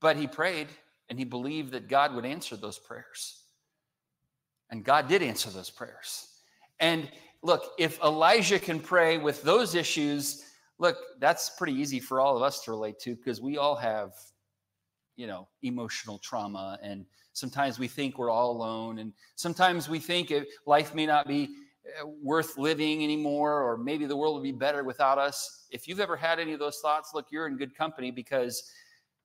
But 0.00 0.16
he 0.16 0.26
prayed 0.26 0.68
and 1.08 1.18
he 1.18 1.24
believed 1.24 1.72
that 1.72 1.88
God 1.88 2.14
would 2.14 2.24
answer 2.24 2.56
those 2.56 2.78
prayers. 2.78 3.42
And 4.70 4.84
God 4.84 5.08
did 5.08 5.22
answer 5.22 5.50
those 5.50 5.70
prayers. 5.70 6.28
And 6.80 7.10
look, 7.42 7.72
if 7.78 8.00
Elijah 8.02 8.58
can 8.58 8.80
pray 8.80 9.18
with 9.18 9.42
those 9.42 9.74
issues, 9.74 10.44
look, 10.78 10.96
that's 11.20 11.50
pretty 11.50 11.74
easy 11.74 12.00
for 12.00 12.20
all 12.20 12.36
of 12.36 12.42
us 12.42 12.62
to 12.64 12.70
relate 12.70 12.98
to 13.00 13.14
because 13.14 13.40
we 13.40 13.58
all 13.58 13.76
have, 13.76 14.12
you 15.16 15.26
know, 15.26 15.48
emotional 15.62 16.18
trauma. 16.18 16.78
And 16.82 17.04
sometimes 17.32 17.78
we 17.78 17.88
think 17.88 18.18
we're 18.18 18.30
all 18.30 18.50
alone. 18.50 18.98
And 18.98 19.12
sometimes 19.36 19.88
we 19.88 19.98
think 19.98 20.32
life 20.66 20.94
may 20.94 21.06
not 21.06 21.26
be 21.26 21.54
uh, 22.00 22.06
worth 22.22 22.58
living 22.58 23.02
anymore, 23.02 23.62
or 23.62 23.76
maybe 23.76 24.06
the 24.06 24.16
world 24.16 24.34
would 24.34 24.42
be 24.42 24.52
better 24.52 24.84
without 24.84 25.18
us. 25.18 25.66
If 25.70 25.88
you've 25.88 26.00
ever 26.00 26.16
had 26.16 26.38
any 26.38 26.52
of 26.52 26.58
those 26.58 26.78
thoughts, 26.78 27.10
look, 27.14 27.26
you're 27.30 27.46
in 27.46 27.56
good 27.56 27.76
company 27.76 28.10
because, 28.10 28.70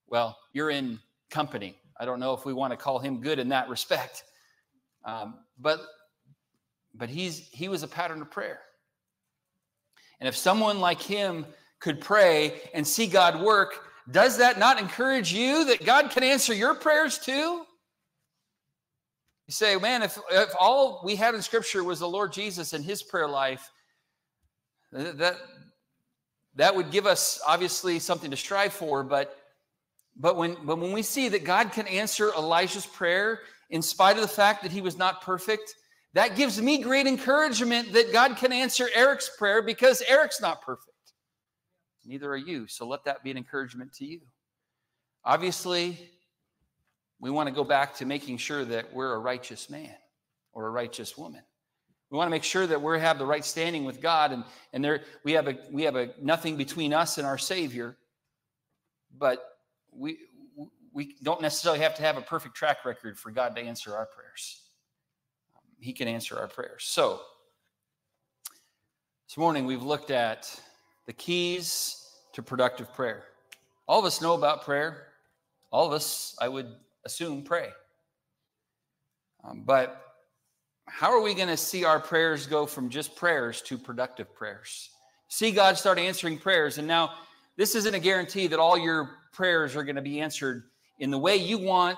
well, 0.08 0.38
you're 0.54 0.70
in 0.70 1.00
company. 1.30 1.78
I 2.00 2.06
don't 2.06 2.20
know 2.20 2.34
if 2.34 2.46
we 2.46 2.54
want 2.54 2.72
to 2.72 2.78
call 2.78 3.00
him 3.00 3.22
good 3.22 3.40
in 3.40 3.50
that 3.50 3.70
respect. 3.70 4.24
Um, 5.06 5.40
but 5.60 5.82
but 6.94 7.10
he's 7.10 7.48
he 7.50 7.70
was 7.70 7.84
a 7.84 7.88
pattern 7.88 8.22
of 8.22 8.32
prayer. 8.32 8.62
And 10.20 10.28
if 10.28 10.36
someone 10.36 10.80
like 10.80 11.02
him 11.02 11.46
could 11.80 12.02
pray 12.02 12.70
and 12.74 12.86
see 12.86 13.08
God 13.08 13.42
work, 13.42 13.87
does 14.10 14.38
that 14.38 14.58
not 14.58 14.80
encourage 14.80 15.34
you 15.34 15.66
that 15.66 15.86
God 15.86 16.12
can 16.12 16.24
answer 16.24 16.54
your 16.54 16.76
prayers 16.76 17.20
too? 17.20 17.66
You 19.48 19.54
say, 19.54 19.76
man, 19.78 20.04
if, 20.04 20.18
if 20.32 20.50
all 20.60 21.02
we 21.04 21.16
had 21.16 21.36
in 21.36 21.42
Scripture 21.42 21.84
was 21.84 22.00
the 22.00 22.08
Lord 22.08 22.34
Jesus 22.34 22.74
and 22.74 22.84
his 22.84 23.04
prayer 23.04 23.28
life, 23.28 23.70
that, 24.92 25.38
that 26.56 26.76
would 26.76 26.92
give 26.92 27.06
us 27.06 27.40
obviously 27.48 28.00
something 28.00 28.32
to 28.32 28.38
strive 28.38 28.74
for. 28.74 29.04
But, 29.04 29.38
but, 30.16 30.36
when, 30.36 30.58
but 30.64 30.80
when 30.80 30.92
we 30.92 31.02
see 31.02 31.30
that 31.30 31.44
God 31.44 31.72
can 31.72 31.88
answer 31.88 32.32
Elijah's 32.38 32.86
prayer 32.86 33.42
in 33.70 33.82
spite 33.82 34.16
of 34.16 34.22
the 34.22 34.28
fact 34.28 34.64
that 34.64 34.72
he 34.72 34.82
was 34.82 34.98
not 34.98 35.22
perfect, 35.22 35.74
that 36.14 36.36
gives 36.36 36.62
me 36.62 36.82
great 36.82 37.08
encouragement 37.08 37.94
that 37.94 38.12
God 38.12 38.38
can 38.38 38.52
answer 38.52 38.90
Eric's 38.94 39.30
prayer 39.38 39.62
because 39.62 40.02
Eric's 40.08 40.42
not 40.42 40.62
perfect. 40.62 40.97
Neither 42.08 42.32
are 42.32 42.38
you. 42.38 42.68
So 42.68 42.88
let 42.88 43.04
that 43.04 43.24
be 43.24 43.32
an 43.32 43.38
encouragement 43.38 43.92
to 43.96 44.06
you. 44.06 44.22
Obviously, 45.26 46.00
we 47.20 47.30
want 47.30 47.50
to 47.50 47.54
go 47.54 47.66
back 47.66 47.96
to 47.96 48.06
making 48.06 48.38
sure 48.38 48.64
that 48.64 48.94
we're 48.94 49.14
a 49.14 49.20
righteous 49.20 49.70
man 49.70 49.94
or 50.54 50.68
a 50.68 50.70
righteous 50.70 51.18
woman. 51.18 51.42
We 52.10 52.18
want 52.18 52.28
to 52.28 52.32
make 52.32 52.46
sure 52.46 52.66
that 52.66 52.82
we 52.82 52.98
have 53.00 53.20
the 53.20 53.26
right 53.26 53.44
standing 53.44 53.84
with 53.84 54.02
God 54.02 54.32
and, 54.32 54.46
and 54.72 54.82
there 54.84 55.02
we 55.26 55.34
have 55.34 55.50
a 55.50 55.58
we 55.70 55.84
have 55.84 55.98
a 55.98 56.12
nothing 56.22 56.56
between 56.56 56.94
us 56.94 57.18
and 57.18 57.28
our 57.28 57.38
Savior, 57.38 57.98
but 59.18 59.44
we 59.92 60.18
we 60.94 61.16
don't 61.22 61.42
necessarily 61.42 61.82
have 61.82 61.96
to 61.96 62.04
have 62.04 62.16
a 62.16 62.22
perfect 62.22 62.56
track 62.56 62.86
record 62.86 63.20
for 63.20 63.32
God 63.32 63.56
to 63.58 63.62
answer 63.62 63.94
our 63.94 64.06
prayers. 64.06 64.62
He 65.80 65.92
can 65.92 66.08
answer 66.08 66.40
our 66.40 66.48
prayers. 66.48 66.86
So, 66.86 67.20
this 69.28 69.38
morning 69.38 69.66
we've 69.66 69.84
looked 69.84 70.10
at 70.10 70.60
the 71.08 71.14
keys 71.14 72.12
to 72.34 72.44
productive 72.44 72.94
prayer. 72.94 73.24
All 73.88 74.00
of 74.00 74.06
us 74.06 74.22
know 74.22 74.36
about 74.36 74.64
prayer. 74.64 75.08
All 75.72 75.88
of 75.88 75.94
us, 75.94 76.36
I 76.40 76.48
would 76.48 76.68
assume, 77.06 77.42
pray. 77.42 77.70
Um, 79.44 79.64
but 79.66 80.02
how 80.86 81.12
are 81.12 81.22
we 81.22 81.34
going 81.34 81.48
to 81.48 81.58
see 81.58 81.84
our 81.84 82.00
prayers 82.00 82.46
go 82.46 82.66
from 82.66 82.90
just 82.90 83.16
prayers 83.16 83.62
to 83.64 83.78
productive 83.78 84.34
prayers? 84.36 84.90
See 85.30 85.52
God 85.52 85.78
start 85.78 85.98
answering 85.98 86.38
prayers. 86.38 86.78
And 86.78 86.88
now, 86.88 87.12
this 87.56 87.74
isn't 87.76 87.94
a 87.94 88.00
guarantee 88.00 88.48
that 88.48 88.60
all 88.60 88.78
your 88.78 89.10
prayers 89.34 89.76
are 89.76 89.84
going 89.84 89.96
to 89.96 90.02
be 90.02 90.22
answered 90.22 90.66
in 91.00 91.10
the 91.10 91.18
way 91.18 91.36
you 91.36 91.58
want, 91.58 91.98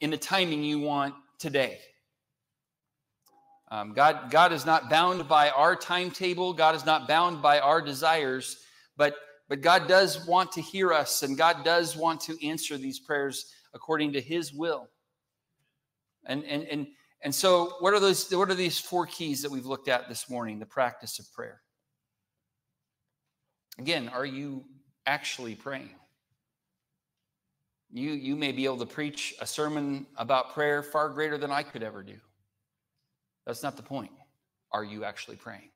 in 0.00 0.10
the 0.10 0.16
timing 0.16 0.62
you 0.62 0.78
want 0.78 1.14
today. 1.38 1.78
Um, 3.70 3.92
God, 3.92 4.30
God 4.30 4.52
is 4.52 4.66
not 4.66 4.90
bound 4.90 5.26
by 5.28 5.50
our 5.50 5.74
timetable. 5.74 6.52
God 6.52 6.74
is 6.74 6.84
not 6.84 7.08
bound 7.08 7.40
by 7.42 7.58
our 7.58 7.80
desires, 7.80 8.58
but, 8.96 9.14
but 9.48 9.62
God 9.62 9.88
does 9.88 10.26
want 10.26 10.52
to 10.52 10.60
hear 10.60 10.92
us 10.92 11.22
and 11.22 11.36
God 11.36 11.64
does 11.64 11.96
want 11.96 12.20
to 12.22 12.46
answer 12.46 12.76
these 12.76 13.00
prayers 13.00 13.52
according 13.72 14.12
to 14.12 14.20
his 14.20 14.52
will. 14.52 14.88
And, 16.26 16.44
and, 16.44 16.64
and, 16.64 16.86
and 17.22 17.34
so 17.34 17.74
what 17.80 17.94
are 17.94 18.00
those, 18.00 18.30
what 18.32 18.50
are 18.50 18.54
these 18.54 18.78
four 18.78 19.06
keys 19.06 19.42
that 19.42 19.50
we've 19.50 19.66
looked 19.66 19.88
at 19.88 20.08
this 20.08 20.28
morning, 20.30 20.58
the 20.58 20.66
practice 20.66 21.18
of 21.18 21.32
prayer? 21.32 21.60
Again, 23.78 24.08
are 24.08 24.26
you 24.26 24.64
actually 25.06 25.54
praying? 25.54 25.90
You, 27.90 28.12
you 28.12 28.36
may 28.36 28.52
be 28.52 28.64
able 28.64 28.78
to 28.78 28.86
preach 28.86 29.34
a 29.40 29.46
sermon 29.46 30.06
about 30.16 30.52
prayer 30.54 30.82
far 30.82 31.08
greater 31.10 31.38
than 31.38 31.50
I 31.50 31.62
could 31.62 31.82
ever 31.82 32.02
do. 32.02 32.16
That's 33.46 33.62
not 33.62 33.76
the 33.76 33.82
point. 33.82 34.12
Are 34.72 34.84
you 34.84 35.04
actually 35.04 35.36
praying? 35.36 35.70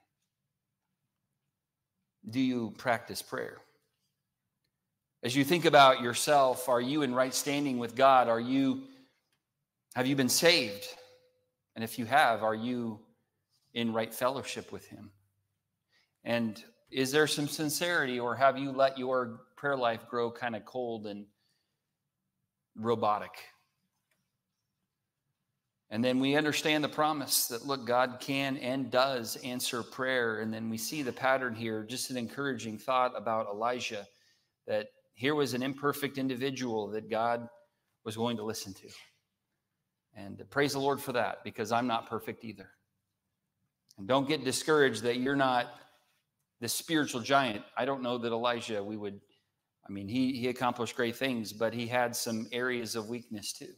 Do 2.29 2.41
you 2.41 2.75
practice 2.79 3.23
prayer? 3.23 3.59
As 5.23 5.35
you 5.35 5.45
think 5.45 5.65
about 5.65 6.01
yourself, 6.01 6.69
are 6.69 6.81
you 6.81 7.03
in 7.03 7.15
right 7.15 7.35
standing 7.35 7.79
with 7.79 7.95
God? 7.95 8.29
Are 8.29 8.41
you 8.41 8.85
have 9.95 10.07
you 10.07 10.15
been 10.15 10.29
saved? 10.29 10.87
And 11.75 11.83
if 11.83 11.99
you 11.99 12.05
have, 12.05 12.43
are 12.43 12.55
you 12.55 13.01
in 13.75 13.93
right 13.93 14.13
fellowship 14.13 14.71
with 14.71 14.87
him? 14.87 15.11
And 16.25 16.63
is 16.91 17.11
there 17.11 17.27
some 17.27 17.49
sincerity 17.49 18.21
or 18.21 18.35
have 18.35 18.59
you 18.59 18.71
let 18.71 18.99
your 18.99 19.41
prayer 19.57 19.77
life 19.77 20.09
grow 20.09 20.31
kind 20.31 20.55
of 20.55 20.65
cold 20.65 21.07
and 21.07 21.27
robotic? 22.77 23.31
And 25.91 26.05
then 26.05 26.21
we 26.21 26.37
understand 26.37 26.85
the 26.85 26.89
promise 26.89 27.47
that, 27.47 27.67
look, 27.67 27.87
God 27.87 28.19
can 28.21 28.59
and 28.59 28.91
does 28.91 29.37
answer 29.37 29.83
prayer. 29.83 30.41
And 30.41 30.53
then 30.53 30.69
we 30.69 30.77
see 30.77 31.03
the 31.03 31.13
pattern 31.13 31.55
here, 31.55 31.83
just 31.83 32.11
an 32.11 32.19
encouraging 32.19 32.77
thought 32.77 33.13
about 33.17 33.47
Elijah 33.47 34.07
that 34.67 34.89
here 35.15 35.35
was 35.35 35.55
an 35.55 35.63
imperfect 35.63 36.19
individual 36.19 36.89
that 36.89 37.09
God 37.09 37.49
was 38.05 38.17
going 38.17 38.37
to 38.37 38.43
listen 38.43 38.75
to. 38.75 38.89
And 40.15 40.43
praise 40.51 40.73
the 40.73 40.79
Lord 40.79 41.01
for 41.01 41.13
that 41.13 41.43
because 41.43 41.73
I'm 41.73 41.87
not 41.87 42.09
perfect 42.09 42.45
either. 42.45 42.69
And 43.97 44.07
don't 44.07 44.29
get 44.29 44.45
discouraged 44.45 45.03
that 45.05 45.19
you're 45.19 45.37
not 45.37 45.69
the 46.61 46.69
spiritual 46.69 47.23
giant. 47.23 47.65
I 47.77 47.87
don't 47.87 48.03
know 48.03 48.19
that 48.19 48.33
Elijah, 48.33 48.85
we 48.85 48.97
would, 48.97 49.21
I 49.89 49.93
mean, 49.93 50.07
he, 50.07 50.33
he 50.33 50.49
accomplished 50.49 50.97
great 50.97 51.17
things, 51.17 51.53
but 51.53 51.73
he 51.73 51.87
had 51.87 52.15
some 52.15 52.47
areas 52.53 52.95
of 52.95 53.09
weakness 53.09 53.53
too 53.53 53.73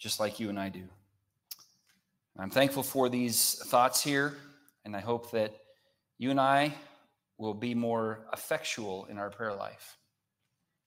just 0.00 0.18
like 0.18 0.40
you 0.40 0.48
and 0.48 0.58
I 0.58 0.70
do. 0.70 0.82
I'm 2.38 2.50
thankful 2.50 2.82
for 2.82 3.08
these 3.08 3.62
thoughts 3.66 4.02
here, 4.02 4.34
and 4.84 4.96
I 4.96 5.00
hope 5.00 5.30
that 5.32 5.54
you 6.18 6.30
and 6.30 6.40
I 6.40 6.74
will 7.36 7.54
be 7.54 7.74
more 7.74 8.26
effectual 8.32 9.04
in 9.10 9.18
our 9.18 9.30
prayer 9.30 9.54
life, 9.54 9.98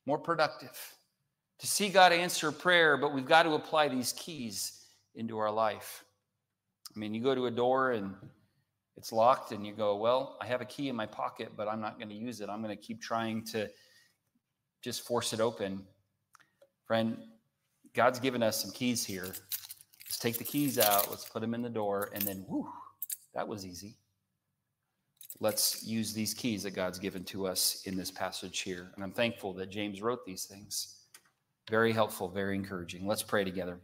more 0.06 0.18
productive. 0.18 0.78
To 1.60 1.68
see 1.68 1.90
God 1.90 2.12
answer 2.12 2.52
prayer, 2.52 2.98
but 2.98 3.14
we've 3.14 3.26
got 3.26 3.44
to 3.44 3.54
apply 3.54 3.88
these 3.88 4.14
keys 4.14 4.86
into 5.16 5.38
our 5.38 5.52
life. 5.52 6.04
I 6.94 7.00
mean, 7.00 7.14
you 7.14 7.22
go 7.22 7.36
to 7.36 7.46
a 7.46 7.52
door 7.52 7.92
and 7.92 8.16
it's 8.98 9.12
locked, 9.12 9.52
and 9.52 9.66
you 9.66 9.74
go, 9.74 9.96
Well, 9.96 10.38
I 10.42 10.48
have 10.48 10.62
a 10.62 10.66
key 10.66 10.90
in 10.90 10.96
my 10.96 11.06
pocket, 11.06 11.52
but 11.56 11.68
I'm 11.68 11.82
not 11.82 11.98
going 11.98 12.10
to 12.10 12.16
use 12.16 12.42
it. 12.42 12.50
I'm 12.50 12.62
going 12.62 12.76
to 12.76 12.82
keep 12.82 13.02
trying 13.02 13.44
to 13.46 13.70
just 14.84 15.06
force 15.06 15.34
it 15.34 15.40
open. 15.40 15.84
Friend, 16.86 17.18
God's 17.94 18.20
given 18.20 18.42
us 18.42 18.62
some 18.62 18.72
keys 18.72 19.06
here. 19.06 19.34
Let's 20.06 20.20
take 20.20 20.38
the 20.38 20.44
keys 20.44 20.80
out, 20.80 21.10
let's 21.10 21.26
put 21.26 21.42
them 21.42 21.54
in 21.54 21.62
the 21.62 21.70
door, 21.70 22.10
and 22.14 22.24
then, 22.24 22.46
whoo, 22.48 22.68
that 23.34 23.48
was 23.48 23.66
easy. 23.66 23.96
Let's 25.40 25.84
use 25.84 26.14
these 26.14 26.34
keys 26.34 26.64
that 26.64 26.72
God's 26.72 27.00
given 27.00 27.24
to 27.26 27.48
us 27.48 27.84
in 27.86 27.96
this 27.96 28.12
passage 28.12 28.60
here. 28.60 28.92
And 28.96 29.04
I'm 29.04 29.12
thankful 29.12 29.54
that 29.54 29.70
James 29.72 30.02
wrote 30.02 30.26
these 30.26 30.46
things. 30.46 31.00
Very 31.70 31.92
helpful, 31.92 32.30
very 32.30 32.56
encouraging. 32.56 33.08
Let's 33.08 33.24
pray 33.24 33.44
together. 33.44 33.80